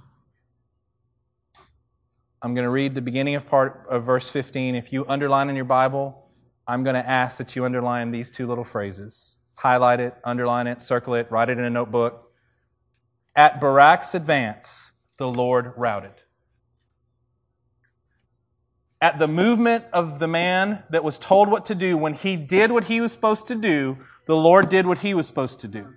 I'm 2.41 2.53
going 2.53 2.63
to 2.63 2.69
read 2.69 2.95
the 2.95 3.01
beginning 3.01 3.35
of 3.35 3.47
part 3.47 3.85
of 3.89 4.03
verse 4.03 4.29
15. 4.29 4.75
If 4.75 4.93
you 4.93 5.05
underline 5.07 5.49
in 5.49 5.55
your 5.55 5.65
Bible, 5.65 6.29
I'm 6.67 6.83
going 6.83 6.95
to 6.95 7.09
ask 7.09 7.37
that 7.37 7.55
you 7.55 7.65
underline 7.65 8.11
these 8.11 8.31
two 8.31 8.47
little 8.47 8.63
phrases. 8.63 9.38
Highlight 9.59 9.99
it, 9.99 10.15
underline 10.23 10.67
it, 10.67 10.81
circle 10.81 11.15
it, 11.15 11.29
write 11.29 11.49
it 11.49 11.57
in 11.57 11.65
a 11.65 11.69
notebook. 11.69 12.31
At 13.35 13.59
Barak's 13.59 14.15
advance, 14.15 14.93
the 15.17 15.27
Lord 15.27 15.73
routed. 15.75 16.13
At 19.01 19.19
the 19.19 19.27
movement 19.27 19.83
of 19.91 20.19
the 20.19 20.29
man 20.29 20.83
that 20.91 21.03
was 21.03 21.19
told 21.19 21.49
what 21.49 21.65
to 21.65 21.75
do, 21.75 21.97
when 21.97 22.13
he 22.13 22.37
did 22.37 22.71
what 22.71 22.85
he 22.85 23.01
was 23.01 23.11
supposed 23.11 23.47
to 23.47 23.55
do, 23.55 23.97
the 24.27 24.35
Lord 24.35 24.69
did 24.69 24.87
what 24.87 24.99
he 24.99 25.13
was 25.13 25.27
supposed 25.27 25.59
to 25.59 25.67
do. 25.67 25.93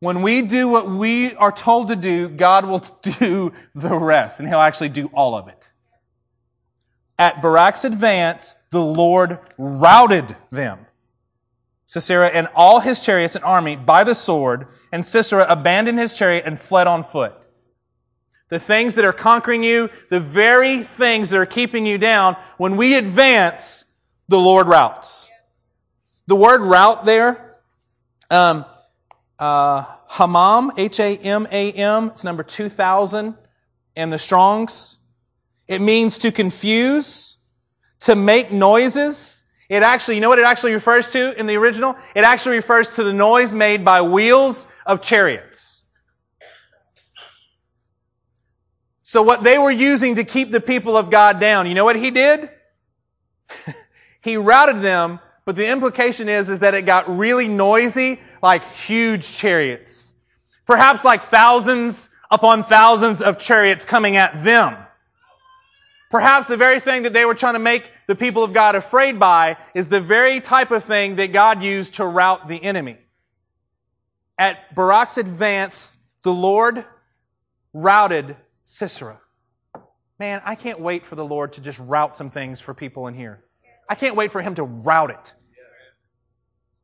When 0.00 0.20
we 0.20 0.42
do 0.42 0.68
what 0.68 0.86
we 0.86 1.34
are 1.36 1.52
told 1.52 1.88
to 1.88 1.96
do, 1.96 2.28
God 2.28 2.66
will 2.66 2.80
do 3.02 3.54
the 3.74 3.96
rest, 3.96 4.38
and 4.38 4.46
He'll 4.46 4.58
actually 4.58 4.90
do 4.90 5.06
all 5.14 5.34
of 5.34 5.48
it. 5.48 5.70
At 7.18 7.40
Barak's 7.40 7.84
advance, 7.84 8.54
the 8.70 8.82
Lord 8.82 9.38
routed 9.56 10.36
them. 10.50 10.86
Sisera 11.90 12.28
and 12.28 12.46
all 12.54 12.78
his 12.78 13.00
chariots 13.00 13.34
and 13.34 13.44
army 13.44 13.74
by 13.74 14.04
the 14.04 14.14
sword, 14.14 14.68
and 14.92 15.04
Sisera 15.04 15.44
abandoned 15.48 15.98
his 15.98 16.14
chariot 16.14 16.44
and 16.46 16.56
fled 16.56 16.86
on 16.86 17.02
foot. 17.02 17.34
The 18.48 18.60
things 18.60 18.94
that 18.94 19.04
are 19.04 19.12
conquering 19.12 19.64
you, 19.64 19.90
the 20.08 20.20
very 20.20 20.84
things 20.84 21.30
that 21.30 21.38
are 21.38 21.46
keeping 21.46 21.86
you 21.86 21.98
down, 21.98 22.36
when 22.58 22.76
we 22.76 22.94
advance, 22.94 23.86
the 24.28 24.38
Lord 24.38 24.68
routes. 24.68 25.28
The 26.28 26.36
word 26.36 26.60
route 26.60 27.06
there, 27.06 27.56
um, 28.30 28.64
uh, 29.40 29.82
Hamam, 30.10 30.70
H-A-M-A-M, 30.78 32.06
it's 32.10 32.22
number 32.22 32.44
2000 32.44 33.36
in 33.96 34.10
the 34.10 34.18
Strongs. 34.18 34.98
It 35.66 35.80
means 35.80 36.18
to 36.18 36.30
confuse, 36.30 37.38
to 38.02 38.14
make 38.14 38.52
noises. 38.52 39.42
It 39.70 39.84
actually, 39.84 40.16
you 40.16 40.20
know 40.20 40.28
what 40.28 40.40
it 40.40 40.44
actually 40.44 40.74
refers 40.74 41.10
to 41.12 41.38
in 41.38 41.46
the 41.46 41.56
original? 41.56 41.96
It 42.16 42.24
actually 42.24 42.56
refers 42.56 42.88
to 42.96 43.04
the 43.04 43.12
noise 43.12 43.54
made 43.54 43.84
by 43.84 44.02
wheels 44.02 44.66
of 44.84 45.00
chariots. 45.00 45.82
So 49.04 49.22
what 49.22 49.44
they 49.44 49.58
were 49.58 49.70
using 49.70 50.16
to 50.16 50.24
keep 50.24 50.50
the 50.50 50.60
people 50.60 50.96
of 50.96 51.08
God 51.08 51.38
down, 51.38 51.68
you 51.68 51.74
know 51.74 51.84
what 51.84 51.94
he 51.94 52.10
did? 52.10 52.50
he 54.22 54.36
routed 54.36 54.82
them, 54.82 55.20
but 55.44 55.54
the 55.54 55.68
implication 55.68 56.28
is, 56.28 56.48
is 56.48 56.58
that 56.58 56.74
it 56.74 56.84
got 56.84 57.08
really 57.08 57.46
noisy 57.46 58.20
like 58.42 58.64
huge 58.64 59.30
chariots. 59.30 60.12
Perhaps 60.66 61.04
like 61.04 61.22
thousands 61.22 62.10
upon 62.28 62.64
thousands 62.64 63.22
of 63.22 63.38
chariots 63.38 63.84
coming 63.84 64.16
at 64.16 64.42
them. 64.42 64.76
Perhaps 66.10 66.48
the 66.48 66.56
very 66.56 66.80
thing 66.80 67.04
that 67.04 67.12
they 67.12 67.24
were 67.24 67.36
trying 67.36 67.54
to 67.54 67.60
make 67.60 67.90
the 68.10 68.16
people 68.16 68.42
of 68.42 68.52
God 68.52 68.74
afraid 68.74 69.20
by 69.20 69.56
is 69.72 69.88
the 69.88 70.00
very 70.00 70.40
type 70.40 70.72
of 70.72 70.82
thing 70.82 71.14
that 71.14 71.32
God 71.32 71.62
used 71.62 71.94
to 71.94 72.04
rout 72.04 72.48
the 72.48 72.60
enemy. 72.60 72.98
At 74.36 74.74
Barak's 74.74 75.16
advance, 75.16 75.96
the 76.24 76.32
Lord 76.32 76.84
routed 77.72 78.36
Sisera. 78.64 79.20
Man, 80.18 80.42
I 80.44 80.56
can't 80.56 80.80
wait 80.80 81.06
for 81.06 81.14
the 81.14 81.24
Lord 81.24 81.52
to 81.52 81.60
just 81.60 81.78
route 81.78 82.16
some 82.16 82.30
things 82.30 82.60
for 82.60 82.74
people 82.74 83.06
in 83.06 83.14
here. 83.14 83.44
I 83.88 83.94
can't 83.94 84.16
wait 84.16 84.32
for 84.32 84.42
him 84.42 84.56
to 84.56 84.64
route 84.64 85.10
it. 85.10 85.34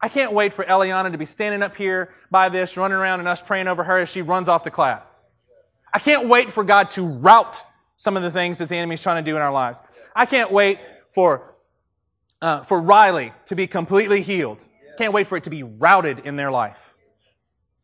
I 0.01 0.09
can't 0.09 0.33
wait 0.33 0.53
for 0.53 0.65
Eliana 0.65 1.11
to 1.11 1.19
be 1.19 1.25
standing 1.25 1.61
up 1.61 1.77
here 1.77 2.15
by 2.31 2.51
this, 2.51 2.77
running 2.77 2.99
around 2.99 3.19
and 3.19 3.29
us 3.29 3.43
praying 3.43 3.67
over 3.67 3.83
her 3.83 3.99
as 3.99 4.09
she 4.09 4.23
runs 4.23 4.49
off 4.49 4.63
to 4.63 4.71
class. 4.71 5.29
I 5.93 5.99
can't 5.99 6.29
wait 6.29 6.51
for 6.51 6.63
God 6.63 6.93
to 6.93 7.03
route 7.05 7.65
some 7.97 8.17
of 8.17 8.23
the 8.23 8.31
things 8.31 8.59
that 8.59 8.69
the 8.69 8.77
enemy's 8.77 9.03
trying 9.03 9.25
to 9.25 9.29
do 9.29 9.35
in 9.35 9.43
our 9.43 9.53
lives. 9.53 9.83
I 10.15 10.25
can't 10.25 10.53
wait 10.53 10.79
for, 11.17 11.55
uh, 12.43 12.63
for 12.65 12.79
Riley 12.79 13.33
to 13.47 13.57
be 13.57 13.67
completely 13.67 14.21
healed. 14.21 14.63
Can't 14.99 15.15
wait 15.15 15.27
for 15.27 15.39
it 15.39 15.45
to 15.45 15.51
be 15.51 15.63
routed 15.63 16.19
in 16.19 16.37
their 16.37 16.51
life. 16.51 16.93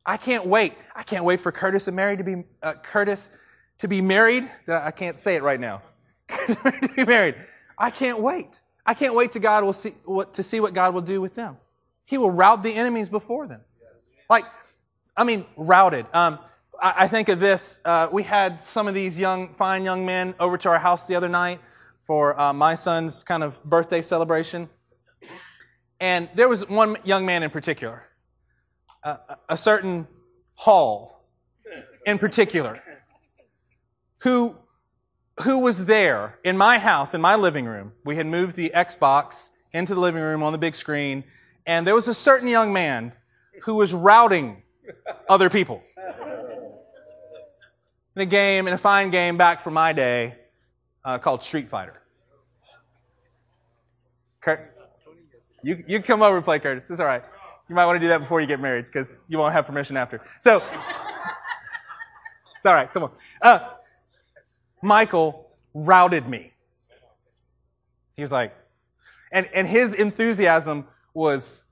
I 0.05 0.18
can't 0.18 0.45
wait. 0.45 0.74
I 0.95 1.03
can't 1.03 1.24
wait 1.24 1.41
for 1.41 1.51
Curtis 1.51 1.89
and 1.89 1.97
Mary 1.97 2.18
to 2.18 2.24
be, 2.24 2.45
uh, 2.62 2.74
Curtis 2.83 3.30
to 3.78 3.89
be 3.89 4.03
married. 4.03 4.45
I 4.68 4.91
can't 4.91 5.18
say 5.18 5.35
it 5.35 5.43
right 5.43 5.59
now. 5.59 5.80
to 6.28 6.91
be 6.95 7.07
married. 7.07 7.37
I 7.78 7.89
can't 7.89 8.20
wait. 8.20 8.61
I 8.85 8.93
can't 8.93 9.14
wait 9.14 9.33
to 9.33 9.41
God 9.41 9.64
will 9.64 9.72
see 9.72 9.95
what, 10.05 10.35
to 10.35 10.43
see 10.43 10.61
what 10.61 10.74
God 10.74 10.93
will 10.93 11.01
do 11.01 11.22
with 11.22 11.35
them. 11.35 11.57
He 12.05 12.18
will 12.18 12.30
rout 12.30 12.62
the 12.62 12.74
enemies 12.74 13.09
before 13.09 13.47
them. 13.47 13.62
Like, 14.28 14.45
I 15.16 15.24
mean, 15.24 15.47
routed. 15.57 16.05
Um, 16.12 16.39
I, 16.78 16.95
I, 17.05 17.09
think 17.09 17.30
of 17.30 17.41
this. 17.41 17.80
Uh, 17.83 18.09
we 18.12 18.24
had 18.24 18.62
some 18.62 18.89
of 18.89 18.95
these 18.95 19.18
young, 19.18 19.55
fine 19.55 19.87
young 19.87 20.05
men 20.05 20.35
over 20.39 20.59
to 20.59 20.68
our 20.68 20.78
house 20.78 21.07
the 21.07 21.14
other 21.14 21.30
night 21.30 21.61
for 22.03 22.38
uh, 22.38 22.53
my 22.53 22.74
son's 22.74 23.24
kind 23.24 23.42
of 23.42 23.62
birthday 23.64 24.03
celebration. 24.03 24.68
And 26.00 26.28
there 26.34 26.48
was 26.48 26.68
one 26.68 26.96
young 27.05 27.24
man 27.24 27.44
in 27.44 27.50
particular, 27.50 28.03
uh, 29.05 29.16
a 29.48 29.57
certain 29.57 30.09
Hall 30.55 31.24
in 32.05 32.18
particular, 32.18 32.82
who, 34.18 34.57
who 35.44 35.59
was 35.61 35.86
there 35.86 36.38
in 36.44 36.59
my 36.59 36.78
house, 36.78 37.14
in 37.14 37.20
my 37.20 37.36
living 37.36 37.66
room. 37.66 37.92
We 38.05 38.16
had 38.16 38.26
moved 38.26 38.57
the 38.57 38.72
Xbox 38.74 39.50
into 39.72 39.94
the 39.94 40.00
living 40.00 40.20
room 40.20 40.42
on 40.42 40.53
the 40.53 40.59
big 40.59 40.74
screen, 40.74 41.24
and 41.66 41.86
there 41.86 41.94
was 41.94 42.09
a 42.09 42.14
certain 42.14 42.48
young 42.48 42.72
man 42.72 43.12
who 43.62 43.76
was 43.76 43.94
routing 43.94 44.62
other 45.28 45.48
people. 45.48 45.82
In 48.14 48.22
a 48.22 48.26
game, 48.26 48.66
in 48.66 48.74
a 48.74 48.78
fine 48.78 49.11
game 49.11 49.36
back 49.36 49.61
from 49.61 49.74
my 49.74 49.92
day, 49.92 50.36
uh, 51.05 51.18
called 51.18 51.42
Street 51.42 51.68
Fighter. 51.68 52.03
Kurt, 54.40 54.76
you, 55.62 55.84
you 55.86 56.03
come 56.03 56.22
over 56.22 56.36
and 56.36 56.44
play 56.44 56.59
Curtis. 56.59 56.90
It's 56.90 57.00
all 57.00 57.07
right. 57.07 57.22
You 57.68 57.74
might 57.74 57.86
want 57.86 57.96
to 57.96 58.00
do 58.00 58.09
that 58.09 58.18
before 58.18 58.40
you 58.40 58.46
get 58.46 58.61
married 58.61 58.86
because 58.86 59.18
you 59.28 59.38
won't 59.38 59.53
have 59.53 59.66
permission 59.66 59.96
after. 59.96 60.20
So, 60.40 60.62
it's 62.57 62.66
all 62.66 62.74
right. 62.74 62.92
Come 62.92 63.05
on. 63.05 63.12
Uh, 63.40 63.61
Michael 64.82 65.50
routed 65.72 66.28
me. 66.28 66.53
He 68.16 68.22
was 68.22 68.32
like, 68.32 68.55
and, 69.30 69.48
and 69.55 69.66
his 69.66 69.94
enthusiasm 69.94 70.86
was, 71.14 71.64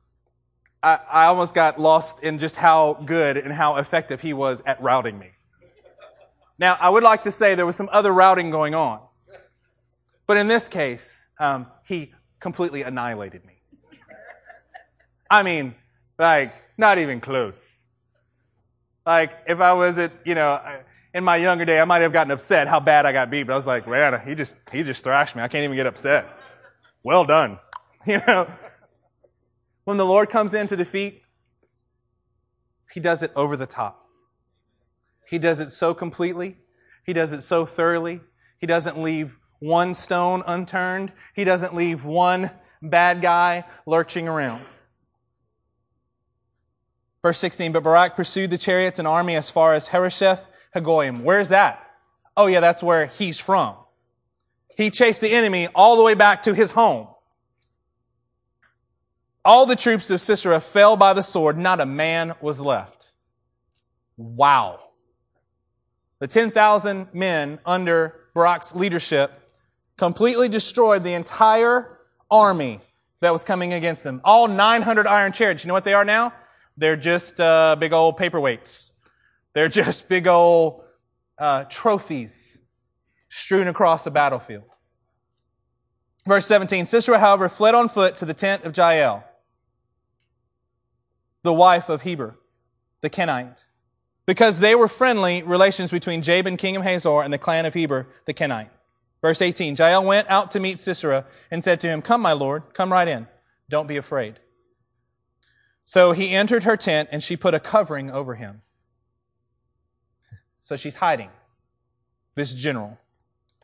I, 0.82 1.00
I 1.10 1.26
almost 1.26 1.54
got 1.54 1.78
lost 1.78 2.22
in 2.22 2.38
just 2.38 2.56
how 2.56 2.94
good 3.04 3.36
and 3.36 3.52
how 3.52 3.76
effective 3.76 4.20
he 4.20 4.32
was 4.32 4.62
at 4.64 4.80
routing 4.80 5.18
me. 5.18 5.30
Now, 6.58 6.76
I 6.80 6.88
would 6.88 7.02
like 7.02 7.22
to 7.22 7.30
say 7.30 7.54
there 7.54 7.66
was 7.66 7.76
some 7.76 7.88
other 7.92 8.12
routing 8.12 8.50
going 8.50 8.74
on. 8.74 9.00
But 10.30 10.36
in 10.36 10.46
this 10.46 10.68
case, 10.68 11.26
um, 11.40 11.66
he 11.84 12.12
completely 12.38 12.82
annihilated 12.82 13.44
me. 13.44 13.62
I 15.28 15.42
mean, 15.42 15.74
like, 16.20 16.54
not 16.78 16.98
even 16.98 17.20
close. 17.20 17.82
Like, 19.04 19.36
if 19.48 19.58
I 19.58 19.72
was 19.72 19.98
at, 19.98 20.12
you 20.24 20.36
know, 20.36 20.60
in 21.12 21.24
my 21.24 21.34
younger 21.34 21.64
day, 21.64 21.80
I 21.80 21.84
might 21.84 22.02
have 22.02 22.12
gotten 22.12 22.30
upset 22.30 22.68
how 22.68 22.78
bad 22.78 23.06
I 23.06 23.12
got 23.12 23.28
beat, 23.28 23.42
but 23.42 23.54
I 23.54 23.56
was 23.56 23.66
like, 23.66 23.88
man, 23.88 24.24
he 24.24 24.36
just, 24.36 24.54
he 24.70 24.84
just 24.84 25.02
thrashed 25.02 25.34
me. 25.34 25.42
I 25.42 25.48
can't 25.48 25.64
even 25.64 25.74
get 25.74 25.86
upset. 25.86 26.28
Well 27.02 27.24
done. 27.24 27.58
You 28.06 28.22
know, 28.24 28.48
when 29.82 29.96
the 29.96 30.06
Lord 30.06 30.28
comes 30.28 30.54
in 30.54 30.68
to 30.68 30.76
defeat, 30.76 31.22
he 32.94 33.00
does 33.00 33.20
it 33.24 33.32
over 33.34 33.56
the 33.56 33.66
top. 33.66 34.06
He 35.28 35.40
does 35.40 35.58
it 35.58 35.70
so 35.70 35.92
completely. 35.92 36.58
He 37.04 37.12
does 37.12 37.32
it 37.32 37.42
so 37.42 37.66
thoroughly. 37.66 38.20
He 38.58 38.68
doesn't 38.68 38.96
leave 38.96 39.39
one 39.60 39.94
stone 39.94 40.42
unturned. 40.46 41.12
He 41.34 41.44
doesn't 41.44 41.74
leave 41.74 42.04
one 42.04 42.50
bad 42.82 43.22
guy 43.22 43.64
lurching 43.86 44.26
around. 44.26 44.64
Verse 47.22 47.38
16, 47.38 47.72
but 47.72 47.82
Barak 47.82 48.16
pursued 48.16 48.50
the 48.50 48.58
chariots 48.58 48.98
and 48.98 49.06
army 49.06 49.36
as 49.36 49.50
far 49.50 49.74
as 49.74 49.88
Harosheth 49.88 50.44
Haggoyim. 50.74 51.22
Where's 51.22 51.50
that? 51.50 51.86
Oh 52.36 52.46
yeah, 52.46 52.60
that's 52.60 52.82
where 52.82 53.06
he's 53.06 53.38
from. 53.38 53.76
He 54.76 54.90
chased 54.90 55.20
the 55.20 55.30
enemy 55.30 55.68
all 55.74 55.96
the 55.96 56.02
way 56.02 56.14
back 56.14 56.42
to 56.44 56.54
his 56.54 56.72
home. 56.72 57.08
All 59.44 59.66
the 59.66 59.76
troops 59.76 60.10
of 60.10 60.20
Sisera 60.20 60.60
fell 60.60 60.96
by 60.96 61.12
the 61.12 61.22
sword. 61.22 61.58
Not 61.58 61.80
a 61.80 61.86
man 61.86 62.34
was 62.40 62.60
left. 62.60 63.12
Wow. 64.16 64.80
The 66.18 66.26
10,000 66.26 67.08
men 67.12 67.58
under 67.64 68.20
Barak's 68.34 68.74
leadership 68.74 69.39
completely 70.00 70.48
destroyed 70.48 71.04
the 71.04 71.12
entire 71.12 71.98
army 72.30 72.80
that 73.20 73.34
was 73.34 73.44
coming 73.44 73.74
against 73.74 74.02
them. 74.02 74.18
All 74.24 74.48
900 74.48 75.06
iron 75.06 75.30
chariots. 75.30 75.62
You 75.62 75.68
know 75.68 75.74
what 75.74 75.84
they 75.84 75.92
are 75.92 76.06
now? 76.06 76.32
They're 76.78 76.96
just 76.96 77.38
uh, 77.38 77.76
big 77.78 77.92
old 77.92 78.16
paperweights. 78.16 78.92
They're 79.52 79.68
just 79.82 80.08
big 80.08 80.26
old 80.26 80.84
uh, 81.38 81.64
trophies 81.64 82.56
strewn 83.28 83.68
across 83.68 84.04
the 84.04 84.10
battlefield. 84.10 84.64
Verse 86.26 86.46
17 86.46 86.86
Sisera, 86.86 87.18
however, 87.18 87.50
fled 87.50 87.74
on 87.74 87.90
foot 87.90 88.16
to 88.16 88.24
the 88.24 88.32
tent 88.32 88.64
of 88.64 88.74
Jael, 88.74 89.22
the 91.42 91.52
wife 91.52 91.90
of 91.90 92.02
Heber, 92.02 92.38
the 93.02 93.10
Kenite, 93.10 93.66
because 94.24 94.60
they 94.60 94.74
were 94.74 94.88
friendly 94.88 95.42
relations 95.42 95.90
between 95.90 96.22
Jabin, 96.22 96.56
king 96.56 96.74
of 96.74 96.84
Hazor, 96.84 97.20
and 97.20 97.34
the 97.34 97.38
clan 97.38 97.66
of 97.66 97.74
Heber, 97.74 98.08
the 98.24 98.32
Kenite. 98.32 98.70
Verse 99.22 99.42
18, 99.42 99.76
Jael 99.76 100.04
went 100.04 100.28
out 100.30 100.50
to 100.52 100.60
meet 100.60 100.78
Sisera 100.78 101.26
and 101.50 101.62
said 101.62 101.80
to 101.80 101.88
him, 101.88 102.00
Come, 102.00 102.22
my 102.22 102.32
lord, 102.32 102.72
come 102.72 102.92
right 102.92 103.06
in. 103.06 103.28
Don't 103.68 103.86
be 103.86 103.96
afraid. 103.96 104.40
So 105.84 106.12
he 106.12 106.30
entered 106.30 106.64
her 106.64 106.76
tent 106.76 107.08
and 107.12 107.22
she 107.22 107.36
put 107.36 107.54
a 107.54 107.60
covering 107.60 108.10
over 108.10 108.36
him. 108.36 108.62
So 110.60 110.76
she's 110.76 110.96
hiding. 110.96 111.30
This 112.34 112.54
general. 112.54 112.98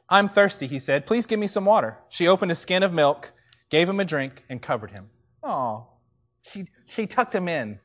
I'm 0.09 0.29
thirsty, 0.29 0.67
he 0.67 0.79
said. 0.79 1.07
Please 1.07 1.27
give 1.27 1.41
me 1.41 1.47
some 1.47 1.65
water. 1.65 1.99
She 2.09 2.29
opened 2.29 2.53
a 2.53 2.57
skin 2.57 2.83
of 2.83 2.93
milk, 2.93 3.33
gave 3.71 3.89
him 3.89 4.01
a 4.01 4.05
drink, 4.05 4.45
and 4.49 4.61
covered 4.61 4.91
him. 4.91 5.11
Oh, 5.43 5.87
she, 6.43 6.67
she 6.87 7.07
tucked 7.07 7.35
him 7.35 7.49
in. 7.49 7.79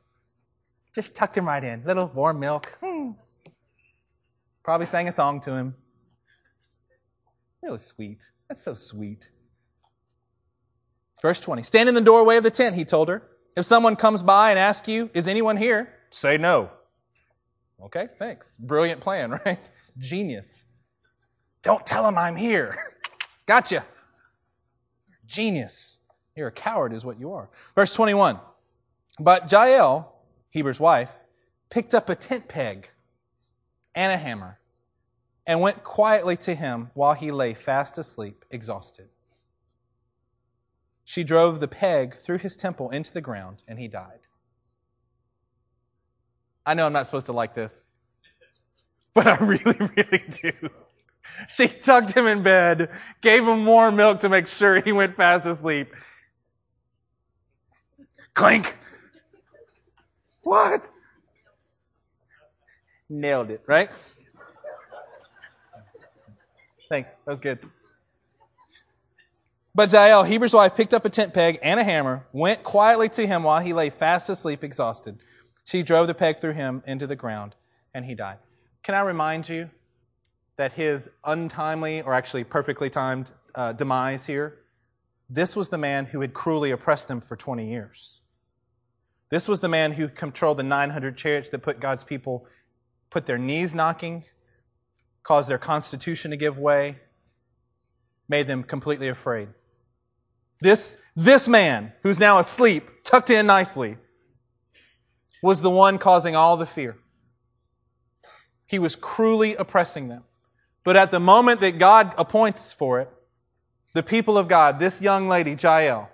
Just 0.93 1.15
tucked 1.15 1.38
him 1.38 1.47
right 1.47 1.63
in. 1.63 1.84
Little 1.86 2.07
warm 2.07 2.39
milk. 2.39 2.78
Hmm. 2.84 3.11
Probably 4.63 4.86
sang 4.86 5.07
a 5.07 5.11
song 5.11 5.39
to 5.41 5.53
him. 5.53 5.76
It 7.64 7.72
was 7.72 7.84
sweet. 7.86 8.24
That's 8.49 8.64
so 8.64 8.74
sweet. 8.74 9.30
Verse 11.22 11.39
20. 11.39 11.64
Stand 11.64 11.89
in 11.89 11.95
the 11.95 12.01
doorway 12.01 12.38
of 12.38 12.43
the 12.43 12.51
tent, 12.51 12.76
he 12.76 12.84
told 12.84 13.07
her. 13.09 13.24
If 13.55 13.66
someone 13.66 13.95
comes 13.95 14.24
by 14.24 14.49
and 14.49 14.57
asks 14.57 14.88
you, 14.88 15.09
is 15.14 15.28
anyone 15.28 15.57
here? 15.57 15.93
Say 16.09 16.38
no. 16.38 16.72
Okay, 17.84 18.07
thanks. 18.18 18.55
Brilliant 18.59 19.01
plan, 19.01 19.32
right? 19.45 19.59
Genius. 19.97 20.68
Don't 21.62 21.86
tell 21.86 22.07
him 22.07 22.18
I'm 22.18 22.36
here. 22.36 22.78
Gotcha. 23.45 23.86
Genius. 25.26 25.99
You're 26.36 26.47
a 26.47 26.51
coward, 26.51 26.93
is 26.93 27.05
what 27.05 27.20
you 27.20 27.34
are. 27.34 27.49
Verse 27.76 27.93
21. 27.93 28.39
But 29.20 29.51
Jael, 29.51 30.16
Heber's 30.49 30.80
wife, 30.80 31.14
picked 31.70 31.93
up 31.93 32.09
a 32.09 32.16
tent 32.16 32.47
peg 32.47 32.89
and 33.93 34.12
a 34.12 34.18
hammer 34.18 34.61
and 35.46 35.60
went 35.60 35.84
quietly 35.84 36.38
to 36.38 36.56
him 36.56 36.92
while 36.94 37.14
he 37.14 37.32
lay 37.32 37.54
fast 37.54 37.98
asleep, 37.98 38.46
exhausted. 38.52 39.10
She 41.04 41.24
drove 41.24 41.60
the 41.60 41.68
peg 41.68 42.16
through 42.16 42.38
his 42.38 42.56
temple 42.56 42.89
into 42.89 43.12
the 43.12 43.22
ground, 43.22 43.64
and 43.68 43.80
he 43.80 43.88
died. 43.88 44.20
I 46.66 46.74
know 46.74 46.86
I'm 46.86 46.94
not 46.94 47.06
supposed 47.06 47.26
to 47.26 47.34
like 47.34 47.54
this, 47.54 47.96
but 49.14 49.28
I 49.28 49.36
really, 49.44 49.78
really 49.78 50.24
do. 50.30 50.70
She 51.50 51.68
tucked 51.68 52.14
him 52.14 52.28
in 52.28 52.44
bed, 52.44 52.89
gave 53.22 53.48
him 53.48 53.64
more 53.64 53.92
milk 53.92 54.20
to 54.22 54.30
make 54.30 54.48
sure 54.48 54.82
he 54.82 54.92
went 54.92 55.16
fast 55.16 55.46
asleep. 55.46 55.94
Clink! 58.34 58.78
What? 60.42 60.89
Nailed 63.10 63.52
it, 63.52 63.62
right? 63.68 63.89
Thanks. 66.92 67.14
That 67.24 67.32
was 67.32 67.39
good. 67.39 67.60
But 69.74 69.94
Jael, 69.94 70.26
Heber's 70.26 70.54
wife, 70.54 70.76
picked 70.76 70.94
up 70.94 71.06
a 71.06 71.10
tent 71.10 71.34
peg 71.34 71.58
and 71.64 71.80
a 71.80 71.86
hammer, 71.86 72.28
went 72.34 72.64
quietly 72.64 73.08
to 73.08 73.26
him 73.26 73.44
while 73.44 73.62
he 73.62 73.72
lay 73.72 73.89
fast 73.89 74.30
asleep, 74.30 74.62
exhausted. 74.62 75.20
She 75.64 75.84
drove 75.84 76.08
the 76.08 76.14
peg 76.14 76.39
through 76.39 76.52
him 76.52 76.84
into 76.86 77.08
the 77.08 77.16
ground, 77.16 77.56
and 77.94 78.04
he 78.04 78.14
died. 78.14 78.39
Can 78.84 78.94
I 78.94 79.00
remind 79.04 79.48
you 79.48 79.70
that 80.58 80.74
his 80.74 81.10
untimely, 81.24 82.02
or 82.02 82.14
actually 82.14 82.44
perfectly 82.44 82.89
timed, 82.89 83.32
uh, 83.56 83.72
demise 83.72 84.26
here, 84.26 84.60
this 85.30 85.56
was 85.56 85.70
the 85.70 85.78
man 85.78 86.08
who 86.08 86.20
had 86.20 86.34
cruelly 86.34 86.72
oppressed 86.72 87.08
them 87.08 87.22
for 87.22 87.38
20 87.38 87.70
years. 87.70 88.20
This 89.30 89.48
was 89.48 89.62
the 89.62 89.70
man 89.70 89.94
who 89.94 90.10
controlled 90.10 90.58
the 90.58 90.64
900 90.64 91.16
chariots 91.16 91.50
that 91.52 91.60
put 91.60 91.80
God's 91.80 92.04
people, 92.04 92.46
put 93.10 93.28
their 93.28 93.38
knees 93.38 93.74
knocking, 93.74 94.26
caused 95.24 95.49
their 95.49 95.57
constitution 95.57 96.32
to 96.32 96.38
give 96.38 96.57
way, 96.57 96.97
made 98.28 98.47
them 98.47 98.63
completely 98.63 99.07
afraid. 99.07 99.49
This, 100.59 100.97
this 101.15 101.47
man, 101.47 101.93
who's 102.03 102.19
now 102.19 102.38
asleep, 102.38 103.03
tucked 103.03 103.30
in 103.30 103.47
nicely, 103.47 103.97
was 105.41 105.61
the 105.61 105.69
one 105.69 105.97
causing 105.97 106.36
all 106.36 106.55
the 106.55 106.65
fear. 106.65 106.95
He 108.67 108.80
was 108.80 108.95
cruelly 108.95 109.55
oppressing 109.55 110.07
them. 110.07 110.24
But 110.84 110.95
at 110.95 111.11
the 111.11 111.19
moment 111.19 111.61
that 111.61 111.78
God 111.78 112.13
appoints 112.17 112.72
for 112.72 112.99
it, 113.01 113.09
the 113.93 114.03
people 114.03 114.38
of 114.38 114.47
God, 114.47 114.80
this 114.80 115.01
young 115.01 115.28
lady, 115.28 115.57
Jael, 115.61 116.09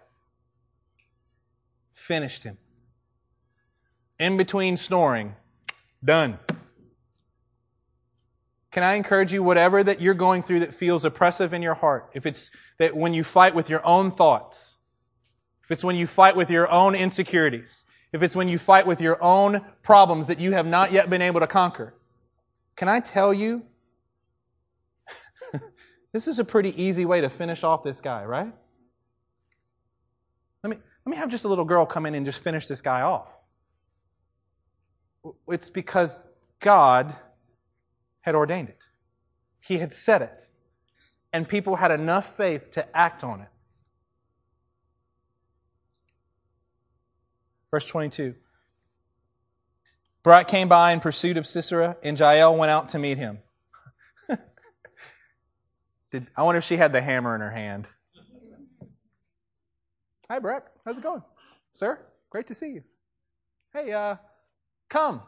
finished 1.93 2.43
him. 2.43 2.57
In 4.19 4.37
between 4.37 4.77
snoring, 4.77 5.35
done. 6.03 6.39
Can 8.77 8.83
I 8.83 8.93
encourage 8.93 9.33
you, 9.33 9.41
whatever 9.41 9.83
that 9.83 10.01
you're 10.01 10.13
going 10.13 10.43
through 10.43 10.59
that 10.59 10.75
feels 10.75 11.03
oppressive 11.03 11.51
in 11.51 11.63
your 11.63 11.73
heart, 11.73 12.11
if 12.13 12.27
it's 12.27 12.51
that 12.77 12.95
when 12.95 13.11
you 13.11 13.23
fight 13.23 13.55
with 13.55 13.71
your 13.71 13.83
own 13.83 14.11
thoughts, 14.11 14.77
if 15.63 15.71
it's 15.71 15.83
when 15.83 15.95
you 15.95 16.05
fight 16.05 16.35
with 16.35 16.51
your 16.51 16.69
own 16.69 16.93
insecurities, 16.93 17.85
if 18.13 18.21
it's 18.21 18.35
when 18.35 18.47
you 18.47 18.59
fight 18.59 18.85
with 18.85 19.01
your 19.01 19.17
own 19.19 19.65
problems 19.81 20.27
that 20.27 20.39
you 20.39 20.51
have 20.51 20.67
not 20.67 20.91
yet 20.91 21.09
been 21.09 21.23
able 21.23 21.39
to 21.39 21.47
conquer, 21.47 21.95
can 22.75 22.87
I 22.87 22.99
tell 22.99 23.33
you, 23.33 23.65
this 26.13 26.27
is 26.27 26.37
a 26.37 26.45
pretty 26.45 26.79
easy 26.79 27.03
way 27.03 27.19
to 27.21 27.31
finish 27.31 27.63
off 27.63 27.83
this 27.83 27.99
guy, 27.99 28.25
right? 28.25 28.53
Let 30.63 30.69
me, 30.69 30.77
let 31.03 31.09
me 31.09 31.17
have 31.17 31.31
just 31.31 31.45
a 31.45 31.47
little 31.47 31.65
girl 31.65 31.87
come 31.87 32.05
in 32.05 32.13
and 32.13 32.27
just 32.27 32.43
finish 32.43 32.67
this 32.67 32.81
guy 32.81 33.01
off. 33.01 33.43
It's 35.47 35.71
because 35.71 36.31
God 36.59 37.17
had 38.27 38.35
ordained 38.35 38.67
it. 38.67 38.83
He 39.61 39.77
had 39.77 39.93
said 39.93 40.21
it. 40.21 40.47
And 41.31 41.47
people 41.47 41.77
had 41.77 41.91
enough 41.91 42.35
faith 42.35 42.71
to 42.71 42.85
act 42.95 43.23
on 43.23 43.39
it. 43.39 43.47
Verse 47.71 47.87
22. 47.87 48.35
Barak 50.23 50.49
came 50.49 50.67
by 50.67 50.91
in 50.91 50.99
pursuit 50.99 51.37
of 51.37 51.47
Sisera, 51.47 51.95
and 52.03 52.19
Jael 52.19 52.57
went 52.57 52.69
out 52.69 52.89
to 52.89 52.99
meet 52.99 53.17
him. 53.17 53.39
Did, 56.11 56.29
I 56.35 56.43
wonder 56.43 56.57
if 56.57 56.65
she 56.65 56.75
had 56.75 56.91
the 56.91 56.99
hammer 56.99 57.33
in 57.33 57.39
her 57.39 57.51
hand. 57.51 57.87
Hi, 60.29 60.39
Barak. 60.39 60.69
How's 60.83 60.97
it 60.97 61.03
going? 61.03 61.23
Sir, 61.71 61.97
great 62.29 62.47
to 62.47 62.55
see 62.55 62.71
you. 62.71 62.83
Hey, 63.71 63.93
uh, 63.93 64.17
come. 64.89 65.21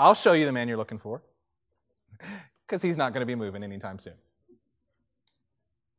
I'll 0.00 0.14
show 0.14 0.32
you 0.32 0.46
the 0.46 0.52
man 0.52 0.66
you're 0.66 0.78
looking 0.78 0.98
for. 0.98 1.22
Because 2.66 2.80
he's 2.80 2.96
not 2.96 3.12
going 3.12 3.20
to 3.20 3.26
be 3.26 3.34
moving 3.34 3.62
anytime 3.62 3.98
soon. 3.98 4.14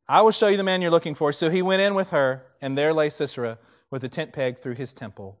I 0.08 0.22
will 0.22 0.32
show 0.32 0.48
you 0.48 0.56
the 0.56 0.64
man 0.64 0.82
you're 0.82 0.90
looking 0.90 1.14
for. 1.14 1.32
So 1.32 1.50
he 1.50 1.62
went 1.62 1.82
in 1.82 1.94
with 1.94 2.10
her, 2.10 2.42
and 2.60 2.76
there 2.76 2.92
lay 2.92 3.10
Sisera 3.10 3.58
with 3.90 4.02
a 4.02 4.08
tent 4.08 4.32
peg 4.32 4.58
through 4.58 4.74
his 4.74 4.92
temple, 4.92 5.38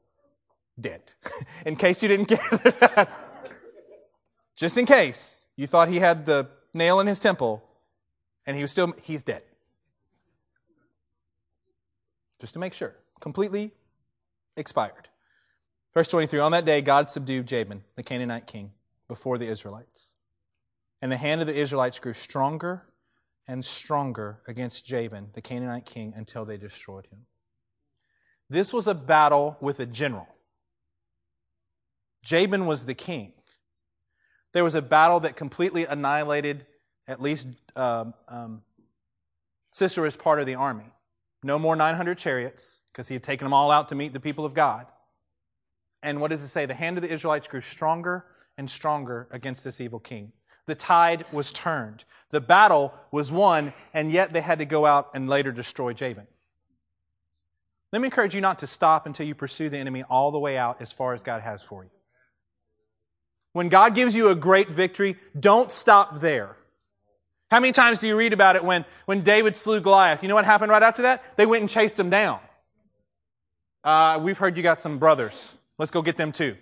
dead. 0.78 1.00
in 1.66 1.74
case 1.74 2.02
you 2.02 2.08
didn't 2.08 2.28
gather 2.28 2.70
that. 2.80 3.12
Just 4.54 4.78
in 4.78 4.86
case 4.86 5.48
you 5.56 5.66
thought 5.66 5.88
he 5.88 5.98
had 5.98 6.24
the 6.24 6.48
nail 6.72 7.00
in 7.00 7.08
his 7.08 7.18
temple, 7.18 7.64
and 8.46 8.56
he 8.56 8.62
was 8.62 8.70
still, 8.70 8.94
he's 9.02 9.24
dead. 9.24 9.42
Just 12.38 12.52
to 12.52 12.60
make 12.60 12.74
sure. 12.74 12.94
Completely 13.18 13.72
expired. 14.56 15.08
Verse 15.94 16.08
23 16.08 16.40
On 16.40 16.52
that 16.52 16.64
day, 16.64 16.80
God 16.80 17.08
subdued 17.08 17.46
Jabin, 17.46 17.82
the 17.96 18.02
Canaanite 18.02 18.46
king, 18.46 18.72
before 19.08 19.38
the 19.38 19.46
Israelites. 19.46 20.14
And 21.00 21.10
the 21.10 21.16
hand 21.16 21.40
of 21.40 21.46
the 21.46 21.54
Israelites 21.54 21.98
grew 21.98 22.14
stronger 22.14 22.84
and 23.48 23.64
stronger 23.64 24.40
against 24.46 24.86
Jabin, 24.86 25.28
the 25.34 25.42
Canaanite 25.42 25.84
king, 25.84 26.12
until 26.16 26.44
they 26.44 26.56
destroyed 26.56 27.06
him. 27.06 27.26
This 28.48 28.72
was 28.72 28.86
a 28.86 28.94
battle 28.94 29.56
with 29.60 29.80
a 29.80 29.86
general. 29.86 30.28
Jabin 32.22 32.66
was 32.66 32.86
the 32.86 32.94
king. 32.94 33.32
There 34.52 34.62
was 34.62 34.74
a 34.74 34.82
battle 34.82 35.20
that 35.20 35.34
completely 35.34 35.86
annihilated 35.86 36.66
at 37.08 37.20
least 37.20 37.48
um, 37.74 38.14
um, 38.28 38.62
Sisera's 39.72 40.16
part 40.16 40.38
of 40.38 40.46
the 40.46 40.54
army. 40.54 40.92
No 41.42 41.58
more 41.58 41.74
900 41.74 42.18
chariots, 42.18 42.80
because 42.88 43.08
he 43.08 43.14
had 43.14 43.22
taken 43.22 43.44
them 43.46 43.54
all 43.54 43.70
out 43.70 43.88
to 43.88 43.94
meet 43.94 44.12
the 44.12 44.20
people 44.20 44.44
of 44.44 44.54
God. 44.54 44.86
And 46.02 46.20
what 46.20 46.30
does 46.30 46.42
it 46.42 46.48
say? 46.48 46.66
The 46.66 46.74
hand 46.74 46.98
of 46.98 47.02
the 47.02 47.12
Israelites 47.12 47.48
grew 47.48 47.60
stronger 47.60 48.24
and 48.58 48.68
stronger 48.68 49.28
against 49.30 49.64
this 49.64 49.80
evil 49.80 50.00
king. 50.00 50.32
The 50.66 50.74
tide 50.74 51.24
was 51.32 51.52
turned. 51.52 52.04
The 52.30 52.40
battle 52.40 52.98
was 53.10 53.32
won, 53.32 53.72
and 53.92 54.12
yet 54.12 54.32
they 54.32 54.40
had 54.40 54.58
to 54.58 54.64
go 54.64 54.86
out 54.86 55.10
and 55.14 55.28
later 55.28 55.52
destroy 55.52 55.92
Jabin. 55.92 56.26
Let 57.92 58.00
me 58.00 58.06
encourage 58.06 58.34
you 58.34 58.40
not 58.40 58.60
to 58.60 58.66
stop 58.66 59.06
until 59.06 59.26
you 59.26 59.34
pursue 59.34 59.68
the 59.68 59.78
enemy 59.78 60.02
all 60.08 60.30
the 60.30 60.38
way 60.38 60.56
out 60.56 60.80
as 60.80 60.92
far 60.92 61.12
as 61.12 61.22
God 61.22 61.42
has 61.42 61.62
for 61.62 61.84
you. 61.84 61.90
When 63.52 63.68
God 63.68 63.94
gives 63.94 64.16
you 64.16 64.28
a 64.28 64.34
great 64.34 64.70
victory, 64.70 65.16
don't 65.38 65.70
stop 65.70 66.20
there. 66.20 66.56
How 67.50 67.60
many 67.60 67.72
times 67.72 67.98
do 67.98 68.06
you 68.06 68.16
read 68.16 68.32
about 68.32 68.56
it 68.56 68.64
when, 68.64 68.86
when 69.04 69.20
David 69.20 69.56
slew 69.56 69.78
Goliath? 69.80 70.22
You 70.22 70.30
know 70.30 70.34
what 70.34 70.46
happened 70.46 70.70
right 70.70 70.82
after 70.82 71.02
that? 71.02 71.22
They 71.36 71.44
went 71.44 71.60
and 71.60 71.68
chased 71.68 72.00
him 72.00 72.08
down. 72.08 72.40
Uh, 73.84 74.18
we've 74.22 74.38
heard 74.38 74.56
you 74.56 74.62
got 74.62 74.80
some 74.80 74.98
brothers. 74.98 75.58
Let's 75.82 75.90
go 75.90 76.00
get 76.00 76.16
them 76.16 76.30
too. 76.30 76.56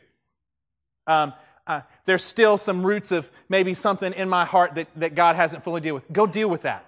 Um, 1.06 1.34
uh, 1.66 1.82
there's 2.06 2.24
still 2.24 2.56
some 2.56 2.86
roots 2.86 3.12
of 3.12 3.30
maybe 3.50 3.74
something 3.74 4.14
in 4.14 4.30
my 4.30 4.46
heart 4.46 4.76
that, 4.76 4.88
that 4.96 5.14
God 5.14 5.36
hasn't 5.36 5.62
fully 5.62 5.82
dealt 5.82 5.96
with. 5.96 6.10
Go 6.10 6.26
deal 6.26 6.48
with 6.48 6.62
that. 6.62 6.86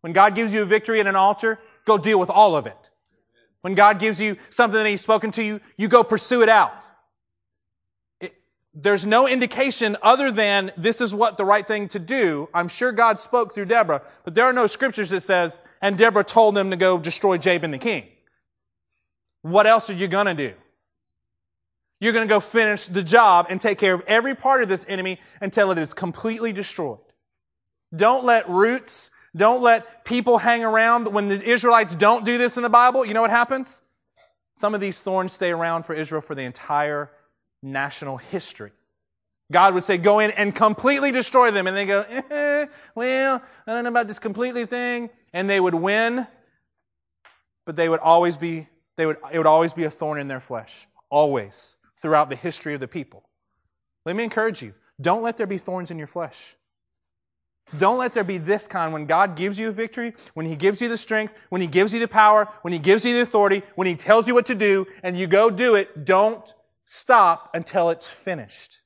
When 0.00 0.12
God 0.12 0.36
gives 0.36 0.54
you 0.54 0.62
a 0.62 0.64
victory 0.64 1.00
at 1.00 1.08
an 1.08 1.16
altar, 1.16 1.58
go 1.84 1.98
deal 1.98 2.20
with 2.20 2.30
all 2.30 2.54
of 2.54 2.66
it. 2.66 2.90
When 3.62 3.74
God 3.74 3.98
gives 3.98 4.20
you 4.20 4.36
something 4.48 4.76
that 4.80 4.88
He's 4.88 5.00
spoken 5.00 5.32
to 5.32 5.42
you, 5.42 5.60
you 5.76 5.88
go 5.88 6.04
pursue 6.04 6.44
it 6.44 6.48
out. 6.48 6.72
It, 8.20 8.36
there's 8.72 9.04
no 9.04 9.26
indication 9.26 9.96
other 10.02 10.30
than 10.30 10.70
this 10.76 11.00
is 11.00 11.12
what 11.12 11.36
the 11.36 11.44
right 11.44 11.66
thing 11.66 11.88
to 11.88 11.98
do. 11.98 12.48
I'm 12.54 12.68
sure 12.68 12.92
God 12.92 13.18
spoke 13.18 13.56
through 13.56 13.64
Deborah, 13.64 14.02
but 14.22 14.36
there 14.36 14.44
are 14.44 14.52
no 14.52 14.68
scriptures 14.68 15.10
that 15.10 15.22
says, 15.22 15.62
and 15.82 15.98
Deborah 15.98 16.22
told 16.22 16.54
them 16.54 16.70
to 16.70 16.76
go 16.76 16.96
destroy 16.96 17.38
Jabin 17.38 17.72
the 17.72 17.78
king. 17.78 18.06
What 19.42 19.66
else 19.66 19.90
are 19.90 19.94
you 19.94 20.06
gonna 20.06 20.32
do? 20.32 20.54
You're 22.00 22.12
going 22.12 22.26
to 22.28 22.32
go 22.32 22.40
finish 22.40 22.86
the 22.86 23.02
job 23.02 23.46
and 23.48 23.60
take 23.60 23.78
care 23.78 23.94
of 23.94 24.02
every 24.06 24.34
part 24.34 24.62
of 24.62 24.68
this 24.68 24.84
enemy 24.88 25.18
until 25.40 25.70
it 25.70 25.78
is 25.78 25.94
completely 25.94 26.52
destroyed. 26.52 26.98
Don't 27.94 28.24
let 28.24 28.48
roots, 28.48 29.10
don't 29.34 29.62
let 29.62 30.04
people 30.04 30.38
hang 30.38 30.64
around. 30.64 31.12
When 31.12 31.28
the 31.28 31.42
Israelites 31.42 31.94
don't 31.94 32.24
do 32.24 32.36
this 32.36 32.56
in 32.56 32.62
the 32.62 32.68
Bible, 32.68 33.04
you 33.04 33.14
know 33.14 33.22
what 33.22 33.30
happens? 33.30 33.82
Some 34.52 34.74
of 34.74 34.80
these 34.80 35.00
thorns 35.00 35.32
stay 35.32 35.52
around 35.52 35.84
for 35.84 35.94
Israel 35.94 36.20
for 36.20 36.34
the 36.34 36.42
entire 36.42 37.10
national 37.62 38.18
history. 38.18 38.72
God 39.52 39.74
would 39.74 39.84
say, 39.84 39.96
go 39.96 40.18
in 40.18 40.32
and 40.32 40.54
completely 40.54 41.12
destroy 41.12 41.50
them. 41.50 41.66
And 41.66 41.76
they 41.76 41.86
go, 41.86 42.04
eh, 42.08 42.66
well, 42.94 43.42
I 43.66 43.72
don't 43.72 43.84
know 43.84 43.90
about 43.90 44.08
this 44.08 44.18
completely 44.18 44.66
thing. 44.66 45.08
And 45.32 45.48
they 45.48 45.60
would 45.60 45.74
win, 45.74 46.26
but 47.64 47.76
they 47.76 47.88
would 47.88 48.00
always 48.00 48.36
be, 48.36 48.66
they 48.96 49.06
would, 49.06 49.18
it 49.32 49.38
would 49.38 49.46
always 49.46 49.72
be 49.72 49.84
a 49.84 49.90
thorn 49.90 50.18
in 50.18 50.28
their 50.28 50.40
flesh. 50.40 50.88
Always 51.10 51.75
throughout 52.06 52.30
the 52.30 52.36
history 52.36 52.72
of 52.72 52.78
the 52.78 52.86
people. 52.86 53.24
Let 54.04 54.14
me 54.14 54.22
encourage 54.22 54.62
you 54.62 54.74
don't 55.00 55.22
let 55.22 55.36
there 55.36 55.46
be 55.48 55.58
thorns 55.58 55.90
in 55.90 55.98
your 55.98 56.06
flesh. 56.06 56.54
Don't 57.76 57.98
let 57.98 58.14
there 58.14 58.22
be 58.22 58.38
this 58.38 58.68
kind 58.68 58.92
when 58.92 59.06
God 59.06 59.34
gives 59.34 59.58
you 59.58 59.70
a 59.70 59.72
victory, 59.72 60.14
when 60.34 60.46
He 60.46 60.54
gives 60.54 60.80
you 60.80 60.88
the 60.88 60.96
strength, 60.96 61.34
when 61.48 61.60
He 61.60 61.66
gives 61.66 61.92
you 61.92 61.98
the 61.98 62.06
power, 62.06 62.46
when 62.62 62.72
He 62.72 62.78
gives 62.78 63.04
you 63.04 63.12
the 63.12 63.22
authority, 63.22 63.64
when 63.74 63.88
He 63.88 63.96
tells 63.96 64.28
you 64.28 64.34
what 64.34 64.46
to 64.46 64.54
do, 64.54 64.86
and 65.02 65.18
you 65.18 65.26
go 65.26 65.50
do 65.50 65.74
it. 65.74 66.04
Don't 66.04 66.54
stop 66.84 67.50
until 67.54 67.90
it's 67.90 68.06
finished. 68.06 68.82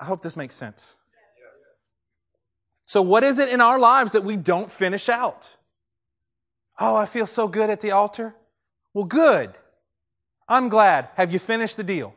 I 0.00 0.06
hope 0.06 0.22
this 0.22 0.36
makes 0.36 0.56
sense. 0.56 0.96
So, 2.84 3.00
what 3.00 3.22
is 3.22 3.38
it 3.38 3.48
in 3.48 3.60
our 3.60 3.78
lives 3.78 4.10
that 4.10 4.24
we 4.24 4.36
don't 4.36 4.72
finish 4.72 5.08
out? 5.08 5.50
Oh, 6.80 6.96
I 6.96 7.06
feel 7.06 7.28
so 7.28 7.46
good 7.46 7.70
at 7.70 7.80
the 7.80 7.92
altar. 7.92 8.34
Well, 8.92 9.04
good. 9.04 9.54
I'm 10.48 10.68
glad. 10.68 11.08
Have 11.14 11.32
you 11.32 11.38
finished 11.38 11.76
the 11.76 11.84
deal? 11.84 12.14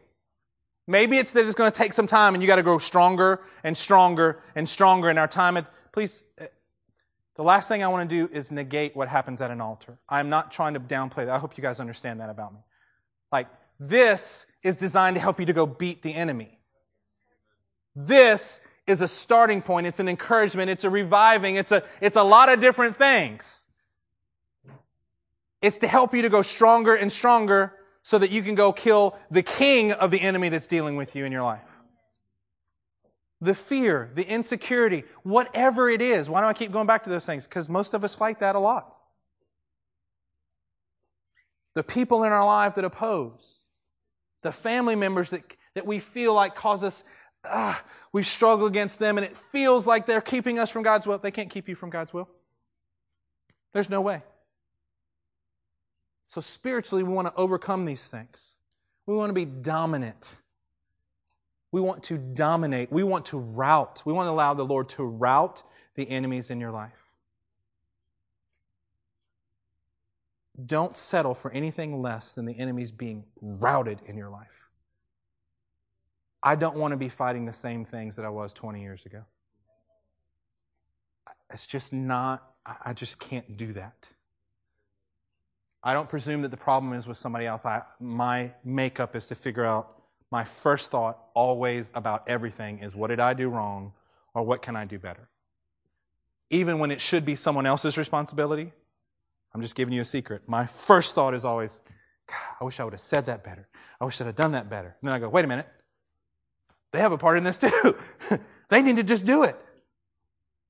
Maybe 0.87 1.17
it's 1.17 1.31
that 1.31 1.45
it's 1.45 1.55
going 1.55 1.71
to 1.71 1.77
take 1.77 1.93
some 1.93 2.07
time 2.07 2.33
and 2.33 2.41
you 2.41 2.47
got 2.47 2.55
to 2.55 2.63
grow 2.63 2.77
stronger 2.77 3.41
and 3.63 3.75
stronger 3.75 4.41
and 4.55 4.67
stronger 4.67 5.09
in 5.09 5.17
our 5.17 5.27
time. 5.27 5.57
At, 5.57 5.65
please, 5.91 6.25
uh, 6.39 6.45
the 7.35 7.43
last 7.43 7.67
thing 7.67 7.83
I 7.83 7.87
want 7.87 8.09
to 8.09 8.15
do 8.15 8.33
is 8.33 8.51
negate 8.51 8.95
what 8.95 9.09
happens 9.09 9.41
at 9.41 9.51
an 9.51 9.61
altar. 9.61 9.97
I'm 10.09 10.29
not 10.29 10.51
trying 10.51 10.73
to 10.73 10.79
downplay 10.79 11.25
that. 11.25 11.29
I 11.29 11.39
hope 11.39 11.57
you 11.57 11.61
guys 11.61 11.79
understand 11.79 12.21
that 12.21 12.29
about 12.29 12.53
me. 12.53 12.59
Like, 13.31 13.47
this 13.79 14.45
is 14.63 14.75
designed 14.75 15.15
to 15.17 15.21
help 15.21 15.39
you 15.39 15.45
to 15.45 15.53
go 15.53 15.65
beat 15.65 16.01
the 16.01 16.13
enemy. 16.13 16.57
This 17.95 18.61
is 18.87 19.01
a 19.01 19.07
starting 19.07 19.61
point. 19.61 19.87
It's 19.87 19.99
an 19.99 20.07
encouragement. 20.07 20.69
It's 20.69 20.83
a 20.83 20.89
reviving. 20.89 21.57
It's 21.57 21.71
a, 21.71 21.83
it's 21.99 22.15
a 22.15 22.23
lot 22.23 22.49
of 22.49 22.59
different 22.59 22.95
things. 22.95 23.65
It's 25.61 25.79
to 25.79 25.87
help 25.87 26.13
you 26.13 26.21
to 26.21 26.29
go 26.29 26.41
stronger 26.41 26.95
and 26.95 27.11
stronger 27.11 27.73
so 28.07 28.17
that 28.17 28.31
you 28.31 28.41
can 28.41 28.55
go 28.55 28.71
kill 28.71 29.17
the 29.29 29.43
king 29.43 29.91
of 29.91 30.11
the 30.11 30.21
enemy 30.21 30.47
that's 30.47 30.65
dealing 30.65 30.95
with 30.95 31.13
you 31.13 31.25
in 31.25 31.31
your 31.33 31.43
life. 31.43 31.67
The 33.41 33.53
fear, 33.53 34.09
the 34.15 34.23
insecurity, 34.23 35.03
whatever 35.23 35.89
it 35.89 36.01
is. 36.01 36.29
Why 36.29 36.39
do 36.39 36.47
I 36.47 36.53
keep 36.53 36.71
going 36.71 36.87
back 36.87 37.03
to 37.03 37.09
those 37.09 37.25
things? 37.25 37.49
Because 37.49 37.67
most 37.67 37.93
of 37.93 38.05
us 38.05 38.15
fight 38.15 38.39
that 38.39 38.55
a 38.55 38.59
lot. 38.59 38.95
The 41.73 41.83
people 41.83 42.23
in 42.23 42.31
our 42.31 42.45
life 42.45 42.75
that 42.75 42.85
oppose. 42.85 43.65
the 44.41 44.53
family 44.53 44.95
members 44.95 45.31
that, 45.31 45.43
that 45.73 45.85
we 45.85 45.99
feel 45.99 46.33
like 46.33 46.55
cause 46.55 46.85
us, 46.85 47.03
uh, 47.43 47.75
we 48.13 48.23
struggle 48.23 48.67
against 48.67 48.99
them 48.99 49.17
and 49.17 49.25
it 49.25 49.35
feels 49.35 49.85
like 49.85 50.05
they're 50.05 50.21
keeping 50.21 50.59
us 50.59 50.69
from 50.69 50.81
God's 50.81 51.05
will. 51.05 51.17
They 51.17 51.31
can't 51.31 51.49
keep 51.49 51.67
you 51.67 51.75
from 51.75 51.89
God's 51.89 52.13
will. 52.13 52.29
There's 53.73 53.89
no 53.89 53.99
way. 53.99 54.23
So 56.27 56.41
spiritually, 56.41 57.03
we 57.03 57.13
want 57.13 57.27
to 57.27 57.33
overcome 57.35 57.85
these 57.85 58.07
things. 58.07 58.55
We 59.05 59.15
want 59.15 59.29
to 59.29 59.33
be 59.33 59.45
dominant. 59.45 60.35
We 61.71 61.81
want 61.81 62.03
to 62.03 62.17
dominate. 62.17 62.91
We 62.91 63.03
want 63.03 63.27
to 63.27 63.39
rout. 63.39 64.03
We 64.05 64.13
want 64.13 64.27
to 64.27 64.31
allow 64.31 64.53
the 64.53 64.65
Lord 64.65 64.89
to 64.89 65.03
rout 65.03 65.63
the 65.95 66.09
enemies 66.09 66.51
in 66.51 66.59
your 66.59 66.71
life. 66.71 66.91
Don't 70.63 70.95
settle 70.95 71.33
for 71.33 71.51
anything 71.51 72.01
less 72.01 72.33
than 72.33 72.45
the 72.45 72.57
enemies 72.57 72.91
being 72.91 73.25
routed 73.41 73.99
in 74.05 74.17
your 74.17 74.29
life. 74.29 74.69
I 76.41 76.55
don't 76.55 76.77
want 76.77 76.91
to 76.91 76.97
be 76.97 77.09
fighting 77.09 77.45
the 77.45 77.53
same 77.53 77.85
things 77.85 78.15
that 78.15 78.25
I 78.25 78.29
was 78.29 78.53
20 78.53 78.81
years 78.81 79.05
ago. 79.05 79.23
It's 81.51 81.67
just 81.67 81.93
not, 81.93 82.43
I 82.65 82.93
just 82.93 83.19
can't 83.19 83.55
do 83.55 83.73
that. 83.73 84.09
I 85.87 85.93
don't 85.93 86.09
presume 86.09 86.41
that 86.41 86.51
the 86.51 86.57
problem 86.57 86.91
is 86.91 87.07
with 87.07 87.17
somebody 87.17 87.45
else. 87.45 87.65
I, 87.65 87.81
my 88.01 88.51
makeup 88.65 89.15
is 89.15 89.27
to 89.27 89.35
figure 89.35 89.63
out 89.63 90.01
my 90.29 90.43
first 90.43 90.91
thought 90.91 91.17
always 91.33 91.91
about 91.93 92.27
everything 92.27 92.79
is 92.79 92.93
what 92.93 93.07
did 93.07 93.21
I 93.21 93.33
do 93.33 93.47
wrong 93.47 93.93
or 94.33 94.43
what 94.43 94.61
can 94.61 94.75
I 94.75 94.83
do 94.83 94.99
better? 94.99 95.29
Even 96.49 96.79
when 96.79 96.91
it 96.91 96.99
should 96.99 97.23
be 97.23 97.35
someone 97.35 97.65
else's 97.65 97.97
responsibility, 97.97 98.73
I'm 99.53 99.61
just 99.61 99.75
giving 99.75 99.93
you 99.93 100.01
a 100.01 100.05
secret. 100.05 100.41
My 100.45 100.65
first 100.65 101.15
thought 101.15 101.33
is 101.33 101.45
always, 101.45 101.79
I 102.59 102.65
wish 102.65 102.81
I 102.81 102.83
would 102.83 102.91
have 102.91 102.99
said 102.99 103.27
that 103.27 103.45
better. 103.45 103.69
I 104.01 104.03
wish 104.03 104.19
I'd 104.19 104.27
have 104.27 104.35
done 104.35 104.51
that 104.51 104.69
better. 104.69 104.93
And 104.99 105.07
then 105.07 105.13
I 105.13 105.19
go, 105.19 105.29
wait 105.29 105.45
a 105.45 105.47
minute. 105.47 105.69
They 106.91 106.99
have 106.99 107.13
a 107.13 107.17
part 107.17 107.37
in 107.37 107.45
this 107.45 107.57
too. 107.57 107.95
they 108.67 108.81
need 108.81 108.97
to 108.97 109.03
just 109.03 109.25
do 109.25 109.43
it. 109.43 109.55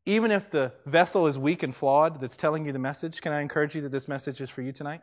Even 0.07 0.31
if 0.31 0.49
the 0.49 0.73
vessel 0.87 1.27
is 1.27 1.37
weak 1.37 1.61
and 1.61 1.75
flawed 1.75 2.19
that's 2.19 2.35
telling 2.35 2.65
you 2.65 2.71
the 2.71 2.79
message, 2.79 3.21
can 3.21 3.31
I 3.31 3.41
encourage 3.41 3.75
you 3.75 3.81
that 3.81 3.91
this 3.91 4.07
message 4.07 4.41
is 4.41 4.49
for 4.49 4.63
you 4.63 4.71
tonight? 4.71 5.01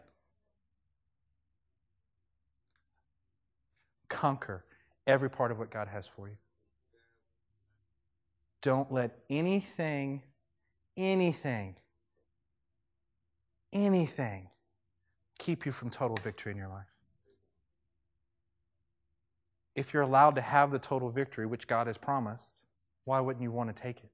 Conquer 4.09 4.65
every 5.07 5.31
part 5.31 5.53
of 5.53 5.61
what 5.61 5.71
God 5.71 5.87
has 5.87 6.09
for 6.09 6.27
you. 6.27 6.37
Don't 8.63 8.91
let 8.91 9.19
anything, 9.31 10.23
anything 10.97 11.77
anything 13.75 14.49
keep 15.39 15.67
you 15.67 15.73
from 15.73 15.91
total 15.91 16.17
victory 16.23 16.53
in 16.53 16.57
your 16.57 16.69
life. 16.69 16.87
If 19.75 19.93
you're 19.93 20.05
allowed 20.05 20.37
to 20.37 20.41
have 20.41 20.71
the 20.71 20.79
total 20.79 21.11
victory, 21.11 21.47
which 21.47 21.67
God 21.67 21.89
has 21.89 21.99
promised, 21.99 22.63
why 23.05 23.21
wouldn't 23.21 23.43
you 23.43 23.51
want 23.51 23.75
to 23.75 23.83
take 23.83 23.99
it? 23.99 24.14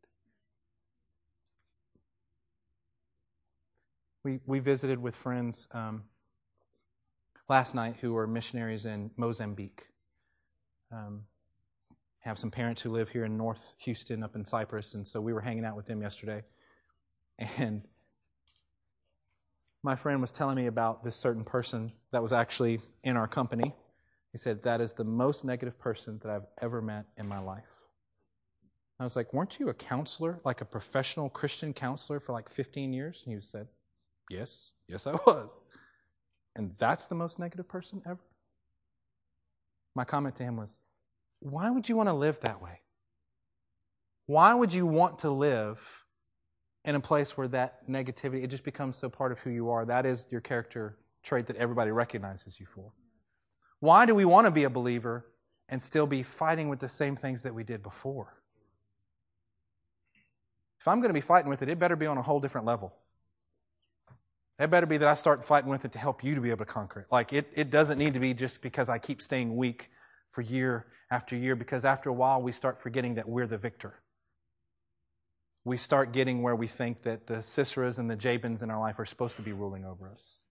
We, 4.22 4.40
we 4.46 4.58
visited 4.58 5.00
with 5.00 5.16
friends 5.16 5.66
um, 5.72 6.04
last 7.48 7.74
night 7.74 7.96
who 8.00 8.16
are 8.16 8.26
missionaries 8.26 8.84
in 8.84 9.10
Mozambique. 9.16 9.86
Um, 10.92 11.22
have 12.20 12.38
some 12.38 12.50
parents 12.50 12.82
who 12.82 12.90
live 12.90 13.08
here 13.08 13.24
in 13.24 13.38
North 13.38 13.72
Houston, 13.78 14.22
up 14.22 14.36
in 14.36 14.44
Cypress, 14.44 14.94
and 14.94 15.06
so 15.06 15.22
we 15.22 15.32
were 15.32 15.40
hanging 15.40 15.64
out 15.64 15.74
with 15.74 15.86
them 15.86 16.02
yesterday. 16.02 16.42
And 17.56 17.82
my 19.82 19.96
friend 19.96 20.20
was 20.20 20.30
telling 20.30 20.56
me 20.56 20.66
about 20.66 21.02
this 21.02 21.16
certain 21.16 21.44
person 21.44 21.92
that 22.12 22.20
was 22.20 22.34
actually 22.34 22.80
in 23.02 23.16
our 23.16 23.26
company. 23.26 23.74
He 24.32 24.36
said, 24.36 24.62
That 24.62 24.82
is 24.82 24.92
the 24.92 25.04
most 25.04 25.42
negative 25.42 25.78
person 25.78 26.20
that 26.22 26.30
I've 26.30 26.46
ever 26.60 26.82
met 26.82 27.06
in 27.16 27.26
my 27.26 27.38
life. 27.38 27.64
I 28.98 29.04
was 29.04 29.16
like, 29.16 29.32
Weren't 29.32 29.58
you 29.58 29.70
a 29.70 29.74
counselor, 29.74 30.40
like 30.44 30.60
a 30.60 30.66
professional 30.66 31.30
Christian 31.30 31.72
counselor 31.72 32.20
for 32.20 32.32
like 32.34 32.50
15 32.50 32.92
years? 32.92 33.22
And 33.24 33.34
he 33.34 33.40
said, 33.40 33.68
Yes, 34.30 34.72
yes, 34.88 35.06
I 35.06 35.12
was. 35.26 35.60
And 36.56 36.72
that's 36.78 37.06
the 37.06 37.14
most 37.14 37.38
negative 37.38 37.68
person 37.68 38.00
ever? 38.06 38.24
My 39.94 40.04
comment 40.04 40.36
to 40.36 40.44
him 40.44 40.56
was, 40.56 40.84
Why 41.40 41.70
would 41.70 41.88
you 41.88 41.96
want 41.96 42.08
to 42.08 42.14
live 42.14 42.40
that 42.40 42.62
way? 42.62 42.80
Why 44.26 44.54
would 44.54 44.72
you 44.72 44.86
want 44.86 45.18
to 45.20 45.30
live 45.30 46.00
in 46.84 46.94
a 46.94 47.00
place 47.00 47.36
where 47.36 47.48
that 47.48 47.88
negativity, 47.88 48.42
it 48.42 48.48
just 48.48 48.64
becomes 48.64 48.96
so 48.96 49.08
part 49.08 49.32
of 49.32 49.40
who 49.40 49.50
you 49.50 49.70
are. 49.70 49.84
That 49.84 50.06
is 50.06 50.26
your 50.30 50.40
character 50.40 50.96
trait 51.22 51.46
that 51.46 51.56
everybody 51.56 51.90
recognizes 51.90 52.58
you 52.58 52.66
for. 52.66 52.92
Why 53.80 54.06
do 54.06 54.14
we 54.14 54.24
want 54.24 54.46
to 54.46 54.50
be 54.50 54.64
a 54.64 54.70
believer 54.70 55.26
and 55.68 55.82
still 55.82 56.06
be 56.06 56.22
fighting 56.22 56.68
with 56.68 56.80
the 56.80 56.88
same 56.88 57.16
things 57.16 57.42
that 57.42 57.54
we 57.54 57.64
did 57.64 57.82
before? 57.82 58.34
If 60.80 60.88
I'm 60.88 61.00
going 61.00 61.10
to 61.10 61.14
be 61.14 61.20
fighting 61.20 61.50
with 61.50 61.60
it, 61.60 61.68
it 61.68 61.78
better 61.78 61.96
be 61.96 62.06
on 62.06 62.16
a 62.16 62.22
whole 62.22 62.40
different 62.40 62.66
level. 62.66 62.94
It 64.60 64.70
better 64.70 64.86
be 64.86 64.98
that 64.98 65.08
I 65.08 65.14
start 65.14 65.44
fighting 65.44 65.70
with 65.70 65.84
it 65.84 65.92
to 65.92 65.98
help 65.98 66.22
you 66.22 66.34
to 66.34 66.40
be 66.40 66.50
able 66.50 66.66
to 66.66 66.72
conquer 66.72 67.00
it. 67.00 67.06
Like 67.10 67.32
it, 67.32 67.50
it 67.54 67.70
doesn't 67.70 67.98
need 67.98 68.12
to 68.14 68.20
be 68.20 68.34
just 68.34 68.62
because 68.62 68.88
I 68.88 68.98
keep 68.98 69.22
staying 69.22 69.56
weak 69.56 69.90
for 70.28 70.42
year 70.42 70.86
after 71.10 71.34
year, 71.34 71.56
because 71.56 71.84
after 71.84 72.10
a 72.10 72.12
while 72.12 72.40
we 72.40 72.52
start 72.52 72.78
forgetting 72.78 73.14
that 73.14 73.28
we're 73.28 73.46
the 73.46 73.58
victor 73.58 74.00
we 75.64 75.76
start 75.76 76.12
getting 76.12 76.42
where 76.42 76.56
we 76.56 76.66
think 76.66 77.02
that 77.02 77.26
the 77.26 77.34
Siseras 77.34 77.98
and 77.98 78.10
the 78.10 78.16
Jabins 78.16 78.62
in 78.62 78.70
our 78.70 78.80
life 78.80 78.98
are 78.98 79.04
supposed 79.04 79.36
to 79.36 79.42
be 79.42 79.52
ruling 79.52 79.84
over 79.84 80.08
us. 80.08 80.44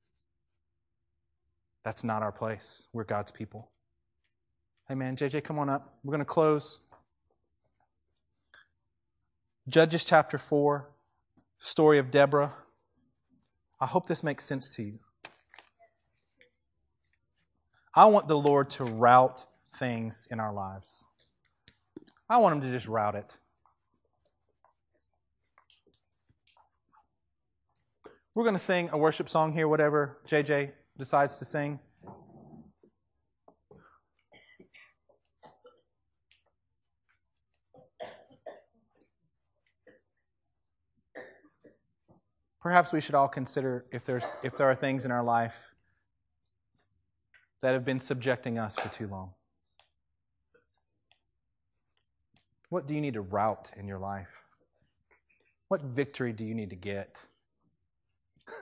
That's 1.83 2.03
not 2.03 2.21
our 2.21 2.31
place. 2.31 2.87
We're 2.93 3.05
God's 3.05 3.31
people. 3.31 3.71
Hey, 4.87 4.95
man, 4.95 5.15
JJ, 5.15 5.43
come 5.43 5.59
on 5.59 5.69
up. 5.69 5.95
We're 6.03 6.11
going 6.11 6.19
to 6.19 6.25
close. 6.25 6.81
Judges 9.67 10.03
chapter 10.03 10.37
4, 10.37 10.89
story 11.59 11.97
of 11.97 12.11
Deborah. 12.11 12.53
I 13.81 13.85
hope 13.85 14.07
this 14.07 14.23
makes 14.23 14.43
sense 14.43 14.67
to 14.69 14.83
you. 14.83 14.99
I 17.95 18.05
want 18.05 18.27
the 18.27 18.37
Lord 18.37 18.69
to 18.71 18.83
route 18.83 19.45
things 19.75 20.27
in 20.31 20.39
our 20.39 20.53
lives. 20.53 21.05
I 22.29 22.37
want 22.37 22.55
Him 22.55 22.61
to 22.61 22.71
just 22.71 22.87
route 22.87 23.15
it. 23.15 23.37
We're 28.35 28.43
going 28.43 28.55
to 28.55 28.59
sing 28.59 28.89
a 28.91 28.97
worship 28.97 29.27
song 29.27 29.53
here, 29.53 29.67
whatever 29.67 30.19
JJ 30.27 30.71
decides 30.97 31.39
to 31.39 31.45
sing. 31.45 31.79
Perhaps 42.61 42.91
we 42.91 42.99
should 42.99 43.15
all 43.15 43.27
consider 43.27 43.85
if, 43.91 44.05
there's, 44.05 44.27
if 44.43 44.57
there 44.57 44.69
are 44.69 44.75
things 44.75 45.05
in 45.05 45.11
our 45.11 45.23
life 45.23 45.75
that 47.61 47.73
have 47.73 47.85
been 47.85 47.99
subjecting 47.99 48.57
us 48.57 48.75
for 48.75 48.89
too 48.89 49.07
long. 49.07 49.33
What 52.69 52.85
do 52.85 52.93
you 52.93 53.01
need 53.01 53.15
to 53.15 53.21
rout 53.21 53.71
in 53.75 53.87
your 53.87 53.99
life? 53.99 54.43
What 55.69 55.81
victory 55.81 56.33
do 56.33 56.43
you 56.43 56.53
need 56.53 56.69
to 56.69 56.75
get? 56.75 57.19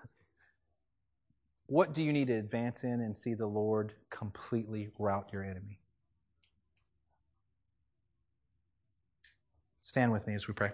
what 1.67 1.93
do 1.93 2.03
you 2.03 2.13
need 2.13 2.27
to 2.27 2.33
advance 2.33 2.83
in 2.83 3.01
and 3.01 3.15
see 3.15 3.33
the 3.33 3.47
Lord 3.47 3.93
completely 4.09 4.89
rout 4.97 5.29
your 5.33 5.43
enemy? 5.43 5.79
Stand 9.81 10.11
with 10.11 10.27
me 10.27 10.35
as 10.35 10.47
we 10.47 10.53
pray. 10.53 10.71